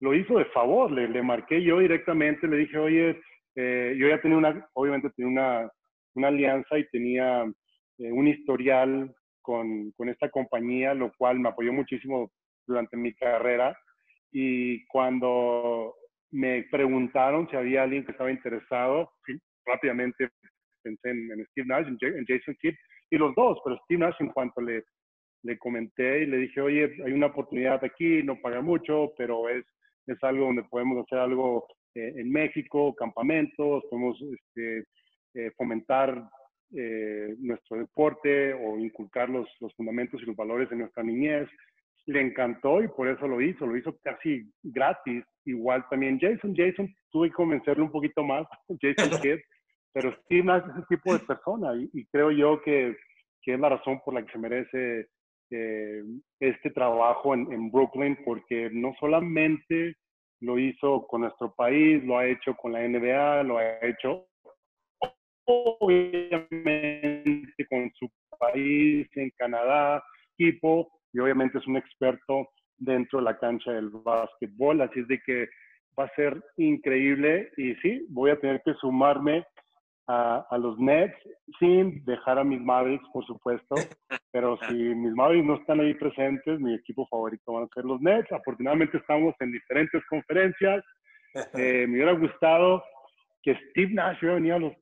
lo 0.00 0.14
hizo 0.14 0.38
de 0.38 0.44
favor, 0.46 0.90
le, 0.90 1.08
le, 1.08 1.22
marqué 1.22 1.62
yo 1.62 1.78
directamente, 1.80 2.46
le 2.46 2.58
dije, 2.58 2.78
oye, 2.78 3.20
eh, 3.56 3.96
yo 3.98 4.08
ya 4.08 4.20
tenía 4.20 4.36
una, 4.36 4.68
obviamente 4.74 5.10
tenía 5.16 5.30
una, 5.30 5.70
una 6.14 6.28
alianza 6.28 6.78
y 6.78 6.88
tenía 6.90 7.44
un 7.98 8.28
historial 8.28 9.12
con, 9.42 9.90
con 9.92 10.08
esta 10.08 10.30
compañía, 10.30 10.94
lo 10.94 11.12
cual 11.18 11.40
me 11.40 11.48
apoyó 11.48 11.72
muchísimo 11.72 12.30
durante 12.66 12.96
mi 12.96 13.12
carrera 13.14 13.76
y 14.32 14.84
cuando 14.86 15.94
me 16.30 16.64
preguntaron 16.70 17.48
si 17.48 17.56
había 17.56 17.82
alguien 17.82 18.04
que 18.04 18.12
estaba 18.12 18.30
interesado, 18.30 19.10
rápidamente 19.64 20.28
pensé 20.82 21.10
en, 21.10 21.46
Steve 21.50 21.66
Nash, 21.66 21.86
en, 21.86 22.24
Jason 22.26 22.56
Kidd, 22.60 22.74
y 23.10 23.16
los 23.16 23.34
dos, 23.34 23.58
pero 23.64 23.78
Steve 23.84 24.00
Nash 24.00 24.16
en 24.20 24.28
cuanto 24.28 24.60
le, 24.60 24.84
le 25.42 25.58
comenté 25.58 26.22
y 26.22 26.26
le 26.26 26.38
dije, 26.38 26.60
oye, 26.60 26.96
hay 27.04 27.12
una 27.12 27.26
oportunidad 27.26 27.82
aquí, 27.84 28.22
no 28.22 28.40
paga 28.40 28.60
mucho, 28.60 29.12
pero 29.16 29.48
es, 29.48 29.64
es 30.06 30.22
algo 30.22 30.46
donde 30.46 30.64
podemos 30.64 31.04
hacer 31.04 31.18
algo 31.18 31.66
eh, 31.94 32.12
en 32.16 32.30
México, 32.30 32.94
campamentos, 32.94 33.84
podemos 33.90 34.20
este, 34.20 34.84
eh, 35.34 35.50
fomentar 35.56 36.28
eh, 36.74 37.34
nuestro 37.38 37.78
deporte 37.78 38.52
o 38.52 38.78
inculcar 38.78 39.30
los, 39.30 39.48
los 39.60 39.74
fundamentos 39.74 40.20
y 40.22 40.26
los 40.26 40.36
valores 40.36 40.68
de 40.68 40.76
nuestra 40.76 41.02
niñez 41.02 41.48
le 42.08 42.22
encantó 42.22 42.82
y 42.82 42.88
por 42.88 43.06
eso 43.06 43.28
lo 43.28 43.40
hizo, 43.40 43.66
lo 43.66 43.76
hizo 43.76 43.96
casi 44.02 44.50
gratis. 44.62 45.24
Igual 45.44 45.84
también 45.90 46.18
Jason, 46.18 46.54
Jason 46.56 46.88
tuve 47.10 47.28
que 47.28 47.34
convencerlo 47.34 47.84
un 47.84 47.92
poquito 47.92 48.22
más, 48.22 48.46
Jason 48.80 49.10
Kidd, 49.22 49.40
pero 50.00 50.44
Nash 50.44 50.64
es 50.64 50.76
ese 50.76 50.86
tipo 50.88 51.12
de 51.12 51.20
persona 51.20 51.72
y, 51.76 52.04
creo 52.06 52.30
yo 52.30 52.60
que, 52.62 52.96
que, 53.42 53.54
es 53.54 53.60
la 53.60 53.70
razón 53.70 54.00
por 54.04 54.14
la 54.14 54.24
que 54.24 54.32
se 54.32 54.38
merece 54.38 55.08
eh, 55.50 56.02
este 56.40 56.70
trabajo 56.70 57.34
en, 57.34 57.50
en, 57.52 57.70
Brooklyn, 57.70 58.18
porque 58.24 58.70
no 58.72 58.94
solamente 59.00 59.96
lo 60.40 60.58
hizo 60.58 61.06
con 61.06 61.22
nuestro 61.22 61.54
país, 61.54 62.04
lo 62.04 62.18
ha 62.18 62.26
hecho 62.26 62.54
con 62.54 62.72
la 62.72 62.86
NBA, 62.86 63.42
lo 63.44 63.58
ha 63.58 63.78
hecho 63.82 64.28
obviamente 65.48 67.66
con 67.68 67.90
su 67.94 68.10
país 68.38 69.08
en 69.16 69.30
Canadá, 69.36 70.02
equipo, 70.38 70.88
y 71.12 71.20
obviamente 71.20 71.58
es 71.58 71.66
un 71.66 71.76
experto 71.76 72.48
dentro 72.76 73.18
de 73.18 73.24
la 73.24 73.38
cancha 73.38 73.72
del 73.72 73.88
básquetbol, 73.88 74.82
así 74.82 75.00
es 75.00 75.08
de 75.08 75.20
que 75.24 75.48
va 75.98 76.04
a 76.04 76.14
ser 76.14 76.40
increíble 76.56 77.50
y 77.56 77.74
sí, 77.76 78.06
voy 78.10 78.30
a 78.30 78.38
tener 78.38 78.62
que 78.64 78.74
sumarme 78.74 79.44
a, 80.08 80.46
a, 80.50 80.58
los 80.58 80.78
Nets 80.78 81.16
sin 81.58 82.04
dejar 82.04 82.38
a 82.38 82.44
mis 82.44 82.60
Mavericks, 82.60 83.06
por 83.12 83.24
supuesto, 83.26 83.74
pero 84.32 84.58
si 84.68 84.74
mis 84.74 85.12
Mavericks 85.12 85.46
no 85.46 85.54
están 85.56 85.80
ahí 85.80 85.94
presentes, 85.94 86.58
mi 86.60 86.74
equipo 86.74 87.06
favorito 87.06 87.52
van 87.52 87.64
a 87.64 87.74
ser 87.74 87.84
los 87.84 88.00
Nets. 88.00 88.32
Afortunadamente 88.32 88.96
estamos 88.96 89.34
en 89.40 89.52
diferentes 89.52 90.02
conferencias. 90.06 90.84
Eh, 91.54 91.86
me 91.86 91.96
hubiera 91.96 92.12
gustado 92.12 92.82
que 93.42 93.54
Steve 93.70 93.92
Nash 93.92 94.18
hubiera 94.18 94.34
venido 94.34 94.56
a 94.56 94.58
los, 94.58 94.72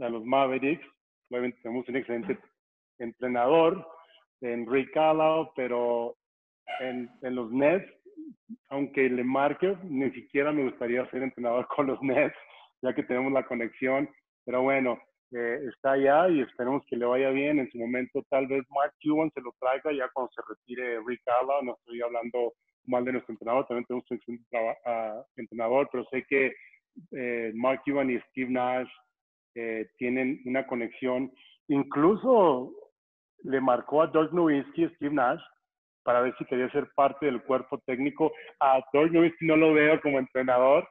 a 0.00 0.08
los 0.10 0.24
Mavericks. 0.24 0.86
Obviamente 1.30 1.58
tenemos 1.62 1.88
un 1.88 1.96
excelente 1.96 2.38
entrenador, 2.98 3.86
en 4.40 4.70
Rick 4.70 4.92
pero 5.56 6.16
en, 6.80 7.10
en, 7.22 7.34
los 7.34 7.50
Nets, 7.50 7.90
aunque 8.68 9.08
le 9.08 9.24
marque, 9.24 9.76
ni 9.84 10.10
siquiera 10.10 10.52
me 10.52 10.64
gustaría 10.64 11.08
ser 11.10 11.22
entrenador 11.22 11.66
con 11.74 11.86
los 11.86 12.00
Nets, 12.02 12.36
ya 12.82 12.94
que 12.94 13.02
tenemos 13.02 13.32
la 13.32 13.44
conexión. 13.44 14.08
Pero 14.44 14.62
bueno, 14.62 14.98
eh, 15.32 15.60
está 15.68 15.92
allá 15.92 16.28
y 16.28 16.40
esperemos 16.40 16.84
que 16.86 16.96
le 16.96 17.06
vaya 17.06 17.30
bien. 17.30 17.58
En 17.58 17.70
su 17.70 17.78
momento, 17.78 18.22
tal 18.28 18.46
vez 18.46 18.64
Mark 18.70 18.94
Cuban 19.02 19.30
se 19.32 19.40
lo 19.40 19.52
traiga 19.58 19.92
ya 19.92 20.08
cuando 20.12 20.30
se 20.32 20.42
retire 20.48 21.00
Rick 21.06 21.22
Carlisle. 21.24 21.64
No 21.64 21.74
estoy 21.74 22.02
hablando 22.02 22.52
mal 22.86 23.04
de 23.04 23.12
nuestro 23.12 23.32
entrenador, 23.32 23.66
también 23.66 23.86
tenemos 23.86 24.04
un 24.10 24.46
uh, 24.52 25.24
entrenador, 25.36 25.88
pero 25.90 26.04
sé 26.10 26.24
que 26.28 26.52
eh, 27.12 27.52
Mark 27.54 27.82
Cuban 27.84 28.10
y 28.10 28.20
Steve 28.30 28.50
Nash 28.50 28.88
eh, 29.54 29.88
tienen 29.96 30.40
una 30.44 30.66
conexión. 30.66 31.32
Incluso 31.68 32.72
le 33.42 33.60
marcó 33.60 34.02
a 34.02 34.10
George 34.10 34.34
Nowitzki, 34.34 34.88
Steve 34.96 35.14
Nash, 35.14 35.40
para 36.02 36.20
ver 36.20 36.34
si 36.36 36.44
quería 36.44 36.70
ser 36.70 36.88
parte 36.94 37.26
del 37.26 37.42
cuerpo 37.42 37.78
técnico. 37.86 38.32
A 38.60 38.82
George 38.92 39.14
Nowitzki 39.14 39.46
no 39.46 39.56
lo 39.56 39.72
veo 39.72 40.00
como 40.00 40.18
entrenador, 40.18 40.86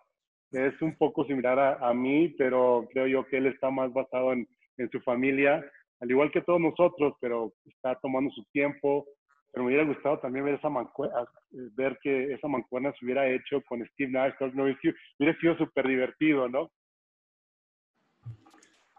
es 0.53 0.81
un 0.81 0.95
poco 0.95 1.25
similar 1.25 1.77
a, 1.81 1.93
mí, 1.93 2.29
pero 2.37 2.87
creo 2.91 3.07
yo 3.07 3.25
que 3.27 3.37
él 3.37 3.47
está 3.47 3.69
más 3.71 3.91
basado 3.91 4.33
en, 4.33 4.47
en 4.77 4.89
su 4.91 5.01
familia, 5.01 5.63
al 5.99 6.11
igual 6.11 6.31
que 6.31 6.41
todos 6.41 6.61
nosotros, 6.61 7.13
pero 7.19 7.53
está 7.65 7.97
tomando 8.01 8.31
su 8.31 8.43
tiempo, 8.51 9.05
pero 9.51 9.63
me 9.63 9.69
hubiera 9.69 9.85
gustado 9.87 10.19
también 10.19 10.45
ver 10.45 10.55
esa 10.55 10.69
mancuerna, 10.69 11.25
ver 11.51 11.97
que 12.01 12.33
esa 12.33 12.47
mancuerna 12.47 12.93
se 12.97 13.05
hubiera 13.05 13.29
hecho 13.29 13.61
con 13.67 13.85
Steve 13.93 14.11
Nash, 14.11 14.33
no, 14.53 14.63
hubiera 14.63 15.39
sido 15.39 15.57
súper 15.57 15.87
divertido, 15.87 16.49
¿no? 16.49 16.71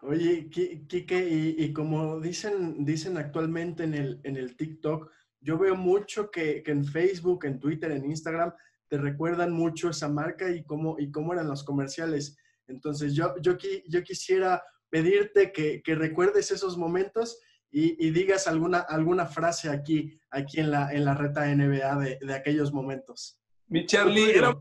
Oye, 0.03 0.49
Kike, 0.51 1.29
y, 1.29 1.57
y, 1.59 1.73
como 1.73 2.21
dicen, 2.21 2.85
dicen 2.85 3.17
actualmente 3.17 3.85
en 3.85 3.95
el, 3.95 4.21
en 4.23 4.37
el 4.37 4.55
TikTok, 4.57 5.11
yo 5.41 5.59
veo 5.59 5.75
mucho 5.77 6.31
que, 6.31 6.63
que, 6.63 6.73
en 6.73 6.85
Facebook, 6.85 7.47
en 7.47 7.59
Twitter, 7.59 7.91
en 7.91 8.05
Instagram, 8.05 8.53
te 8.89 8.99
recuerdan 8.99 9.53
mucho 9.53 9.91
esa 9.91 10.09
marca 10.09 10.51
y 10.51 10.65
cómo, 10.65 10.97
y 10.99 11.11
cómo 11.11 11.33
eran 11.33 11.49
los 11.49 11.65
comerciales. 11.65 12.37
Entonces, 12.67 13.15
yo, 13.15 13.35
yo, 13.41 13.57
yo 13.89 14.03
quisiera 14.03 14.63
pedirte 14.91 15.53
que, 15.53 15.83
que 15.83 15.95
recuerdes 15.95 16.51
esos 16.51 16.77
momentos 16.77 17.39
y, 17.77 18.11
digas 18.13 18.47
alguna, 18.47 18.79
alguna 18.79 19.27
frase 19.27 19.69
aquí, 19.69 20.17
aquí 20.31 20.61
en, 20.61 20.71
la, 20.71 20.93
en 20.93 21.05
la 21.05 21.15
reta 21.15 21.45
NBA 21.45 21.97
de, 21.97 22.19
de 22.21 22.35
aquellos 22.35 22.73
momentos. 22.73 23.41
Mi 23.67 23.85
Charlie, 23.85 24.31
era 24.31 24.57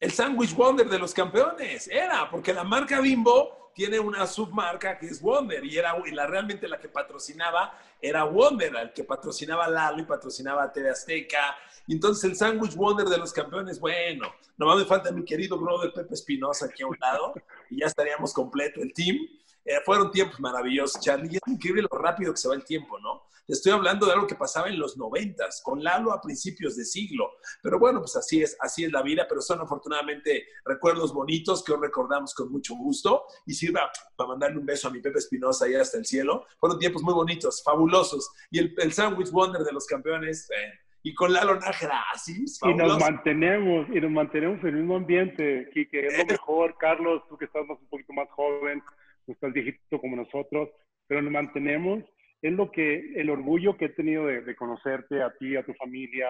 el 0.00 0.10
sandwich 0.10 0.56
wonder 0.56 0.88
de 0.88 0.98
los 0.98 1.14
campeones, 1.14 1.86
era, 1.86 2.28
porque 2.28 2.52
la 2.52 2.64
marca 2.64 3.00
Bimbo 3.00 3.59
tiene 3.74 3.98
una 3.98 4.26
submarca 4.26 4.98
que 4.98 5.06
es 5.06 5.20
Wonder 5.20 5.64
y 5.64 5.78
era 5.78 5.94
y 6.04 6.10
la 6.10 6.26
realmente 6.26 6.68
la 6.68 6.78
que 6.78 6.88
patrocinaba 6.88 7.78
era 8.00 8.24
Wonder, 8.24 8.74
el 8.76 8.92
que 8.92 9.04
patrocinaba 9.04 9.68
Lalo 9.68 10.00
y 10.00 10.04
patrocinaba 10.04 10.64
a 10.64 10.72
TV 10.72 10.90
Azteca. 10.90 11.56
Y 11.86 11.94
entonces 11.94 12.24
el 12.24 12.36
Sandwich 12.36 12.74
Wonder 12.74 13.06
de 13.06 13.18
los 13.18 13.32
campeones, 13.32 13.78
bueno, 13.80 14.32
nomás 14.56 14.78
me 14.78 14.84
falta 14.84 15.10
mi 15.10 15.24
querido 15.24 15.58
brother 15.58 15.92
Pepe 15.92 16.14
Espinosa 16.14 16.66
aquí 16.66 16.82
a 16.82 16.86
un 16.86 16.96
lado 17.00 17.34
y 17.70 17.80
ya 17.80 17.86
estaríamos 17.86 18.32
completo 18.32 18.80
el 18.82 18.92
team. 18.92 19.16
Eh, 19.64 19.76
fueron 19.84 20.10
tiempos 20.10 20.40
maravillosos, 20.40 21.00
Charlie. 21.00 21.36
es 21.36 21.42
increíble 21.46 21.82
lo 21.82 21.98
rápido 21.98 22.32
que 22.32 22.38
se 22.38 22.48
va 22.48 22.54
el 22.54 22.64
tiempo, 22.64 22.98
¿no? 22.98 23.19
Estoy 23.50 23.72
hablando 23.72 24.06
de 24.06 24.12
algo 24.12 24.26
que 24.26 24.34
pasaba 24.34 24.68
en 24.68 24.78
los 24.78 24.96
noventas, 24.96 25.60
con 25.64 25.82
Lalo 25.82 26.12
a 26.12 26.20
principios 26.20 26.76
de 26.76 26.84
siglo. 26.84 27.32
Pero 27.62 27.78
bueno, 27.78 28.00
pues 28.00 28.16
así 28.16 28.42
es, 28.42 28.56
así 28.60 28.84
es 28.84 28.92
la 28.92 29.02
vida, 29.02 29.26
pero 29.28 29.40
son 29.40 29.60
afortunadamente 29.60 30.46
recuerdos 30.64 31.12
bonitos 31.12 31.64
que 31.64 31.72
hoy 31.72 31.78
recordamos 31.80 32.34
con 32.34 32.50
mucho 32.50 32.74
gusto 32.74 33.24
y 33.46 33.54
sirva 33.54 33.90
para 34.16 34.28
mandarle 34.28 34.58
un 34.58 34.66
beso 34.66 34.88
a 34.88 34.90
mi 34.90 35.00
Pepe 35.00 35.18
Espinosa 35.18 35.66
ahí 35.66 35.74
hasta 35.74 35.98
el 35.98 36.06
cielo. 36.06 36.46
Fueron 36.58 36.78
tiempos 36.78 37.02
muy 37.02 37.14
bonitos, 37.14 37.62
fabulosos. 37.62 38.30
Y 38.50 38.58
el, 38.58 38.74
el 38.78 38.92
Sandwich 38.92 39.30
Wonder 39.30 39.62
de 39.62 39.72
los 39.72 39.86
campeones, 39.86 40.48
eh, 40.50 40.78
y 41.02 41.14
con 41.14 41.32
Lalo 41.32 41.58
Nájera, 41.58 42.04
así. 42.12 42.44
Y 42.62 42.74
nos 42.74 42.98
mantenemos, 42.98 43.88
y 43.88 44.00
nos 44.00 44.10
mantenemos 44.10 44.60
en 44.60 44.68
el 44.68 44.76
mismo 44.76 44.96
ambiente, 44.96 45.68
Kike, 45.72 46.06
es 46.06 46.18
lo 46.18 46.26
mejor, 46.26 46.76
Carlos, 46.78 47.22
tú 47.28 47.38
que 47.38 47.46
estás 47.46 47.62
un 47.68 47.88
poquito 47.88 48.12
más 48.12 48.28
joven, 48.30 48.82
no 49.26 49.34
estás 49.34 49.52
viejito 49.52 50.00
como 50.00 50.16
nosotros, 50.16 50.68
pero 51.06 51.22
nos 51.22 51.32
mantenemos. 51.32 52.04
Es 52.42 52.52
lo 52.52 52.70
que, 52.70 53.12
el 53.20 53.30
orgullo 53.30 53.76
que 53.76 53.86
he 53.86 53.90
tenido 53.90 54.26
de, 54.26 54.56
conocerte 54.56 55.22
a 55.22 55.32
ti, 55.38 55.56
a 55.56 55.64
tu 55.64 55.74
familia, 55.74 56.28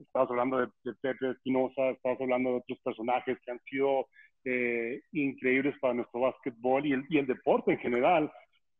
estabas 0.00 0.30
hablando 0.30 0.58
de, 0.58 0.68
Pepe 1.00 1.30
Espinosa, 1.30 1.90
estabas 1.90 2.20
hablando 2.20 2.50
de 2.50 2.56
otros 2.56 2.78
personajes 2.82 3.38
que 3.44 3.50
han 3.50 3.60
sido 3.64 4.08
eh, 4.44 5.00
increíbles 5.12 5.74
para 5.80 5.94
nuestro 5.94 6.20
básquetbol 6.20 6.86
y 6.86 6.92
el, 6.92 7.04
y 7.08 7.18
el 7.18 7.26
deporte 7.26 7.72
en 7.72 7.78
general 7.78 8.30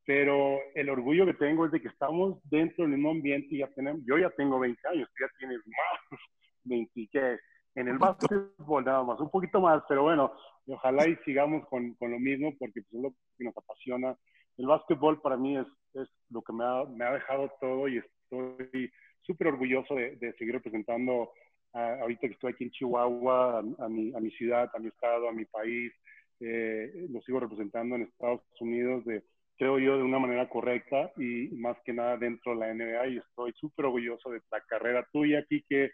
pero 0.06 0.60
el 0.74 0.88
orgullo 0.88 1.26
que 1.26 1.34
tengo 1.34 1.66
es 1.66 1.72
de 1.72 1.82
que 1.82 1.88
estamos 1.88 2.38
dentro 2.44 2.84
del 2.84 2.94
mismo 2.94 3.10
ambiente 3.10 3.48
y 3.50 3.58
ya 3.58 3.68
tenemos, 3.74 4.00
yo 4.06 4.16
ya 4.16 4.30
tengo 4.30 4.60
20 4.60 4.80
años, 4.88 5.08
tú 5.08 5.24
ya 5.24 5.30
tienes 5.36 5.58
más, 5.66 6.20
20, 6.64 7.08
que 7.10 7.38
en 7.74 7.88
el 7.88 7.98
básquetbol 7.98 8.84
nada 8.84 9.02
más, 9.02 9.20
un 9.20 9.30
poquito 9.30 9.60
más, 9.60 9.82
pero 9.88 10.04
bueno, 10.04 10.32
ojalá 10.68 11.08
y 11.08 11.16
sigamos 11.24 11.66
con, 11.68 11.94
con 11.94 12.12
lo 12.12 12.20
mismo 12.20 12.54
porque 12.56 12.82
pues, 12.82 12.94
es 12.94 13.02
lo 13.02 13.10
que 13.36 13.44
nos 13.44 13.56
apasiona. 13.56 14.16
El 14.56 14.66
básquetbol 14.66 15.20
para 15.20 15.36
mí 15.36 15.58
es, 15.58 15.66
es 16.02 16.08
lo 16.30 16.42
que 16.42 16.52
me 16.52 16.64
ha, 16.64 16.84
me 16.84 17.04
ha, 17.04 17.12
dejado 17.12 17.52
todo 17.60 17.88
y 17.88 17.98
estoy 17.98 18.90
súper 19.22 19.48
orgulloso 19.48 19.94
de, 19.94 20.16
de, 20.16 20.32
seguir 20.34 20.54
representando 20.54 21.30
ahorita 21.72 22.28
que 22.28 22.34
estoy 22.34 22.52
aquí 22.52 22.64
en 22.64 22.70
Chihuahua, 22.70 23.58
a, 23.58 23.88
mi, 23.88 24.14
a 24.14 24.20
mi 24.20 24.30
ciudad, 24.30 24.70
a 24.74 24.78
mi 24.78 24.88
estado, 24.88 25.28
a 25.28 25.32
mi 25.32 25.44
país. 25.44 25.92
Eh, 26.40 27.06
lo 27.10 27.20
sigo 27.22 27.40
representando 27.40 27.96
en 27.96 28.02
Estados 28.02 28.42
Unidos 28.60 29.04
de, 29.04 29.22
creo 29.56 29.78
yo, 29.78 29.96
de 29.96 30.02
una 30.02 30.18
manera 30.18 30.48
correcta 30.48 31.12
y 31.16 31.48
más 31.52 31.76
que 31.84 31.92
nada 31.92 32.16
dentro 32.16 32.52
de 32.52 32.58
la 32.58 32.74
NBA 32.74 33.06
y 33.08 33.18
estoy 33.18 33.52
súper 33.54 33.86
orgulloso 33.86 34.30
de 34.30 34.40
la 34.50 34.60
carrera 34.62 35.06
tuya 35.12 35.40
aquí 35.40 35.64
que 35.68 35.90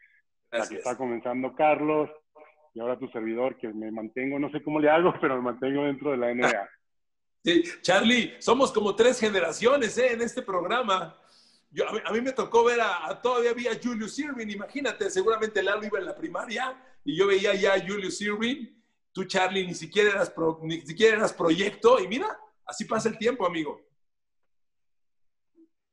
la 0.51 0.69
que 0.69 0.77
está 0.77 0.97
comenzando 0.97 1.55
Carlos 1.55 2.11
y 2.75 2.81
ahora 2.81 2.99
tu 2.99 3.09
servidor, 3.09 3.57
que 3.57 3.69
me 3.69 3.91
mantengo, 3.91 4.39
no 4.39 4.51
sé 4.51 4.63
cómo 4.63 4.81
le 4.81 4.89
hago, 4.89 5.13
pero 5.21 5.37
me 5.37 5.43
mantengo 5.43 5.85
dentro 5.85 6.11
de 6.11 6.17
la 6.17 6.35
NBA. 6.35 6.69
Sí, 7.45 7.65
Charlie, 7.81 8.37
somos 8.39 8.71
como 8.71 8.95
tres 8.95 9.19
generaciones 9.19 9.99
¿eh? 9.99 10.13
en 10.13 10.23
este 10.23 10.43
programa. 10.43 11.19
Yo, 11.71 11.85
a, 11.89 12.13
mí, 12.13 12.21
me 12.21 12.33
tocó 12.33 12.65
ver 12.65 12.81
a, 12.81 13.21
todavía 13.21 13.51
había 13.51 13.73
Julius 13.83 14.19
Irving, 14.19 14.47
imagínate, 14.49 15.11
seguramente 15.11 15.63
Lalo 15.63 15.85
iba 15.85 15.99
en 15.99 16.05
la 16.05 16.15
primaria 16.15 16.81
y 17.05 17.17
yo 17.17 17.27
veía 17.27 17.55
ya 17.55 17.75
a 17.75 17.81
Julius 17.81 18.21
Irving, 18.21 18.67
tú 19.11 19.25
Charlie 19.25 19.67
ni 19.67 19.75
siquiera 19.75 20.11
eras, 20.11 20.33
ni 20.63 20.83
siquiera 20.83 21.17
eras 21.17 21.33
proyecto 21.33 21.99
y 21.99 22.07
mira, 22.07 22.39
así 22.65 22.85
pasa 22.85 23.09
el 23.09 23.19
tiempo, 23.19 23.45
amigo. 23.45 23.81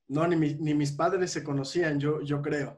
No, 0.08 0.28
ni, 0.28 0.36
ni 0.36 0.74
mis 0.74 0.92
padres 0.92 1.32
se 1.32 1.44
conocían, 1.44 2.00
yo, 2.00 2.22
yo 2.22 2.42
creo. 2.42 2.76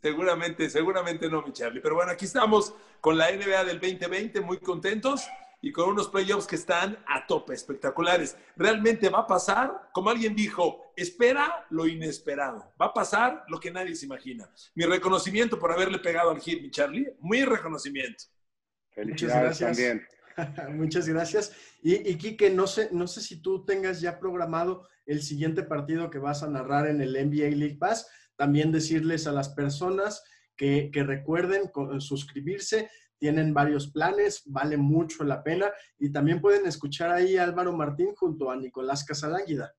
Seguramente, 0.00 0.68
seguramente 0.68 1.28
no, 1.28 1.42
mi 1.42 1.52
Charlie. 1.52 1.80
Pero 1.80 1.94
bueno, 1.94 2.12
aquí 2.12 2.26
estamos 2.26 2.74
con 3.00 3.16
la 3.16 3.32
NBA 3.32 3.64
del 3.64 3.80
2020, 3.80 4.40
muy 4.40 4.58
contentos 4.58 5.26
y 5.64 5.72
con 5.72 5.88
unos 5.88 6.08
playoffs 6.08 6.46
que 6.46 6.56
están 6.56 6.98
a 7.06 7.26
tope, 7.26 7.54
espectaculares. 7.54 8.36
Realmente 8.56 9.08
va 9.08 9.20
a 9.20 9.26
pasar, 9.26 9.90
como 9.92 10.10
alguien 10.10 10.34
dijo, 10.36 10.92
espera 10.96 11.66
lo 11.70 11.86
inesperado. 11.86 12.72
Va 12.80 12.86
a 12.86 12.94
pasar 12.94 13.44
lo 13.48 13.58
que 13.58 13.70
nadie 13.70 13.94
se 13.96 14.06
imagina. 14.06 14.48
Mi 14.74 14.84
reconocimiento 14.84 15.58
por 15.58 15.72
haberle 15.72 15.98
pegado 15.98 16.30
al 16.30 16.40
hit, 16.40 16.62
mi 16.62 16.70
Charlie. 16.70 17.16
Muy 17.20 17.44
reconocimiento. 17.44 18.24
Muchas 18.96 19.30
gracias. 19.30 19.76
También. 19.76 20.06
Muchas 20.76 21.08
gracias. 21.08 21.52
Y, 21.82 22.10
y 22.10 22.16
Quique, 22.16 22.50
no 22.50 22.66
sé, 22.66 22.90
no 22.92 23.06
sé 23.06 23.20
si 23.20 23.40
tú 23.40 23.64
tengas 23.64 24.00
ya 24.00 24.18
programado 24.18 24.88
el 25.06 25.22
siguiente 25.22 25.62
partido 25.62 26.10
que 26.10 26.18
vas 26.18 26.42
a 26.42 26.48
narrar 26.48 26.88
en 26.88 27.00
el 27.00 27.12
NBA 27.12 27.56
League 27.56 27.78
Pass 27.78 28.06
también 28.36 28.72
decirles 28.72 29.26
a 29.26 29.32
las 29.32 29.50
personas 29.50 30.24
que, 30.56 30.90
recuerden 30.94 31.70
suscribirse. 31.98 32.90
Tienen 33.24 33.54
varios 33.54 33.86
planes, 33.86 34.42
vale 34.44 34.76
mucho 34.76 35.24
la 35.24 35.42
pena. 35.42 35.72
Y 35.98 36.12
también 36.12 36.42
pueden 36.42 36.66
escuchar 36.66 37.10
ahí 37.10 37.38
a 37.38 37.44
Álvaro 37.44 37.72
Martín 37.72 38.14
junto 38.14 38.50
a 38.50 38.56
Nicolás 38.56 39.02
Casalánguida. 39.02 39.74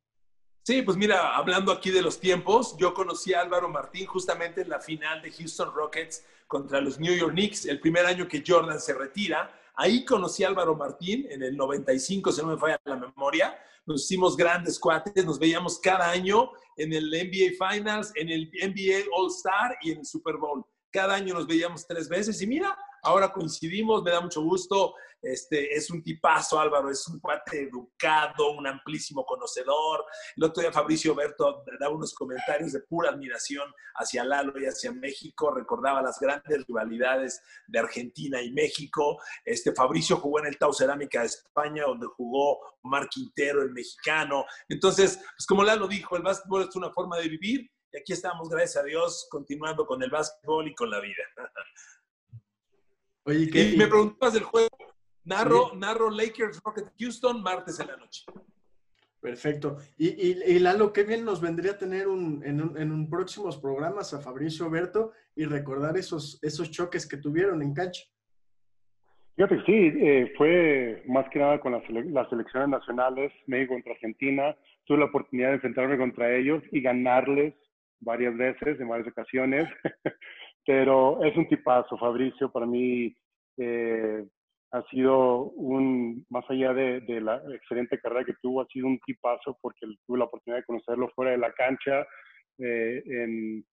Sí, 0.64 0.82
pues 0.82 0.98
mira, 0.98 1.36
hablando 1.36 1.72
aquí 1.72 1.92
de 1.92 2.02
los 2.02 2.20
tiempos, 2.20 2.76
yo 2.80 2.96
conocí 2.96 3.36
a 3.36 3.42
Álvaro 3.42 3.70
Martín 3.70 4.08
justamente 4.08 4.62
en 4.62 4.70
la 4.70 4.80
final 4.80 5.22
de 5.22 5.32
Houston 5.32 5.72
Rockets 5.76 6.26
contra 6.48 6.82
los 6.82 7.00
New 7.00 7.14
York 7.14 7.34
Knicks, 7.34 7.68
el 7.68 7.80
primer 7.80 8.08
año 8.08 8.28
que 8.28 8.44
Jordan 8.44 8.80
se 8.80 8.96
retira. 8.96 9.52
Ahí 9.76 10.04
conocí 10.04 10.44
a 10.44 10.48
Álvaro 10.48 10.76
Martín 10.76 11.28
en 11.30 11.44
el 11.44 11.56
95, 11.56 12.32
si 12.32 12.42
no 12.42 12.48
me 12.48 12.58
falla 12.58 12.82
la 12.84 12.96
memoria 12.96 13.56
nos 13.86 14.04
hicimos 14.04 14.36
grandes 14.36 14.80
cuates, 14.80 15.26
nos 15.26 15.38
veíamos 15.38 15.80
cada 15.80 16.10
año 16.10 16.52
en 16.78 16.92
el 16.94 17.10
NBA 17.10 17.70
Finals, 17.70 18.12
en 18.16 18.30
el 18.30 18.50
NBA 18.52 19.06
All 19.16 19.28
Star 19.28 19.78
y 19.82 19.92
en 19.92 20.00
el 20.00 20.06
Super 20.06 20.38
Bowl. 20.38 20.66
Cada 20.92 21.16
año 21.16 21.34
nos 21.34 21.46
veíamos 21.46 21.86
tres 21.86 22.10
veces 22.10 22.42
y 22.42 22.48
mira, 22.48 22.76
ahora 23.06 23.32
coincidimos, 23.32 24.04
me 24.04 24.12
da 24.12 24.22
mucho 24.22 24.42
gusto. 24.42 24.96
Este, 25.22 25.74
es 25.74 25.90
un 25.90 26.04
tipazo, 26.04 26.60
Álvaro, 26.60 26.92
es 26.92 27.08
un 27.08 27.20
cuate 27.20 27.64
educado, 27.64 28.52
un 28.52 28.68
amplísimo 28.68 29.26
conocedor. 29.26 30.06
El 30.36 30.44
otro 30.44 30.62
día 30.62 30.72
Fabricio 30.72 31.16
Berto 31.16 31.64
daba 31.80 31.96
unos 31.96 32.14
comentarios 32.14 32.74
de 32.74 32.82
pura 32.82 33.10
admiración 33.10 33.68
hacia 33.96 34.24
Lalo 34.24 34.54
y 34.60 34.66
hacia 34.66 34.92
México, 34.92 35.52
recordaba 35.52 36.02
las 36.02 36.20
grandes 36.20 36.66
rivalidades 36.68 37.42
de 37.68 37.80
Argentina 37.80 38.42
y 38.42 38.52
México. 38.52 39.20
Este, 39.44 39.74
Fabricio 39.74 40.18
jugó 40.18 40.40
en 40.40 40.48
el 40.48 40.58
Tau 40.58 40.74
Cerámica 40.74 41.22
de 41.22 41.28
España, 41.28 41.86
donde 41.88 42.08
jugó 42.08 42.60
Mar 42.84 43.10
Quintero, 43.10 43.64
el 43.64 43.72
mexicano. 43.72 44.46
Entonces, 44.70 45.18
pues 45.18 45.48
como 45.48 45.64
Lalo 45.64 45.88
dijo, 45.88 46.18
el 46.18 46.24
básquetbol 46.24 46.68
es 46.70 46.76
una 46.76 46.92
forma 46.92 47.18
de 47.18 47.30
vivir 47.30 47.72
y 47.96 47.98
aquí 47.98 48.12
estamos, 48.12 48.50
gracias 48.50 48.84
a 48.84 48.86
Dios, 48.86 49.26
continuando 49.32 49.86
con 49.86 50.04
el 50.04 50.10
básquetbol 50.10 50.68
y 50.68 50.76
con 50.76 50.90
la 50.90 51.00
vida. 51.00 51.24
Oye, 53.26 53.50
¿qué? 53.50 53.72
Y 53.72 53.78
me 53.78 53.88
preguntabas 53.88 54.34
del 54.34 54.44
juego. 54.44 54.70
Narro, 55.24 55.74
narro 55.76 56.12
Lakers 56.12 56.62
Rocket 56.64 56.86
Houston 57.00 57.42
martes 57.42 57.80
en 57.80 57.88
la 57.88 57.98
noche. 57.98 58.24
Perfecto. 59.20 59.78
Y, 59.98 60.10
y, 60.32 60.60
Lalo, 60.60 60.94
qué 60.94 61.04
bien 61.04 61.26
nos 61.26 61.42
vendría 61.42 61.80
tener 61.80 62.04
en, 62.04 62.92
un, 62.92 63.10
próximos 63.10 63.58
programas 63.58 64.14
a 64.14 64.22
Fabricio 64.22 64.70
Berto 64.70 65.14
y 65.36 65.46
recordar 65.46 65.98
esos, 65.98 66.38
esos 66.44 66.70
choques 66.70 67.08
que 67.08 67.18
tuvieron 67.18 67.64
en 67.64 67.74
cancha. 67.74 68.04
Fíjate, 69.36 69.64
sí, 69.66 69.92
eh, 70.00 70.32
fue 70.38 71.04
más 71.08 71.28
que 71.30 71.40
nada 71.40 71.60
con 71.60 71.72
las, 71.72 71.84
las 71.90 72.30
selecciones 72.30 72.70
nacionales, 72.70 73.34
México 73.48 73.74
contra 73.74 73.94
Argentina. 73.94 74.56
Tuve 74.86 75.00
la 75.00 75.06
oportunidad 75.06 75.50
de 75.50 75.56
enfrentarme 75.56 75.98
contra 75.98 76.32
ellos 76.36 76.62
y 76.72 76.82
ganarles 76.82 77.56
varias 78.02 78.38
veces, 78.38 78.80
en 78.80 78.88
varias 78.88 79.08
ocasiones. 79.08 79.68
Pero 80.66 81.24
es 81.24 81.36
un 81.38 81.48
tipazo, 81.48 81.98
Fabricio, 81.98 82.52
para 82.52 82.66
mí. 82.66 83.16
Eh, 83.58 84.26
ha 84.72 84.84
sido 84.90 85.52
un, 85.52 86.26
más 86.30 86.44
allá 86.50 86.74
de, 86.74 87.02
la 87.22 87.42
excelente 87.54 87.98
carrera 87.98 88.26
que 88.26 88.34
tuvo, 88.42 88.62
ha 88.62 88.68
sido 88.68 88.88
un 88.88 89.00
tipazo 89.00 89.58
porque 89.62 89.86
tuve 90.06 90.18
la 90.18 90.26
oportunidad 90.26 90.60
de 90.60 90.66
conocerlo 90.66 91.10
fuera 91.16 91.32
de 91.32 91.38
la 91.38 91.54
cancha, 91.54 92.06
eh, 92.58 93.02
en, 93.06 93.66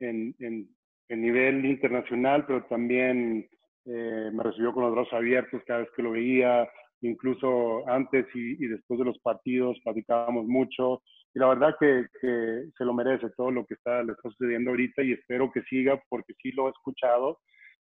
en, 0.00 0.34
en, 0.38 1.22
nivel 1.22 1.64
internacional, 1.64 2.44
pero 2.46 2.64
también 2.64 3.48
eh, 3.86 4.30
me 4.32 4.42
recibió 4.42 4.72
con 4.72 4.84
los 4.84 4.94
brazos 4.94 5.14
abiertos 5.14 5.62
cada 5.66 5.80
vez 5.80 5.88
que 5.96 6.02
lo 6.02 6.10
veía, 6.10 6.68
incluso 7.00 7.88
antes 7.88 8.26
y, 8.34 8.66
después 8.66 8.98
de 8.98 9.06
los 9.06 9.18
partidos 9.20 9.78
platicábamos 9.82 10.46
mucho 10.46 11.02
y 11.34 11.38
la 11.38 11.48
verdad 11.48 11.76
que, 11.78 12.06
se 12.20 12.84
lo 12.84 12.92
merece 12.92 13.30
todo 13.36 13.50
lo 13.50 13.64
que 13.64 13.74
está, 13.74 14.02
le 14.02 14.12
está 14.12 14.28
sucediendo 14.30 14.70
ahorita 14.70 15.02
y 15.02 15.12
espero 15.12 15.50
que 15.52 15.62
siga 15.62 16.00
porque 16.08 16.34
sí 16.42 16.52
lo 16.52 16.66
he 16.68 16.70
escuchado 16.70 17.38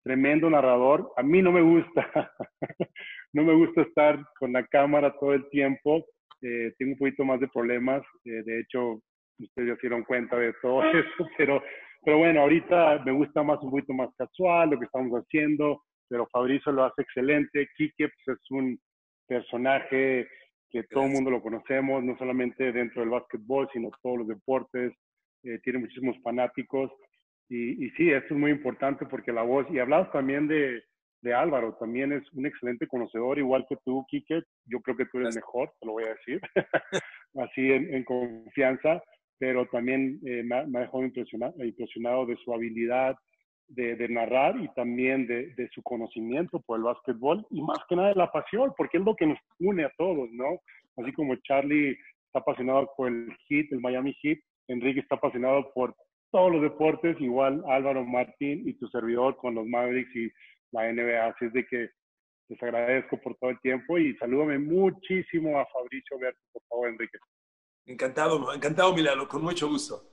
tremendo 0.03 0.51
narrador. 0.51 1.13
A 1.17 1.23
mí 1.23 1.43
no 1.43 1.53
me 1.53 1.63
gusta, 1.63 2.33
no 3.33 3.43
me 3.45 3.55
gusta 3.55 3.83
estar 3.83 4.19
con 4.39 4.53
la 4.53 4.67
cámara 4.67 5.15
todo 5.19 5.35
el 5.35 5.49
tiempo. 5.51 6.05
Eh, 6.43 6.73
tengo 6.79 6.93
un 6.93 6.99
poquito 6.99 7.25
más 7.25 7.41
de 7.41 7.49
problemas. 7.49 8.03
Eh, 8.25 8.43
de 8.45 8.61
hecho, 8.61 9.01
ustedes 9.39 9.69
ya 9.69 9.75
se 9.77 9.81
dieron 9.83 10.05
cuenta 10.05 10.37
de 10.37 10.53
todo 10.61 10.83
eso, 10.91 11.29
pero, 11.37 11.63
pero 12.05 12.19
bueno, 12.19 12.41
ahorita 12.43 13.03
me 13.05 13.13
gusta 13.13 13.43
más 13.43 13.61
un 13.63 13.71
poquito 13.71 13.93
más 13.93 14.11
casual 14.17 14.71
lo 14.71 14.79
que 14.79 14.87
estamos 14.87 15.13
haciendo, 15.21 15.83
pero 16.09 16.27
Fabrizio 16.33 16.73
lo 16.73 16.85
hace 16.85 17.03
excelente. 17.03 17.69
Kike 17.77 18.09
pues, 18.09 18.39
es 18.39 18.51
un 18.51 18.79
personaje 19.27 20.29
que 20.73 20.85
todo 20.85 21.05
el 21.05 21.11
mundo 21.11 21.31
lo 21.31 21.43
conocemos, 21.43 22.03
no 22.03 22.17
solamente 22.17 22.73
dentro 22.73 23.03
del 23.03 23.11
básquetbol, 23.11 23.69
sino 23.73 23.91
todos 24.03 24.19
los 24.19 24.29
deportes. 24.29 24.95
Eh, 25.45 25.59
tiene 25.63 25.81
muchísimos 25.81 26.17
fanáticos. 26.23 26.91
Y, 27.49 27.91
sí, 27.91 28.11
esto 28.11 28.33
es 28.33 28.41
muy 28.41 28.51
importante 28.51 29.05
porque 29.05 29.31
la 29.31 29.43
voz, 29.43 29.67
y 29.71 29.79
hablabas 29.79 30.11
también 30.11 30.49
de, 30.49 30.83
de, 31.21 31.35
Álvaro, 31.35 31.77
también 31.79 32.11
es 32.13 32.23
un 32.33 32.47
excelente 32.47 32.87
conocedor, 32.87 33.39
igual 33.39 33.67
que 33.69 33.77
tú, 33.85 34.07
Kike, 34.09 34.43
yo 34.65 34.81
creo 34.81 34.97
que 34.97 35.05
tú 35.05 35.19
eres 35.19 35.37
mejor, 35.37 35.71
te 35.79 35.85
lo 35.85 35.93
voy 35.93 36.05
a 36.05 36.15
decir, 36.15 36.41
así 37.35 37.71
en, 37.73 38.05
confianza, 38.05 39.03
pero 39.39 39.67
también 39.67 40.19
eh, 40.25 40.43
me, 40.43 40.57
ha, 40.57 40.65
dejado 40.65 41.05
impresionado, 41.05 41.53
impresionado 41.63 42.25
de 42.25 42.37
su 42.37 42.55
habilidad 42.55 43.17
de, 43.75 43.97
de 43.97 44.09
narrar 44.09 44.57
y 44.61 44.69
también 44.75 45.27
de, 45.27 45.55
de, 45.55 45.69
su 45.75 45.83
conocimiento 45.83 46.61
por 46.61 46.79
el 46.79 46.85
básquetbol 46.85 47.47
y 47.51 47.63
más 47.63 47.79
que 47.89 47.97
nada 47.97 48.09
de 48.09 48.15
la 48.15 48.31
pasión, 48.31 48.73
porque 48.77 48.99
es 48.99 49.05
lo 49.05 49.17
que 49.17 49.27
nos 49.27 49.39
une 49.59 49.85
a 49.85 49.93
todos, 49.97 50.31
¿no? 50.33 50.61
Así 50.97 51.13
como 51.13 51.37
Charlie 51.37 51.97
está 52.27 52.41
apasionado 52.41 52.91
por 52.97 53.09
el 53.09 53.35
Heat, 53.49 53.67
el 53.73 53.81
Miami 53.81 54.15
Heat, 54.23 54.39
Enrique 54.69 55.01
está 55.01 55.17
apasionado 55.17 55.73
por 55.73 55.95
todos 56.31 56.53
los 56.53 56.63
deportes, 56.63 57.21
igual 57.21 57.63
Álvaro 57.69 58.05
Martín 58.05 58.67
y 58.67 58.75
tu 58.75 58.89
servidor 58.89 59.37
con 59.37 59.55
los 59.55 59.67
Mavericks 59.67 60.15
y 60.17 60.31
la 60.73 60.93
NBA. 60.93 61.27
Así 61.27 61.47
es 61.47 61.53
de 61.53 61.67
que 61.67 61.91
les 62.49 62.63
agradezco 62.63 63.19
por 63.21 63.37
todo 63.37 63.51
el 63.51 63.61
tiempo 63.61 63.99
y 63.99 64.17
salúdame 64.17 64.59
muchísimo 64.59 65.59
a 65.59 65.67
Fabricio 65.67 66.19
Berto, 66.19 66.41
por 66.53 66.63
favor, 66.69 66.89
Enrique. 66.89 67.19
Encantado, 67.87 68.53
encantado, 68.55 68.95
Milano, 68.95 69.27
con 69.27 69.43
mucho 69.43 69.69
gusto. 69.69 70.12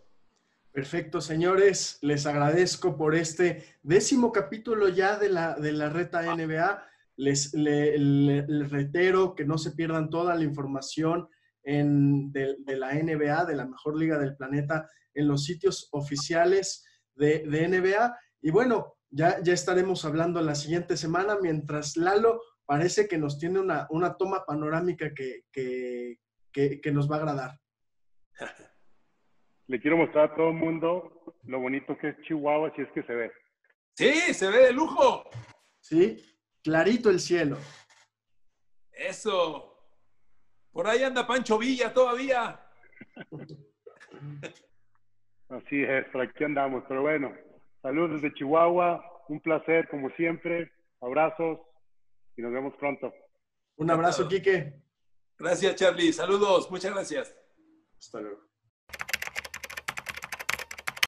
Perfecto, 0.71 1.19
señores. 1.19 1.97
Les 2.01 2.25
agradezco 2.25 2.95
por 2.95 3.15
este 3.15 3.63
décimo 3.81 4.31
capítulo 4.31 4.87
ya 4.89 5.17
de 5.17 5.29
la, 5.29 5.55
de 5.55 5.71
la 5.71 5.89
reta 5.89 6.21
NBA. 6.23 6.83
Les, 7.17 7.53
les 7.53 8.69
reitero 8.69 9.35
que 9.35 9.45
no 9.45 9.57
se 9.57 9.71
pierdan 9.71 10.09
toda 10.09 10.35
la 10.35 10.43
información 10.43 11.27
en, 11.63 12.31
de, 12.31 12.55
de, 12.59 12.77
la 12.77 12.93
NBA, 12.93 13.45
de 13.45 13.55
la 13.55 13.65
mejor 13.65 13.97
liga 13.97 14.17
del 14.17 14.35
planeta, 14.35 14.89
en 15.13 15.27
los 15.27 15.43
sitios 15.43 15.89
oficiales 15.91 16.85
de, 17.15 17.43
NBA. 17.45 18.17
Y 18.41 18.51
bueno, 18.51 18.97
ya, 19.09 19.41
ya 19.41 19.53
estaremos 19.53 20.05
hablando 20.05 20.41
la 20.41 20.55
siguiente 20.55 20.97
semana, 20.97 21.37
mientras 21.41 21.97
Lalo 21.97 22.41
parece 22.65 23.07
que 23.07 23.17
nos 23.17 23.37
tiene 23.37 23.59
una, 23.59 23.87
una 23.89 24.15
toma 24.15 24.45
panorámica 24.45 25.13
que, 25.13 25.45
que, 25.51 26.19
que, 26.51 26.91
nos 26.91 27.09
va 27.09 27.15
a 27.15 27.19
agradar. 27.19 27.59
Le 29.69 29.79
quiero 29.79 29.97
mostrar 29.97 30.31
a 30.31 30.35
todo 30.35 30.49
el 30.49 30.55
mundo 30.55 31.23
lo 31.43 31.59
bonito 31.59 31.95
que 31.95 32.09
es 32.09 32.21
Chihuahua, 32.23 32.73
si 32.75 32.81
es 32.81 32.91
que 32.91 33.03
se 33.03 33.13
ve. 33.13 33.31
Sí, 33.93 34.33
se 34.33 34.49
ve 34.49 34.65
de 34.65 34.73
lujo. 34.73 35.29
Sí, 35.79 36.17
clarito 36.63 37.11
el 37.11 37.19
cielo. 37.19 37.55
Eso. 38.91 39.77
Por 40.71 40.87
ahí 40.87 41.03
anda 41.03 41.27
Pancho 41.27 41.59
Villa 41.59 41.93
todavía. 41.93 42.59
Así 45.49 45.83
es, 45.83 46.05
por 46.05 46.21
aquí 46.21 46.43
andamos. 46.43 46.83
Pero 46.87 47.03
bueno, 47.03 47.31
saludos 47.83 48.19
desde 48.23 48.33
Chihuahua. 48.33 49.23
Un 49.27 49.39
placer, 49.39 49.87
como 49.89 50.09
siempre. 50.15 50.71
Abrazos 50.99 51.59
y 52.35 52.41
nos 52.41 52.51
vemos 52.51 52.73
pronto. 52.79 53.13
Un 53.75 53.91
abrazo, 53.91 54.27
Quique. 54.27 54.81
Gracias, 55.37 55.75
Charlie. 55.75 56.11
Saludos. 56.11 56.71
Muchas 56.71 56.91
gracias. 56.91 57.37
Hasta 57.99 58.19
luego. 58.19 58.48